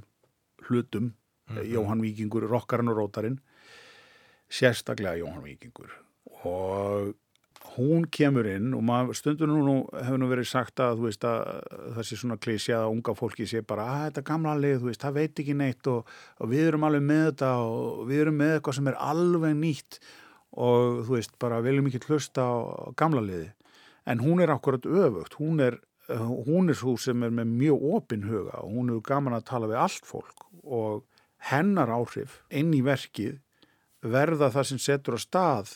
hlutum 0.68 1.14
Jóhann 1.66 2.04
Víkingur, 2.04 2.46
rockarinn 2.50 2.92
og 2.92 3.00
rótarinn 3.00 3.40
sérstaklega 4.50 5.18
Jóhann 5.18 5.44
Víkingur. 5.46 5.90
Og 6.46 7.16
hún 7.76 8.06
kemur 8.12 8.48
inn 8.50 8.74
og 8.74 8.84
maður 8.86 9.18
stundur 9.18 9.50
nú, 9.50 9.60
nú 9.66 9.76
hefur 9.94 10.22
nú 10.22 10.30
verið 10.30 10.48
sagt 10.50 10.82
að 10.84 11.00
þú 11.00 11.08
veist 11.08 11.26
að 11.28 11.42
þessi 11.98 12.18
svona 12.22 12.40
klísja 12.42 12.80
að 12.84 12.94
unga 12.96 13.16
fólki 13.18 13.48
sé 13.50 13.62
bara 13.66 13.86
að 13.94 14.06
þetta 14.08 14.26
gamla 14.30 14.56
lið, 14.58 14.80
þú 14.80 14.90
veist, 14.90 15.04
það 15.04 15.20
veit 15.20 15.44
ekki 15.44 15.58
neitt 15.58 15.92
og, 15.92 16.10
og 16.40 16.52
við 16.54 16.70
erum 16.70 16.88
alveg 16.88 17.06
með 17.10 17.26
þetta 17.28 17.52
og 17.66 18.02
við 18.10 18.24
erum 18.24 18.40
með 18.42 18.56
eitthvað 18.56 18.80
sem 18.80 18.90
er 18.92 19.00
alveg 19.10 19.60
nýtt 19.60 20.00
og 20.60 21.04
þú 21.06 21.18
veist, 21.18 21.38
bara 21.42 21.62
viljum 21.66 21.92
ekki 21.92 22.04
hlusta 22.08 22.48
á 22.48 22.58
gamla 23.00 23.24
liði 23.26 23.52
en 24.10 24.24
hún 24.24 24.42
er 24.42 24.56
akkurat 24.56 24.90
öfugt, 24.90 25.38
hún 25.38 25.62
er 25.62 25.78
hún 26.10 26.70
er 26.70 26.78
svo 26.78 26.96
sem 26.98 27.22
er 27.24 27.34
með 27.34 27.52
mjög 27.54 27.84
opin 27.96 28.24
huga 28.26 28.64
og 28.64 28.74
hún 28.74 28.90
er 28.90 29.02
gaman 29.06 29.36
að 29.38 29.46
tala 29.52 29.70
við 29.70 29.82
allt 29.84 30.08
fólk 30.10 30.48
og 30.64 31.06
hennar 31.50 31.92
áhrif 31.94 32.42
inn 32.50 32.74
í 32.76 32.82
verkið 32.86 33.40
verða 34.04 34.52
það 34.54 34.68
sem 34.72 34.82
setur 34.82 35.18
á 35.18 35.20
stað 35.20 35.76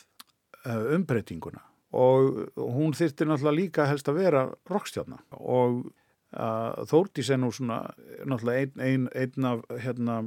uh, 0.64 0.94
umbreytinguna. 0.96 1.62
Og 1.94 2.48
hún 2.56 2.96
þyrfti 2.96 3.26
náttúrulega 3.28 3.58
líka 3.58 3.86
helst 3.86 4.08
að 4.10 4.18
vera 4.24 4.46
rockstjarna. 4.70 5.20
Og 5.38 5.84
uh, 5.84 6.84
Þórdís 6.90 7.30
er 7.30 7.40
nú 7.40 7.52
svona 7.54 7.84
náttúrulega 8.24 8.64
einn 8.82 9.08
ein, 9.14 9.36
ein 9.36 9.50
af 9.52 9.64
hérna, 9.84 10.22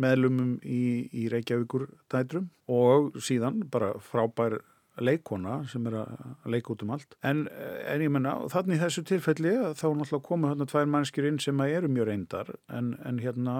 meðlumum 0.00 0.56
í, 0.66 1.06
í 1.14 1.28
Reykjavíkur 1.30 1.86
dætrum 2.10 2.48
og 2.66 3.14
síðan 3.22 3.60
bara 3.70 3.92
frábær 4.02 4.58
leikona 5.02 5.60
sem 5.70 5.86
er 5.90 6.00
að 6.04 6.50
leika 6.50 6.74
út 6.74 6.84
um 6.84 6.92
allt. 6.94 7.16
En, 7.26 7.44
en 7.86 8.02
ég 8.02 8.12
menna, 8.14 8.36
þannig 8.50 8.82
þessu 8.82 9.04
tilfelli 9.06 9.54
þá 9.74 9.86
náttúrulega 9.90 10.26
koma 10.26 10.52
hérna 10.52 10.68
tvær 10.70 10.90
mannskjur 10.90 11.28
inn 11.30 11.40
sem 11.42 11.62
að 11.62 11.76
eru 11.78 11.90
mjög 11.94 12.10
reyndar. 12.10 12.52
En, 12.70 12.94
en 13.06 13.18
hérna 13.22 13.56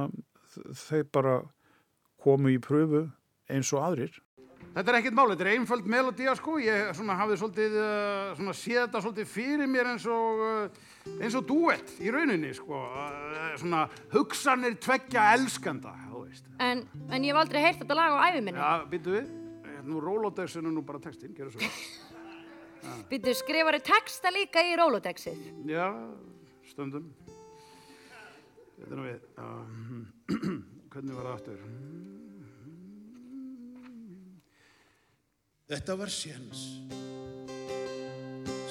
þau 0.85 1.03
bara 1.13 1.35
komu 2.25 2.55
í 2.55 2.61
pröfu 2.63 3.07
eins 3.53 3.73
og 3.75 3.85
aðrir 3.85 4.23
Þetta 4.75 4.91
er 4.91 4.97
ekkert 4.99 5.15
mál, 5.15 5.29
þetta 5.31 5.45
er 5.45 5.51
einföld 5.53 5.87
melodía 5.87 6.33
sko, 6.35 6.57
ég 6.59 6.89
svona 6.99 7.15
hafði 7.15 7.37
svolítið, 7.39 7.75
uh, 7.79 8.31
svona 8.35 8.55
séð 8.59 8.79
þetta 8.81 9.03
svolítið 9.05 9.29
fyrir 9.31 9.71
mér 9.71 9.91
eins 9.93 10.07
og, 10.11 10.41
uh, 10.43 11.13
eins 11.15 11.37
og 11.39 11.45
duett 11.47 11.93
í 12.03 12.11
rauninni 12.11 12.51
sko, 12.59 12.81
uh, 12.83 13.45
svona 13.61 13.85
hugsanir 14.11 14.75
tveggja 14.83 15.29
elskanda, 15.37 15.95
þú 16.09 16.25
veist. 16.25 16.51
En, 16.59 16.83
en 17.07 17.29
ég 17.29 17.31
hef 17.31 17.43
aldrei 17.45 17.61
heyrt 17.63 17.85
þetta 17.85 17.99
lag 18.01 18.19
á 18.19 18.27
æfi 18.27 18.43
minni. 18.43 18.59
Já, 18.59 18.89
býttu 18.91 19.15
við, 19.15 19.31
nú 19.87 20.03
Rolodex 20.03 20.59
er 20.59 20.67
nú 20.67 20.83
bara 20.83 21.03
textinn, 21.07 21.37
gerðu 21.39 21.55
svo. 21.55 21.71
Býttu, 23.13 23.33
skrifari 23.39 23.79
texta 23.81 24.35
líka 24.35 24.67
í 24.67 24.75
Rolodexið. 24.81 25.39
Já, 25.71 25.87
stundum. 26.73 27.13
Þetta 28.79 28.91
er 28.91 28.99
nú 28.99 29.05
við, 29.07 29.21
uh, 29.39 29.65
hvernig 30.93 31.19
var 31.19 31.29
það 31.29 31.35
aftur? 31.35 31.61
Þetta 35.75 35.97
var 35.97 36.13
séns. 36.13 36.65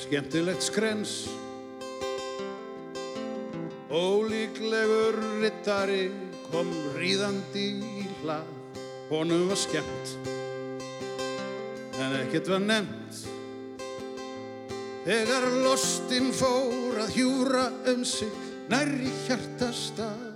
Skemmtilegt 0.04 0.62
skrens 0.62 1.14
Ólíklegur 3.94 5.18
rittari 5.42 6.08
kom 6.50 6.70
ríðandi 6.98 7.66
í 7.78 8.06
hlað. 8.22 8.50
Honum 9.10 9.48
var 9.52 9.60
skemmt 9.62 10.16
En 12.02 12.16
ekkert 12.18 12.50
var 12.50 12.64
nefnt. 12.64 13.20
Þegar 15.04 15.46
lostinn 15.62 16.32
fór 16.34 16.98
að 17.04 17.14
hjúra 17.20 17.68
um 17.92 18.02
sig 18.08 18.43
nærri 18.72 19.12
hjartastað 19.26 20.32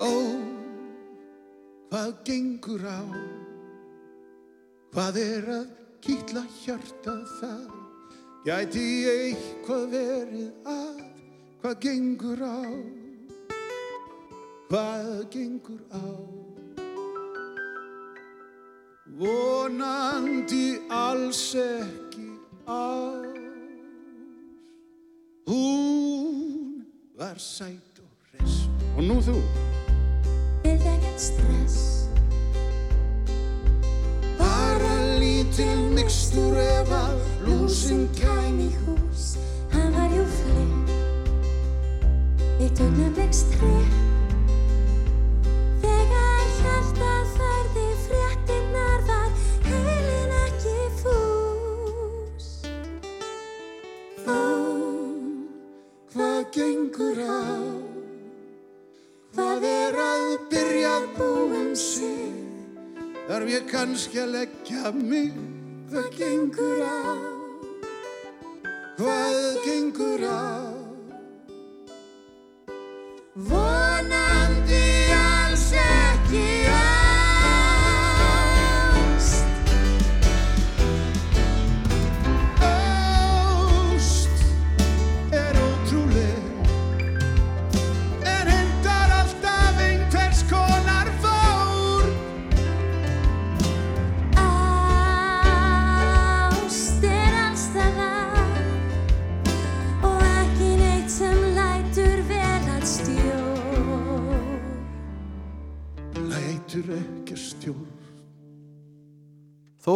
Ó, 0.00 0.12
hvað 1.90 2.12
gengur 2.24 2.84
á? 2.88 3.02
Hvað 4.94 5.18
er 5.20 5.48
að 5.52 5.66
kýtla 6.00 6.44
hjarta 6.62 7.16
það? 7.36 7.66
Gæti 8.46 8.84
eitthvað 9.12 9.84
verið 9.92 10.70
að? 10.72 11.02
Hvað 11.60 11.76
gengur 11.84 12.40
á? 12.40 12.62
Hvað 14.70 15.10
gengur 15.34 15.82
á? 15.92 16.08
Vonandi 19.20 20.80
alls 20.88 21.44
ekki 21.60 22.30
ást 22.64 23.29
var 27.30 27.38
sæt 27.38 27.98
og 27.98 28.04
hress. 28.38 28.68
Og 28.96 29.02
nú 29.04 29.20
þú? 29.22 29.36
Vil 30.64 30.72
ekkert 30.72 31.20
stress. 31.20 32.08
Bara 34.38 34.96
lítil 35.20 35.84
mixtur 35.94 36.58
ef 36.58 36.90
að 36.90 37.22
lúsin 37.46 38.08
Kæm 38.18 38.58
í 38.66 38.70
hús, 38.82 39.36
hann 39.70 39.94
var 39.94 40.10
jú 40.10 40.26
flip 40.26 40.94
Eitt 42.58 42.80
augnablikst 42.82 43.46
trip 43.54 43.90
Þegar 43.90 44.09
kannski 63.80 64.18
að 64.20 64.32
leggja 64.34 64.90
mig. 64.92 65.36
Hvað 65.88 66.08
gengur 66.18 66.82
á? 66.84 67.00
Hvað 69.00 69.38
gengur 69.64 70.24
á? 70.28 70.44
Vonandi 73.48 73.79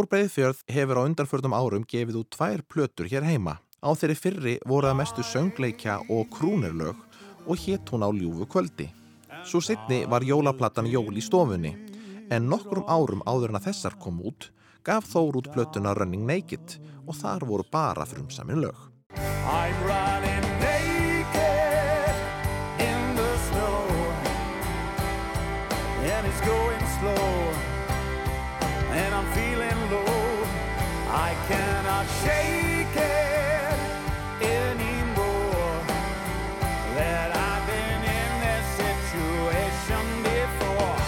Þór 0.04 0.10
Breiðfjörð 0.12 0.58
hefur 0.68 0.98
á 1.00 1.06
undanförnum 1.08 1.54
árum 1.56 1.84
gefið 1.88 2.18
út 2.20 2.28
tvær 2.34 2.60
plötur 2.68 3.06
hér 3.08 3.24
heima. 3.24 3.54
Á 3.80 3.88
þeirri 3.96 4.16
fyrri 4.20 4.52
voru 4.68 4.90
það 4.90 4.98
mestu 4.98 5.22
söngleikja 5.24 5.94
og 6.12 6.26
krúnerlög 6.34 6.98
og 7.48 7.62
hétt 7.62 7.88
hún 7.88 8.04
á 8.04 8.12
ljúfu 8.12 8.44
kvöldi. 8.52 8.90
Svo 9.48 9.62
setni 9.64 10.02
var 10.04 10.20
jólaplattan 10.20 10.90
Jól 10.92 11.16
í 11.16 11.24
stofunni, 11.24 11.72
en 12.28 12.50
nokkrum 12.52 12.84
árum 12.84 13.24
áður 13.24 13.54
en 13.54 13.56
að 13.62 13.70
þessar 13.70 13.96
kom 13.96 14.20
út 14.20 14.50
gaf 14.84 15.08
Þór 15.08 15.40
út 15.40 15.48
plötuna 15.56 15.96
Running 15.96 16.28
Naked 16.28 16.76
og 17.08 17.16
þar 17.22 17.48
voru 17.48 17.64
bara 17.72 18.04
frumsamin 18.04 18.60
lög. 18.60 18.76
I'm 19.16 19.72
running 19.88 20.44
naked 20.60 22.12
in 22.76 23.16
the 23.16 23.32
snow 23.48 23.88
And 26.04 26.26
it's 26.28 26.44
going 26.44 26.84
slow 27.00 27.43
And 28.94 29.10
I'm 29.12 29.26
feeling 29.34 29.80
low 29.90 30.46
I 31.10 31.30
cannot 31.50 32.06
shake 32.22 32.94
it 32.94 33.78
anymore 34.40 35.78
That 36.94 37.30
I've 37.34 37.66
been 37.66 38.02
in 38.20 38.32
this 38.44 38.66
situation 38.78 40.04
before 40.22 41.02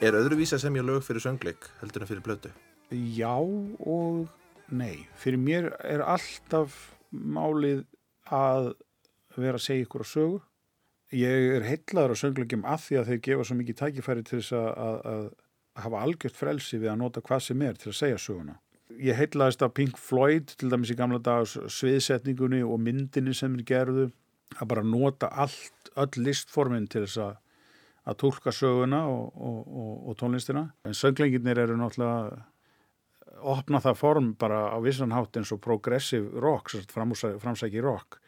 Er 0.00 0.16
öðruvísa 0.16 0.56
sem 0.62 0.78
ég 0.80 0.86
lög 0.88 1.04
fyrir 1.04 1.20
söngleik 1.20 1.68
heldur 1.82 2.06
en 2.06 2.08
fyrir 2.08 2.24
plötu? 2.24 2.52
Já 2.88 3.36
og 3.36 4.28
nei. 4.72 5.04
Fyrir 5.20 5.40
mér 5.44 5.68
er 5.84 6.00
alltaf 6.00 6.94
málið 7.12 7.82
að 8.32 8.70
vera 9.36 9.58
að 9.58 9.64
segja 9.66 9.84
ykkur 9.84 10.04
á 10.04 10.08
sögu. 10.08 10.38
Ég 11.12 11.50
er 11.58 11.68
heitlaður 11.68 12.16
á 12.16 12.20
söngleikum 12.22 12.64
af 12.64 12.86
því 12.86 13.00
að 13.00 13.12
þeir 13.12 13.20
gefa 13.28 13.46
svo 13.48 13.58
mikið 13.58 13.78
tækifæri 13.82 14.24
til 14.24 14.40
þess 14.40 14.56
að, 14.56 14.70
að, 14.86 14.98
að 15.12 15.28
hafa 15.84 16.04
algjört 16.04 16.38
frelsi 16.38 16.80
við 16.80 16.92
að 16.92 17.00
nota 17.02 17.24
hvað 17.24 17.44
sem 17.48 17.66
er 17.66 17.78
til 17.78 17.92
að 17.92 17.98
segja 18.00 18.22
söguna. 18.22 18.58
Ég 18.98 19.18
heitlaðist 19.18 19.62
af 19.62 19.74
Pink 19.76 19.98
Floyd 20.00 20.54
til 20.58 20.70
dæmis 20.72 20.90
í 20.90 20.96
gamla 20.98 21.20
dags 21.22 21.58
sviðsetningunni 21.74 22.62
og 22.64 22.80
myndinni 22.82 23.34
sem 23.36 23.54
þeir 23.58 23.68
gerðu 23.68 24.06
að 24.58 24.70
bara 24.70 24.86
nota 24.86 25.28
allt, 25.28 25.92
öll 25.98 26.24
listformin 26.24 26.88
til 26.88 27.04
þess 27.04 27.20
að 27.26 27.36
að 28.08 28.16
tólka 28.22 28.52
söguna 28.54 29.02
og, 29.10 29.32
og, 29.36 29.58
og, 29.68 29.96
og 30.08 30.16
tónlistina. 30.16 30.64
En 30.88 30.96
sönglenginir 30.96 31.60
eru 31.60 31.76
náttúrulega 31.76 32.38
opna 33.38 33.80
það 33.84 33.98
form 34.00 34.30
bara 34.40 34.64
á 34.72 34.78
vissan 34.82 35.12
hátt 35.14 35.36
eins 35.38 35.52
og 35.54 35.60
progressive 35.62 36.40
rock, 36.42 36.72
framsæki 36.90 37.82
rock, 37.84 38.18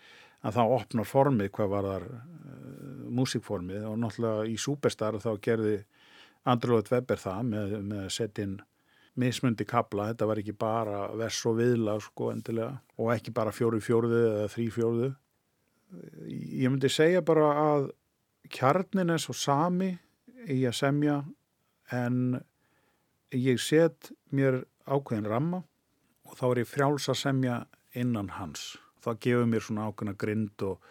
að 0.44 0.58
það 0.58 0.74
opnar 0.76 1.08
formið 1.08 1.50
hvað 1.56 1.72
var 1.72 1.88
þar 1.88 2.06
uh, 2.10 2.20
músikformið 3.16 3.88
og 3.88 3.96
náttúrulega 4.04 4.46
í 4.52 4.58
Superstar 4.60 5.18
þá 5.22 5.32
gerði 5.42 5.74
Andrúið 6.48 6.90
Weber 6.94 7.20
það 7.20 7.40
með, 7.50 7.72
með 7.84 8.04
settin 8.14 8.58
mismundi 9.20 9.66
kabla, 9.68 10.10
þetta 10.12 10.28
var 10.30 10.40
ekki 10.40 10.54
bara 10.56 11.00
vers 11.18 11.40
og 11.48 11.58
viðla 11.58 11.96
sko 12.00 12.30
endilega 12.32 12.78
og 12.96 13.10
ekki 13.14 13.34
bara 13.36 13.52
fjóru 13.52 13.80
fjóruðu 13.84 14.20
eða 14.28 14.52
þrý 14.54 14.66
fjóruðu. 14.76 15.10
Ég 16.30 16.70
myndi 16.70 16.90
segja 16.92 17.22
bara 17.26 17.50
að 17.64 17.90
kjarnin 18.54 19.12
er 19.12 19.22
svo 19.22 19.34
sami 19.36 19.90
í 20.48 20.62
að 20.68 20.78
semja 20.78 21.18
en 21.92 22.38
ég 23.34 23.60
set 23.62 24.12
mér 24.34 24.62
ákveðin 24.86 25.28
ramma 25.30 25.64
og 26.26 26.38
þá 26.38 26.46
er 26.50 26.62
ég 26.62 26.70
frjáls 26.70 27.10
að 27.10 27.20
semja 27.24 27.58
innan 27.98 28.30
hans. 28.38 28.78
Það 29.02 29.20
gefur 29.26 29.50
mér 29.50 29.66
svona 29.66 29.88
ákveðina 29.90 30.16
grind 30.20 30.64
og, 30.66 30.90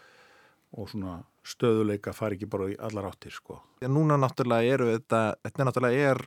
og 0.76 0.91
svona 0.91 1.20
stöðuleika 1.50 2.14
fari 2.16 2.38
ekki 2.38 2.50
bara 2.50 2.70
í 2.72 2.78
allar 2.88 3.10
áttir 3.10 3.34
sko. 3.34 3.60
Já, 3.82 3.89
núna 3.91 4.18
náttúrulega 4.22 4.76
eru 4.76 4.89
þetta, 4.93 5.22
þetta 5.45 5.68
náttúrulega 5.68 6.12
er 6.14 6.22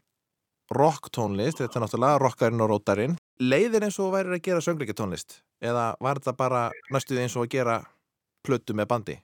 rock 0.73 1.11
tónlist, 1.14 1.61
þetta 1.61 1.79
er 1.79 1.85
náttúrulega 1.87 2.20
rockarinn 2.23 2.64
og 2.64 2.70
rótarinn. 2.73 3.16
Leiðir 3.43 3.87
eins 3.87 3.99
og 4.03 4.12
værir 4.14 4.37
að 4.37 4.45
gera 4.47 4.64
söngleiki 4.64 4.97
tónlist? 4.97 5.41
Eða 5.62 5.93
var 6.03 6.20
þetta 6.20 6.37
bara 6.39 6.62
næstuð 6.95 7.23
eins 7.23 7.37
og 7.37 7.47
að 7.47 7.55
gera 7.57 7.81
plötu 8.47 8.77
með 8.77 8.89
bandi? 8.93 9.16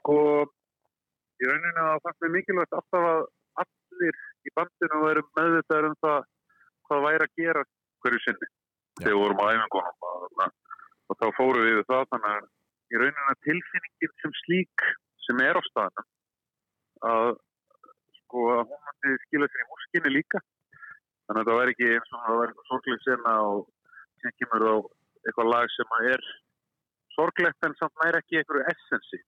Sko, 0.00 0.18
í 1.40 1.48
rauninu 1.48 1.86
að 1.86 2.02
fannst 2.04 2.22
mér 2.24 2.34
mikilvægt 2.36 2.76
alltaf 2.78 3.08
að 3.12 3.24
allir 3.64 4.20
í 4.46 4.52
bandinu 4.56 5.02
væru 5.04 5.24
meðvitaður 5.38 5.90
um 5.90 5.96
það 6.04 6.20
hvað 6.86 7.06
væri 7.06 7.26
að 7.26 7.40
gera 7.42 7.64
hverju 8.04 8.22
sinni. 8.24 8.52
Þegar 9.02 9.18
vorum 9.20 9.42
á 9.42 9.46
æfingunum 9.52 10.46
og, 11.06 11.16
þá 11.20 11.26
fórum 11.36 11.66
við 11.66 11.82
það 11.90 12.06
þannig 12.12 12.30
að 12.36 12.46
í 12.86 13.00
rauninu 13.02 13.32
að 13.32 13.42
tilfinningin 13.46 14.14
sem 14.22 14.36
slík 14.44 14.86
sem 15.26 15.42
er 15.44 15.58
á 15.58 15.62
staðnum 15.68 16.08
að 17.10 17.32
sko 18.20 18.44
að 18.56 18.62
hún 18.70 18.84
myndi 18.86 19.22
skila 19.26 19.48
sér 19.50 19.64
í 19.64 19.68
múskinni 19.70 20.12
líka. 20.14 20.42
Þannig 21.26 21.42
að 21.42 21.48
það 21.50 21.60
væri 21.60 21.74
ekki 21.74 21.88
eins 21.92 22.12
og 22.12 22.24
það 22.24 22.40
væri 22.40 22.52
eitthvað 22.52 22.68
sorgleg 22.70 23.04
sena 23.04 23.36
og 23.46 23.62
sem 24.22 24.36
kemur 24.40 24.66
á 24.66 24.74
eitthvað 25.26 25.50
lag 25.52 25.72
sem 25.74 25.96
að 25.96 26.10
er 26.14 26.26
sorglegt 27.16 27.66
en 27.66 27.76
samt 27.80 28.02
næri 28.02 28.20
ekki 28.22 28.40
einhverju 28.40 28.66
essensi. 28.72 29.20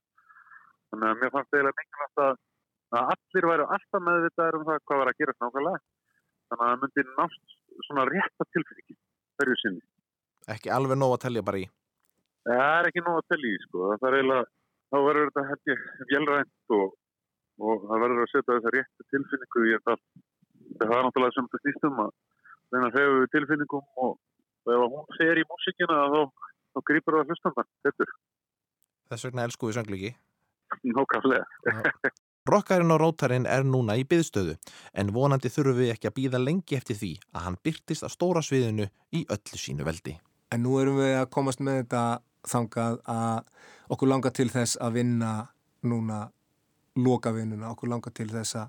Þannig 0.88 1.08
að 1.10 1.22
mér 1.22 1.32
fannst 1.34 1.50
það 1.50 1.58
eiginlega 1.58 1.80
mikilvægt 1.80 2.22
að, 2.24 2.36
að 2.98 3.12
allir 3.14 3.48
væru 3.52 3.68
alltaf 3.76 4.04
meðvitaðar 4.08 4.58
um 4.58 4.66
það 4.68 4.84
hvað 4.88 5.02
var 5.02 5.10
að 5.12 5.20
gera 5.22 5.36
nákvæmlega. 5.38 5.80
Þannig 6.48 6.64
að 6.64 6.70
það 6.70 6.82
myndi 6.84 7.06
nátt 7.08 7.56
svona 7.88 8.06
rétta 8.08 8.48
tilfinningi 8.52 8.96
hverju 9.38 9.58
sinni. 9.62 9.84
Ekki 10.54 10.72
alveg 10.72 11.00
nóg 11.00 11.16
að 11.16 11.24
telja 11.26 11.44
bara 11.44 11.60
í. 11.62 11.66
Það 12.48 12.76
er 12.78 12.88
ekki 12.88 13.04
nóg 13.04 13.18
að 13.20 13.28
telja 13.34 13.50
í, 13.52 13.58
sko. 13.66 13.90
Það 13.90 14.08
er 14.08 14.16
eiginlega, 14.18 14.48
þá 14.88 14.96
verður 15.04 15.30
þetta 15.30 15.44
held 15.50 15.72
ég 15.72 15.84
velrænt 16.12 16.74
og, 16.78 16.94
og 17.60 17.86
það 17.88 18.04
verður 18.04 18.24
að 18.24 18.32
setja 18.32 18.54
þessa 18.54 18.74
réttu 18.74 19.08
tilfinningu 19.14 19.64
í 19.64 19.74
þetta. 19.76 19.96
Það 20.78 20.94
er 20.98 21.04
náttúrulega 21.06 21.36
sem 21.36 21.48
þetta 21.48 21.62
snýstum 21.64 22.00
að 22.04 22.14
hreyfa 22.68 23.18
við 23.18 23.28
tilfinningum 23.34 24.04
og, 24.04 24.14
og 24.66 24.72
ef 24.74 24.86
hún 24.94 25.10
fer 25.16 25.40
í 25.40 25.46
músikina 25.48 25.98
þá, 26.14 26.48
þá 26.74 26.80
grýpur 26.90 27.18
það 27.18 27.34
hlustandan, 27.34 27.70
þetta. 27.86 28.08
Þess 29.08 29.28
vegna 29.28 29.46
elsku 29.48 29.70
við 29.70 29.78
söngleiki. 29.78 30.14
Nákvæmlega. 30.84 31.46
Rockarinn 32.48 32.92
og 32.94 33.00
rótarinn 33.02 33.46
er 33.48 33.64
núna 33.68 33.98
í 34.00 34.06
byðstöðu 34.08 34.54
en 35.00 35.10
vonandi 35.12 35.50
þurfum 35.52 35.82
við 35.82 35.90
ekki 35.92 36.08
að 36.08 36.14
býða 36.16 36.38
lengi 36.40 36.78
eftir 36.78 36.96
því 36.96 37.10
að 37.36 37.44
hann 37.44 37.58
byrtist 37.64 38.04
á 38.04 38.08
stóra 38.08 38.40
sviðinu 38.44 38.86
í 39.12 39.24
öllu 39.28 39.60
sínu 39.60 39.84
veldi. 39.84 40.16
en 40.48 40.62
nú 40.64 40.78
erum 40.80 40.96
við 40.96 41.18
að 41.18 41.26
komast 41.28 41.60
með 41.60 41.82
þetta 41.82 42.02
þangað 42.48 43.00
að 43.04 43.52
okkur 43.88 44.08
langar 44.08 44.34
til 44.36 44.48
þess 44.52 44.78
að 44.80 44.98
vinna 45.00 45.32
núna 45.88 46.24
lokavinnuna, 46.98 47.70
okkur 47.70 47.92
langar 47.92 48.12
til 48.16 48.28
þess 48.32 48.58
að 48.58 48.68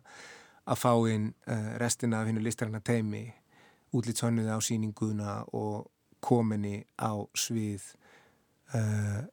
að 0.70 0.78
fá 0.78 0.92
inn 1.10 1.32
uh, 1.50 1.78
restina 1.82 2.20
af 2.22 2.30
hennu 2.30 2.44
listræna 2.46 2.82
teimi 2.86 3.24
útlýtshönnuði 3.96 4.54
á 4.54 4.60
síninguna 4.62 5.40
og 5.58 5.90
kominni 6.22 6.84
á 7.02 7.18
svið 7.34 7.88
uh, 8.78 9.24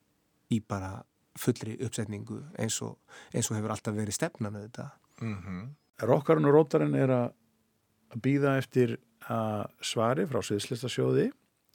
í 0.48 0.60
bara 0.64 1.02
fullri 1.36 1.76
uppsetningu 1.84 2.38
eins 2.56 2.78
og, 2.86 2.96
eins 3.34 3.50
og 3.50 3.58
hefur 3.58 3.74
alltaf 3.74 3.96
verið 3.96 4.16
stefnan 4.16 4.56
auðvitað. 4.56 4.94
Mm 5.20 5.36
-hmm. 5.42 5.66
Rokkarinn 6.08 6.48
og 6.48 6.54
rótarinn 6.54 6.94
er 6.94 7.10
að 7.10 7.32
býða 8.22 8.56
eftir 8.58 8.96
að 9.28 9.66
svari 9.82 10.26
frá 10.26 10.40
Sviðslistasjóði 10.42 11.30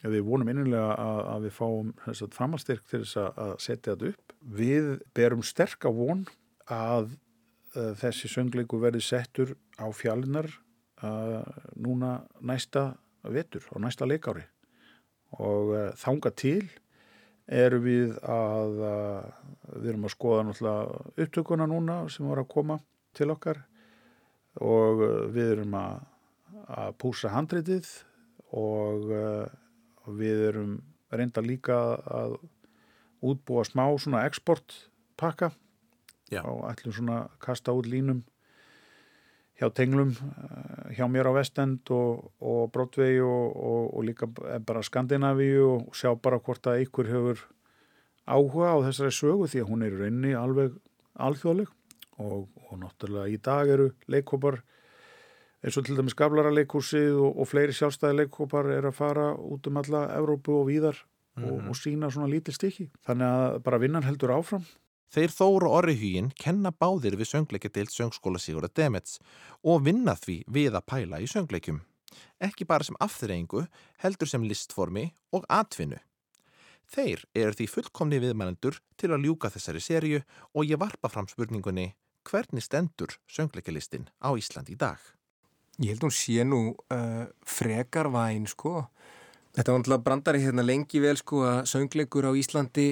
við 0.09 0.23
vonum 0.25 0.49
innilega 0.49 0.93
að, 0.97 1.19
að 1.33 1.43
við 1.45 1.53
fáum 1.57 1.91
framhalstyrk 2.33 2.85
til 2.89 3.03
þess 3.03 3.19
að 3.21 3.51
setja 3.61 3.93
þetta 3.93 4.11
upp. 4.13 4.35
Við 4.41 4.89
berum 5.17 5.43
sterk 5.45 5.85
á 5.85 5.91
von 5.93 6.23
að 6.71 7.13
uh, 7.75 7.91
þessi 8.01 8.31
söngleiku 8.31 8.81
verði 8.81 9.03
settur 9.05 9.55
á 9.77 9.85
fjallinar 9.93 10.49
uh, 11.05 11.41
núna 11.77 12.21
næsta 12.41 12.95
vetur 13.21 13.67
og 13.69 13.83
næsta 13.85 14.07
leikári 14.09 14.47
og 15.37 15.73
uh, 15.75 15.89
þanga 15.99 16.33
til 16.33 16.63
erum 17.51 17.83
við 17.83 18.13
að 18.23 18.77
við 19.81 19.87
erum 19.91 20.05
að 20.07 20.13
skoða 20.13 20.43
náttúrulega 20.47 21.23
upptökuna 21.25 21.65
núna 21.67 21.95
sem 22.13 22.23
voru 22.29 22.45
að 22.45 22.53
koma 22.53 22.77
til 23.17 23.27
okkar 23.33 23.59
og 24.63 25.01
við 25.33 25.57
erum 25.57 25.75
að, 25.75 25.97
að 26.77 26.93
púsa 27.01 27.33
handritið 27.33 27.89
og, 28.55 29.11
og 30.07 30.17
við 30.19 30.47
erum 30.49 30.75
reynda 31.11 31.43
líka 31.43 31.77
að 32.07 32.37
útbúa 33.21 33.65
smá 33.67 33.85
svona 33.99 34.25
exportpakka. 34.29 35.51
Og 36.47 36.63
ætlum 36.69 36.95
svona 36.95 37.17
að 37.25 37.39
kasta 37.43 37.73
út 37.75 37.89
línum 37.91 38.21
hjá 39.59 39.69
tenglum 39.77 40.13
eh, 40.15 40.95
hjá 40.97 41.05
mér 41.11 41.29
á 41.29 41.37
Vestend 41.37 41.91
og, 41.93 42.31
og 42.41 42.71
Broadway 42.73 43.19
og, 43.21 43.51
og, 43.53 43.83
og 43.93 44.05
líka 44.07 44.29
bara 44.65 44.81
Skandinavíu 44.81 45.67
og 45.67 45.91
sjá 45.97 46.15
bara 46.15 46.39
hvort 46.41 46.65
að 46.71 46.87
ykkur 46.87 47.11
hefur 47.11 47.43
áhuga 48.25 48.73
á 48.73 48.77
þessari 48.87 49.13
sögu 49.13 49.51
því 49.51 49.61
að 49.61 49.69
hún 49.69 49.85
er 49.85 49.99
reyni 49.99 50.33
alveg 50.37 50.79
alþjóðleg. 51.19 51.69
Og 52.21 52.77
náttúrulega 52.77 53.33
í 53.33 53.37
dag 53.41 53.69
eru 53.69 53.91
leikópar 54.09 54.61
eins 55.61 55.77
og 55.77 55.85
til 55.85 55.97
dæmis 55.97 56.17
Gablara 56.17 56.51
leikúsið 56.53 57.17
og 57.21 57.47
fleiri 57.47 57.73
sjálfstæði 57.77 58.23
leikópar 58.23 58.69
er 58.73 58.87
að 58.89 58.97
fara 58.97 59.31
út 59.35 59.67
um 59.67 59.77
alla 59.77 60.07
Evrópu 60.17 60.61
og 60.61 60.67
víðar 60.67 60.97
mm 61.37 61.43
-hmm. 61.43 61.69
og 61.69 61.75
sína 61.75 62.11
svona 62.11 62.31
lítil 62.33 62.53
stykki 62.53 62.89
þannig 63.05 63.27
að 63.27 63.59
bara 63.63 63.77
vinnan 63.77 64.03
heldur 64.03 64.31
áfram 64.31 64.65
Þeir 65.11 65.27
Þór 65.35 65.63
og 65.67 65.73
Orri 65.75 65.93
Hugin 65.99 66.29
kenna 66.39 66.71
báðir 66.71 67.17
við 67.19 67.27
söngleikadeilt 67.33 67.91
söngskóla 67.91 68.39
Sigurða 68.39 68.69
Demets 68.71 69.19
og 69.61 69.83
vinna 69.83 70.13
því 70.15 70.37
við 70.47 70.77
að 70.79 70.85
pæla 70.87 71.19
í 71.19 71.27
söngleikum. 71.27 71.81
Ekki 72.39 72.63
bara 72.63 72.87
sem 72.87 72.95
afþreyingu, 72.95 73.65
heldur 73.99 74.31
sem 74.31 74.45
listformi 74.47 75.09
og 75.35 75.43
atvinnu. 75.49 75.99
Þeir 76.87 77.25
eru 77.35 77.57
því 77.59 77.67
fullkomni 77.73 78.21
viðmælendur 78.23 78.79
til 78.95 79.11
að 79.11 79.27
ljúka 79.27 79.51
þessari 79.51 79.83
sériu 79.83 80.23
og 80.55 80.63
ég 80.63 80.79
varpa 80.79 81.11
fram 81.11 81.27
spurningunni 81.27 81.91
hvernig 82.23 82.63
stendur 82.63 83.19
söngleikalistin 83.27 84.07
á 84.23 84.31
Ísland 84.31 84.71
í 84.71 84.79
dag? 84.79 84.95
Ég 85.79 85.93
held 85.93 86.03
hún 86.05 86.13
sé 86.13 86.43
nú 86.47 86.61
uh, 86.73 87.23
frekar 87.47 88.11
væn 88.11 88.49
sko. 88.49 88.89
Þetta 89.55 89.71
var 89.71 89.81
náttúrulega 89.81 90.05
brandari 90.05 90.43
hérna 90.43 90.65
lengi 90.65 90.99
vel 91.03 91.17
sko 91.19 91.45
að 91.47 91.63
söngleikur 91.71 92.27
á 92.27 92.31
Íslandi 92.35 92.89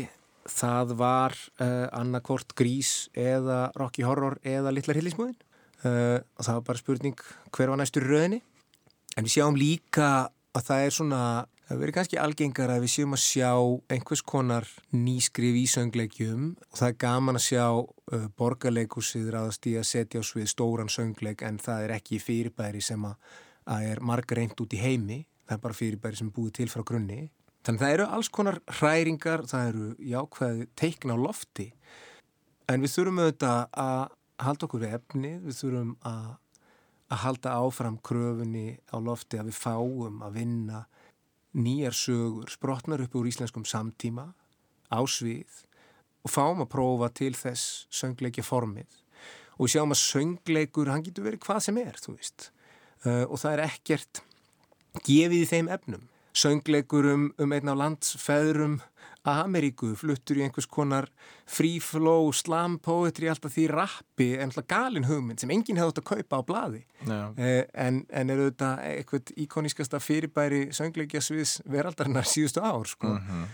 það 0.50 0.96
var 1.00 1.36
uh, 1.62 1.88
annarkort 1.96 2.56
grís 2.58 3.10
eða 3.18 3.70
Rocky 3.78 4.06
Horror 4.06 4.40
eða 4.48 4.74
Littlar 4.74 5.00
Hillismúðin 5.00 5.38
uh, 5.86 6.20
og 6.20 6.46
það 6.46 6.58
var 6.58 6.66
bara 6.72 6.82
spurning 6.82 7.24
hver 7.56 7.72
var 7.72 7.82
næstur 7.82 8.08
röðinni 8.08 8.42
en 9.16 9.28
við 9.28 9.36
sjáum 9.36 9.60
líka 9.60 10.10
að 10.56 10.66
það 10.70 10.86
er 10.86 10.96
svona 10.96 11.22
það 11.70 11.82
verður 11.84 11.94
kannski 12.00 12.18
algengar 12.18 12.72
að 12.74 12.84
við 12.84 12.92
séum 12.96 13.12
að 13.14 13.22
sjá 13.22 13.50
einhvers 13.94 14.24
konar 14.26 14.66
nýskrif 14.90 15.58
í 15.60 15.66
söngleikjum 15.70 16.48
og 16.66 16.80
það 16.80 16.88
er 16.88 16.96
gaman 17.04 17.38
að 17.38 17.46
sjá 17.46 17.66
uh, 17.78 18.24
borgarleikusið 18.42 19.28
ráðast 19.36 19.68
í 19.70 19.76
að 19.78 19.86
setja 19.92 20.24
á 20.26 20.26
svið 20.26 20.50
stóran 20.50 20.90
söngleik 20.90 21.44
en 21.46 21.62
það 21.62 21.86
er 21.86 21.94
ekki 22.00 22.22
fyrirbæri 22.24 22.82
sem 22.82 23.06
að, 23.06 23.20
að 23.70 23.86
er 23.92 24.02
margar 24.02 24.42
reynd 24.42 24.58
út 24.66 24.74
í 24.74 24.82
heimi. 24.82 25.20
Það 25.46 25.58
er 25.60 25.64
bara 25.68 25.78
fyrirbæri 25.78 26.22
sem 26.24 26.34
búið 26.34 26.56
til 26.58 26.70
frá 26.74 26.82
grunni. 26.90 27.22
Þannig 27.68 27.84
það 27.84 27.96
eru 28.00 28.12
alls 28.18 28.34
konar 28.34 28.62
hræringar, 28.80 29.46
það 29.50 29.70
eru 29.70 29.88
jákvæði 30.10 30.70
teikna 30.80 31.18
á 31.18 31.20
lofti. 31.22 31.68
En 32.70 32.82
við 32.82 32.96
þurfum 32.96 33.22
auðvitað 33.22 33.62
að 33.84 34.04
halda 34.40 34.66
okkur 34.66 34.86
við 34.88 34.96
efnið, 34.98 35.42
við 35.46 35.58
þurfum 35.60 35.96
að, 36.10 36.30
að 37.14 37.22
halda 37.28 37.58
áfram 37.62 38.00
kröfunni 38.10 38.70
á 38.90 38.98
lofti 38.98 39.38
að 39.38 39.52
við 39.52 39.60
fáum 39.60 40.24
að 40.26 40.40
vinna 40.40 40.88
nýjar 41.60 41.96
sögur, 41.96 42.50
sprotnar 42.52 43.04
upp 43.04 43.18
úr 43.20 43.30
íslenskum 43.30 43.66
samtíma, 43.68 44.30
ásvið 44.90 45.66
og 46.26 46.34
fáum 46.34 46.64
að 46.64 46.72
prófa 46.74 47.10
til 47.16 47.34
þess 47.38 47.86
söngleikja 47.94 48.46
formið. 48.46 48.90
Og 49.58 49.68
við 49.68 49.76
sjáum 49.76 49.96
að 49.96 50.02
söngleikur, 50.04 50.92
hann 50.92 51.04
getur 51.04 51.28
verið 51.28 51.44
hvað 51.46 51.62
sem 51.66 51.80
er, 51.82 52.00
þú 52.00 52.16
veist, 52.16 52.50
uh, 53.06 53.26
og 53.28 53.40
það 53.42 53.56
er 53.56 53.66
ekkert 53.66 54.22
gefið 55.04 55.44
í 55.44 55.50
þeim 55.50 55.72
efnum. 55.76 56.08
Söngleikur 56.40 57.10
um, 57.12 57.28
um 57.42 57.56
einn 57.56 57.72
á 57.72 57.76
landsfæðrum 57.76 58.80
Ameríku, 59.28 59.92
fluttur 60.00 60.40
í 60.40 60.44
einhvers 60.46 60.68
konar 60.72 61.10
free 61.50 61.82
flow, 61.84 62.30
slam 62.36 62.78
poetry 62.84 63.28
alltaf 63.28 63.52
því 63.52 63.66
rappi, 63.74 64.30
en 64.38 64.48
alltaf 64.48 64.68
galin 64.72 65.10
hugmynd 65.10 65.44
sem 65.44 65.52
enginn 65.52 65.80
hefði 65.80 65.92
átt 65.92 66.02
að 66.04 66.08
kaupa 66.12 66.40
á 66.40 66.42
bladi 66.48 66.84
eh, 67.36 67.66
en, 67.74 68.06
en 68.08 68.32
er 68.32 68.44
þetta 68.46 68.70
eitthvað 68.88 69.34
íkonískasta 69.44 70.00
fyrirbæri 70.04 70.70
söngleikja 70.76 71.24
sviðs 71.26 71.58
veraldarinnar 71.68 72.28
síðustu 72.28 72.64
ár 72.64 72.88
sko. 72.88 73.16
uh 73.18 73.28
-huh. 73.32 73.50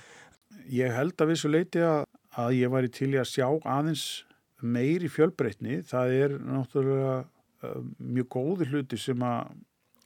Ég 0.70 0.94
held 0.94 1.22
að 1.22 1.30
vissu 1.34 1.50
leiti 1.50 1.82
að, 1.82 2.06
að 2.38 2.54
ég 2.58 2.72
væri 2.72 2.90
til 2.90 3.14
í 3.14 3.20
að 3.22 3.30
sjá 3.30 3.50
aðeins 3.66 4.26
meiri 4.62 5.10
fjölbreytni, 5.10 5.82
það 5.84 6.14
er 6.14 6.38
náttúrulega 6.40 7.26
uh, 7.64 7.82
mjög 8.00 8.28
góði 8.30 8.66
hluti 8.70 8.98
sem 8.98 9.22
að 9.22 9.50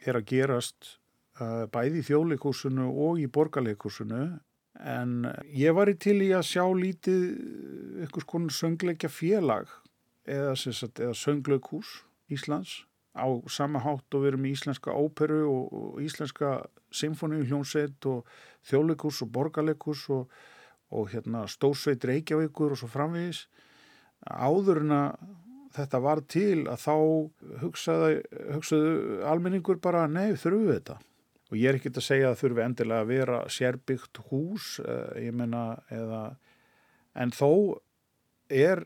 er 0.07 0.15
að 0.15 0.25
gerast 0.25 0.99
Eh, 1.39 1.65
bæði 1.71 2.01
í 2.01 2.03
þjóðleikúsinu 2.03 2.89
og 2.99 3.19
í 3.21 3.27
borgarleikúsinu 3.31 4.23
en 4.79 5.27
ég 5.51 5.75
var 5.75 5.91
í 5.91 5.95
til 5.99 6.19
í 6.23 6.29
að 6.35 6.45
sjá 6.47 6.63
lítið 6.75 7.23
eitthvað 8.03 8.25
svona 8.25 8.55
söngleikja 8.55 9.09
félag 9.11 9.71
eða, 10.29 10.53
eða 10.55 11.15
söngleikús 11.17 11.99
Íslands 12.31 12.83
á 13.17 13.27
sama 13.49 13.81
hátt 13.83 14.13
og 14.13 14.23
við 14.23 14.33
erum 14.33 14.45
í 14.47 14.53
íslenska 14.53 14.93
óperu 14.93 15.41
og, 15.49 15.73
og 15.73 15.99
íslenska 16.03 16.53
symfóníu 16.93 17.43
hljónsett 17.49 18.05
og 18.07 18.27
þjóðleikús 18.69 19.23
og 19.25 19.31
borgarleikús 19.35 20.05
og, 20.13 20.29
og 20.93 21.09
hérna, 21.11 21.45
stórsveit 21.49 22.05
Reykjavíkur 22.05 22.73
og 22.73 22.79
svo 22.79 22.89
framvegis. 22.89 23.47
Áður 24.25 24.83
en 24.85 24.95
að 24.95 25.35
þetta 25.75 26.01
var 26.01 26.23
til 26.25 26.65
að 26.69 26.81
þá 26.85 26.95
hugsaðu, 27.63 28.21
hugsaðu 28.55 28.93
almenningur 29.29 29.81
bara 29.81 30.07
nei 30.09 30.33
þurfu 30.39 30.71
þetta 30.71 30.97
og 31.49 31.57
ég 31.57 31.69
er 31.69 31.79
ekkert 31.79 31.97
að 31.97 32.05
segja 32.05 32.29
að 32.29 32.35
það 32.35 32.41
þurfi 32.43 32.65
endilega 32.65 33.05
að 33.05 33.11
vera 33.13 33.39
sérbyggt 33.49 34.21
hús 34.29 34.71
eh, 34.85 35.25
ég 35.25 35.35
menna 35.35 35.63
eða 35.93 36.23
en 37.19 37.33
þó 37.33 37.51
er 38.49 38.85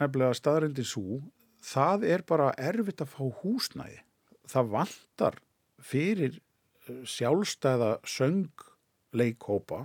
nefnilega 0.00 0.36
staðrindin 0.36 0.88
svo 0.88 1.20
það 1.64 2.06
er 2.08 2.24
bara 2.26 2.52
erfitt 2.58 3.02
að 3.02 3.12
fá 3.14 3.22
húsnæði. 3.42 4.00
Það 4.48 4.72
vantar 4.74 5.38
fyrir 5.78 6.38
eh, 6.38 7.02
sjálfstæða 7.04 7.92
söngleikópa 8.08 9.84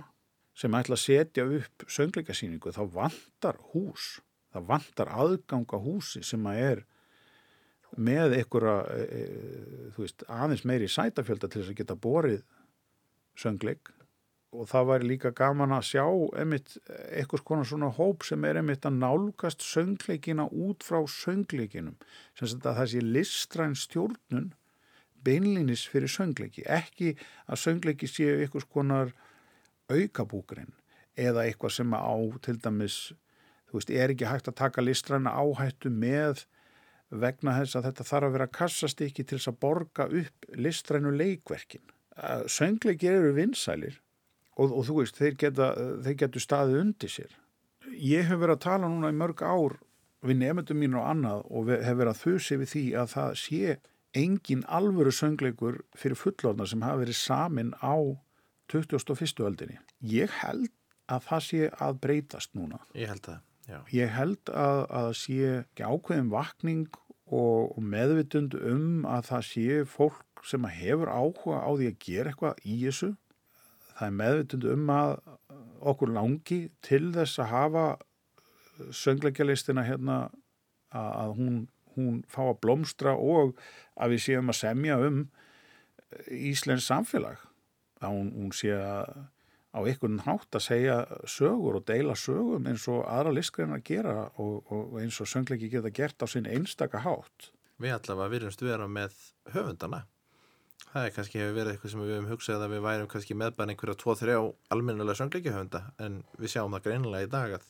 sem 0.54 0.74
ætla 0.78 0.96
að 0.96 1.02
setja 1.02 1.46
upp 1.50 1.86
söngleikasýningu 1.90 2.72
þá 2.74 2.84
vantar 2.94 3.58
hús. 3.72 4.20
Það 4.54 4.68
vantar 4.70 5.10
aðganga 5.10 5.80
húsi 5.82 6.22
sem 6.22 6.44
að 6.46 6.60
er 6.62 6.84
með 7.96 8.38
einhverja 8.38 8.76
e, 8.94 9.02
e, 9.04 9.90
veist, 9.96 10.24
aðeins 10.30 10.64
meiri 10.68 10.88
sætafjölda 10.90 11.50
til 11.50 11.62
þess 11.62 11.74
að 11.74 11.80
geta 11.82 11.98
borið 12.06 12.40
söngleik. 13.38 13.92
Og 14.54 14.68
það 14.70 14.86
væri 14.86 15.08
líka 15.10 15.32
gaman 15.34 15.74
að 15.74 15.88
sjá 15.88 16.04
einmitt 16.38 16.76
konar 17.42 17.66
svona 17.66 17.88
hóp 17.96 18.22
sem 18.22 18.44
er 18.46 18.60
einmitt 18.60 18.86
að 18.86 19.00
nálgast 19.00 19.64
söngleikina 19.66 20.46
út 20.46 20.86
frá 20.86 21.00
söngleikinum. 21.10 21.96
Sem 22.38 22.52
að 22.60 22.68
það 22.68 22.92
sé 22.92 23.02
listræn 23.02 23.74
stjórnun 23.74 24.52
beinlinis 25.26 25.88
fyrir 25.90 26.12
söngleiki. 26.12 26.62
Ekki 26.70 27.16
að 27.48 27.62
söngleiki 27.64 28.10
séu 28.10 28.38
einhvers 28.44 28.68
konar 28.70 29.10
aukabúkurinn 29.90 30.70
eða 31.18 31.48
eitthvað 31.48 31.76
sem 31.80 31.94
á 31.94 32.14
til 32.42 32.56
dæmis 32.62 32.98
þú 33.74 33.80
veist, 33.80 33.90
er 33.90 34.12
ekki 34.14 34.30
hægt 34.30 34.48
að 34.50 34.60
taka 34.60 34.82
listræna 34.84 35.34
áhættu 35.34 35.90
með 35.90 36.44
vegna 37.20 37.56
þess 37.60 37.78
að 37.78 37.88
þetta 37.88 38.06
þarf 38.10 38.28
að 38.28 38.36
vera 38.36 38.52
kassastykki 38.58 39.24
til 39.24 39.38
þess 39.38 39.50
að 39.52 39.60
borga 39.64 40.08
upp 40.22 40.48
listrænu 40.58 41.14
leikverkin. 41.14 41.84
Söngleikir 42.50 43.18
eru 43.18 43.32
vinsælir 43.36 43.98
og, 44.56 44.70
og 44.70 44.84
þú 44.88 45.00
veist, 45.00 45.18
þeir, 45.18 45.38
geta, 45.38 45.72
þeir 46.04 46.20
getur 46.24 46.44
staðið 46.44 46.80
undir 46.82 47.12
sér. 47.12 47.32
Ég 47.94 48.28
hef 48.28 48.40
verið 48.40 48.56
að 48.56 48.64
tala 48.64 48.90
núna 48.90 49.10
í 49.12 49.18
mörg 49.18 49.42
ár 49.42 49.78
við 50.24 50.40
nefndum 50.40 50.80
mín 50.80 50.94
og 50.98 51.08
annað 51.10 51.42
og 51.50 51.72
hef 51.74 51.98
verið 51.98 52.12
að 52.14 52.22
þusi 52.22 52.60
við 52.60 52.70
því 52.72 52.84
að 53.00 53.10
það 53.14 53.34
sé 53.42 53.74
engin 54.14 54.62
alvöru 54.70 55.12
söngleikur 55.12 55.80
fyrir 55.98 56.18
fullorna 56.18 56.66
sem 56.70 56.84
hafa 56.86 57.02
verið 57.02 57.18
samin 57.18 57.74
á 57.82 57.96
21. 58.72 59.42
öldinni. 59.44 59.80
Ég 60.00 60.30
held 60.40 60.70
að 61.10 61.26
það 61.28 61.42
sé 61.48 61.64
að 61.84 61.98
breytast 62.00 62.54
núna. 62.56 62.80
Ég 62.96 63.10
held 63.12 63.24
það, 63.26 63.40
já. 63.68 63.78
Ég 63.92 64.14
held 64.14 64.52
að, 64.54 64.80
að 65.00 65.10
sé 65.20 65.50
ákveðin 65.82 66.30
vakning 66.32 66.86
og, 67.32 67.76
meðvitund 67.80 68.56
um 68.58 69.04
að 69.08 69.28
það 69.30 69.44
sé 69.48 69.82
fólk 69.88 70.44
sem 70.44 70.64
hefur 70.68 71.08
áhuga 71.08 71.62
á 71.64 71.70
því 71.72 71.90
að 71.90 72.00
gera 72.04 72.32
eitthvað 72.32 72.64
í 72.64 72.78
þessu. 72.84 73.10
Það 73.94 74.06
er 74.06 74.16
meðvitund 74.18 74.66
um 74.74 74.90
að 74.92 75.14
okkur 75.92 76.12
langi 76.12 76.60
til 76.84 77.06
þess 77.14 77.40
að 77.40 77.52
hafa 77.52 77.86
söngleikjalistina 78.94 79.84
hérna 79.86 80.18
að 80.94 81.36
hún, 81.38 81.56
hún 81.94 82.20
fá 82.30 82.42
að 82.48 82.60
blómstra 82.62 83.14
og 83.16 83.56
að 83.94 84.14
við 84.14 84.24
séum 84.28 84.52
að 84.52 84.60
semja 84.60 84.98
um 85.02 85.24
Íslensk 86.30 86.86
samfélag 86.86 87.40
að 88.04 88.12
hún, 88.12 88.28
hún 88.36 88.52
sé 88.54 88.70
að 88.76 89.08
á 89.74 89.80
einhvern 89.82 90.22
hátt 90.22 90.54
að 90.54 90.66
segja 90.68 90.96
sögur 91.26 91.80
og 91.80 91.86
deila 91.88 92.14
sögum 92.18 92.66
eins 92.70 92.86
og 92.90 93.02
aðra 93.10 93.34
listgreina 93.34 93.80
að 93.80 93.86
gera 93.90 94.14
og, 94.38 94.70
og 94.70 94.96
eins 95.02 95.18
og 95.20 95.30
söngleiki 95.30 95.70
geta 95.72 95.90
gert 95.90 96.22
á 96.22 96.26
sinn 96.30 96.46
einstaka 96.46 97.02
hátt. 97.02 97.50
Við 97.82 97.96
allavega 97.96 98.32
virðumst 98.36 98.62
vera 98.62 98.86
með 98.86 99.16
höfundana. 99.50 100.04
Það 100.94 101.08
er 101.08 101.14
kannski 101.16 101.40
hefur 101.42 101.56
verið 101.58 101.74
eitthvað 101.74 101.92
sem 101.92 102.02
við 102.04 102.14
hefum 102.14 102.30
hugsað 102.30 102.62
að 102.62 102.74
við 102.76 102.84
værum 102.84 103.10
kannski 103.10 103.38
meðbæn 103.38 103.72
einhverja 103.74 103.98
tvo-þrjá 103.98 104.38
almennilega 104.74 105.18
söngleiki 105.18 105.54
höfunda 105.54 105.82
en 105.98 106.20
við 106.38 106.54
sjáum 106.54 106.76
það 106.76 106.86
greinilega 106.86 107.26
í 107.26 107.32
dag 107.32 107.56
að 107.58 107.66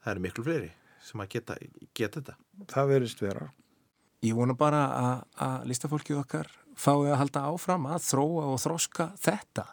það 0.00 0.12
eru 0.14 0.24
miklu 0.24 0.46
fleiri 0.46 0.70
sem 1.04 1.20
að 1.20 1.30
geta, 1.34 1.56
geta 1.96 2.20
þetta. 2.20 2.36
Það 2.72 2.92
verist 2.94 3.20
vera. 3.20 3.50
Ég 4.24 4.36
vona 4.36 4.56
bara 4.56 4.82
að, 4.96 5.22
að 5.44 5.68
listafólkið 5.68 6.22
okkar 6.22 6.50
fái 6.80 7.10
að 7.10 7.18
halda 7.20 7.44
áfram 7.50 7.88
að 7.92 8.04
þróa 8.08 8.48
og 8.54 8.60
þróska 8.60 9.10
þetta 9.20 9.66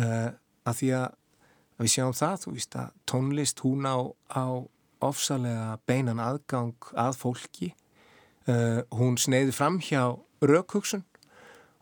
uh, 0.00 0.28
að 0.68 0.80
því 0.80 0.90
að, 1.00 1.08
við 1.78 1.92
sjáum 1.94 2.16
það, 2.18 2.38
þú 2.44 2.54
víst 2.56 2.78
að 2.78 2.94
tónlist 3.08 3.64
hún 3.64 3.88
á, 3.88 3.96
á 4.34 4.46
ofsalega 5.04 5.76
beinan 5.86 6.22
aðgang 6.22 6.90
að 6.98 7.20
fólki. 7.20 7.72
Uh, 8.48 8.80
hún 8.96 9.18
sneiði 9.20 9.52
fram 9.52 9.76
hjá 9.84 10.16
raukhugsun 10.40 11.04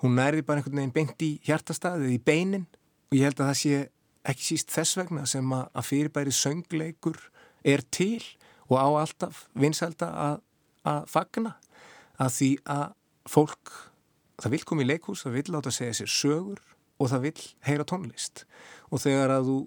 hún 0.02 0.16
nærði 0.18 0.44
bara 0.44 0.60
einhvern 0.60 0.80
veginn 0.80 0.94
beint 0.94 1.24
í 1.24 1.30
hjartastæðið 1.46 2.16
í 2.16 2.22
beinin. 2.22 2.66
Og 3.10 3.18
ég 3.18 3.28
held 3.28 3.40
að 3.40 3.50
það 3.50 3.60
sé 3.60 3.80
ekki 4.26 4.48
síst 4.48 4.72
þess 4.74 4.98
vegna 4.98 5.24
sem 5.30 5.52
að, 5.54 5.64
að 5.72 5.88
fyrirbæri 5.90 6.34
söngleikur 6.34 7.20
er 7.66 7.84
til 7.94 8.22
og 8.66 8.76
á 8.76 8.88
alltaf 9.02 9.44
vinsælda 9.54 10.10
að, 10.26 10.40
að 10.86 11.10
fagna. 11.12 11.56
Að 12.20 12.32
því 12.38 12.50
að 12.76 12.86
fólk 13.30 13.74
það 14.42 14.56
vil 14.56 14.64
koma 14.68 14.84
í 14.84 14.88
leikús, 14.90 15.24
það 15.24 15.38
vil 15.38 15.54
láta 15.54 15.72
segja 15.74 16.00
sér 16.00 16.12
sögur 16.12 16.62
og 16.96 17.10
það 17.12 17.28
vil 17.28 17.38
heyra 17.68 17.86
tónlist. 17.88 18.44
og 18.44 18.75
þegar 18.94 19.34
að 19.38 19.50
þú 19.50 19.58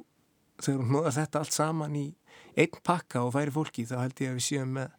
þegar 0.60 0.80
þú 0.80 0.88
hnóðar 0.90 1.16
þetta 1.16 1.42
allt 1.42 1.56
saman 1.56 2.00
í 2.00 2.08
einn 2.60 2.82
pakka 2.84 3.24
og 3.26 3.36
færi 3.36 3.54
fólki 3.56 3.86
þá 3.88 3.98
held 4.02 4.24
ég 4.24 4.32
að 4.32 4.40
við 4.40 4.48
séum 4.48 4.74
með 4.76 4.96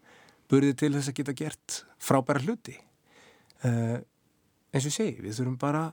burði 0.51 0.77
til 0.77 0.93
þess 0.97 1.11
að 1.13 1.19
geta 1.21 1.37
gert 1.37 1.81
frábæra 2.03 2.43
hluti 2.45 2.77
uh, 3.65 3.99
eins 4.71 4.87
og 4.87 4.95
segi, 4.95 5.19
við 5.21 5.37
þurfum 5.37 5.59
bara 5.61 5.85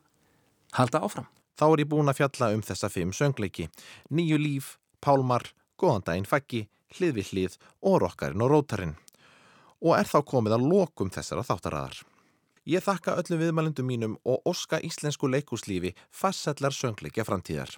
halda 0.77 1.01
áfram. 1.05 1.27
Þá 1.57 1.65
er 1.71 1.81
ég 1.83 1.89
búin 1.89 2.11
að 2.11 2.19
fjalla 2.19 2.51
um 2.53 2.63
þessa 2.65 2.89
fimm 2.93 3.13
söngleiki 3.15 3.67
Nýju 4.13 4.37
líf, 4.37 4.75
Pálmar, 5.01 5.47
Góðandaginn 5.79 6.29
faggi, 6.29 6.67
Hlið 6.97 7.17
við 7.17 7.31
hlið 7.33 7.57
og 7.83 8.01
Rokkarinn 8.03 8.43
og 8.45 8.51
Rótarinn 8.53 8.95
og 9.77 9.93
er 9.93 10.07
þá 10.09 10.21
komið 10.25 10.55
að 10.55 10.63
lokum 10.71 11.09
þessara 11.13 11.43
þáttaræðar. 11.45 11.99
Ég 12.67 12.81
þakka 12.83 13.17
öllum 13.21 13.41
viðmælundum 13.43 13.85
mínum 13.85 14.15
og 14.25 14.47
oska 14.49 14.79
íslensku 14.83 15.29
leikúslífi 15.29 15.93
fassellar 16.09 16.73
söngleikja 16.73 17.27
framtíðar. 17.27 17.75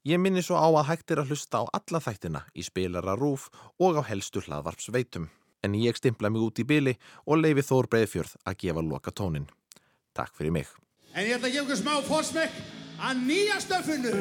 Ég 0.00 0.16
minni 0.16 0.40
svo 0.40 0.56
á 0.56 0.64
að 0.64 0.86
hægt 0.88 1.12
er 1.12 1.20
að 1.20 1.34
hlusta 1.34 1.60
á 1.60 1.64
alla 1.76 2.00
þættina 2.00 2.40
í 2.56 2.62
spilara 2.64 3.18
rúf 3.20 3.50
og 3.76 3.98
á 4.00 4.02
helstu 4.08 4.40
hlaðvarpsveitum. 4.40 5.26
En 5.60 5.74
ég 5.76 5.98
stimpla 5.98 6.30
mig 6.32 6.40
út 6.40 6.56
í 6.56 6.64
byli 6.64 6.94
og 7.28 7.42
leifi 7.42 7.60
Þór 7.68 7.88
Breiðfjörð 7.92 8.38
að 8.48 8.56
gefa 8.62 8.80
loka 8.80 9.12
tónin. 9.12 9.50
Takk 10.16 10.32
fyrir 10.38 10.56
mig. 10.56 10.70
En 11.12 11.28
ég 11.28 11.36
ætla 11.36 11.50
að 11.50 11.52
gefa 11.52 11.66
ykkur 11.66 11.80
smá 11.82 11.92
fórsmekk 12.08 12.56
að 12.96 13.20
nýja 13.28 13.60
stöfunu. 13.60 14.14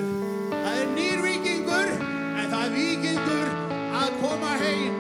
Það 0.52 0.82
er 0.82 0.92
nýr 0.98 1.24
vikingur, 1.24 1.96
en 2.04 2.52
það 2.52 2.66
er 2.66 2.76
vikingur 2.76 3.56
að 4.02 4.20
koma 4.20 4.58
heim. 4.60 5.00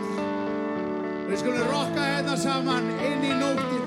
Við 1.27 1.43
skulum 1.43 1.67
rokka 1.73 2.07
hérna 2.07 2.39
saman 2.39 2.87
inn 3.03 3.27
í 3.27 3.35
nóttina. 3.35 3.78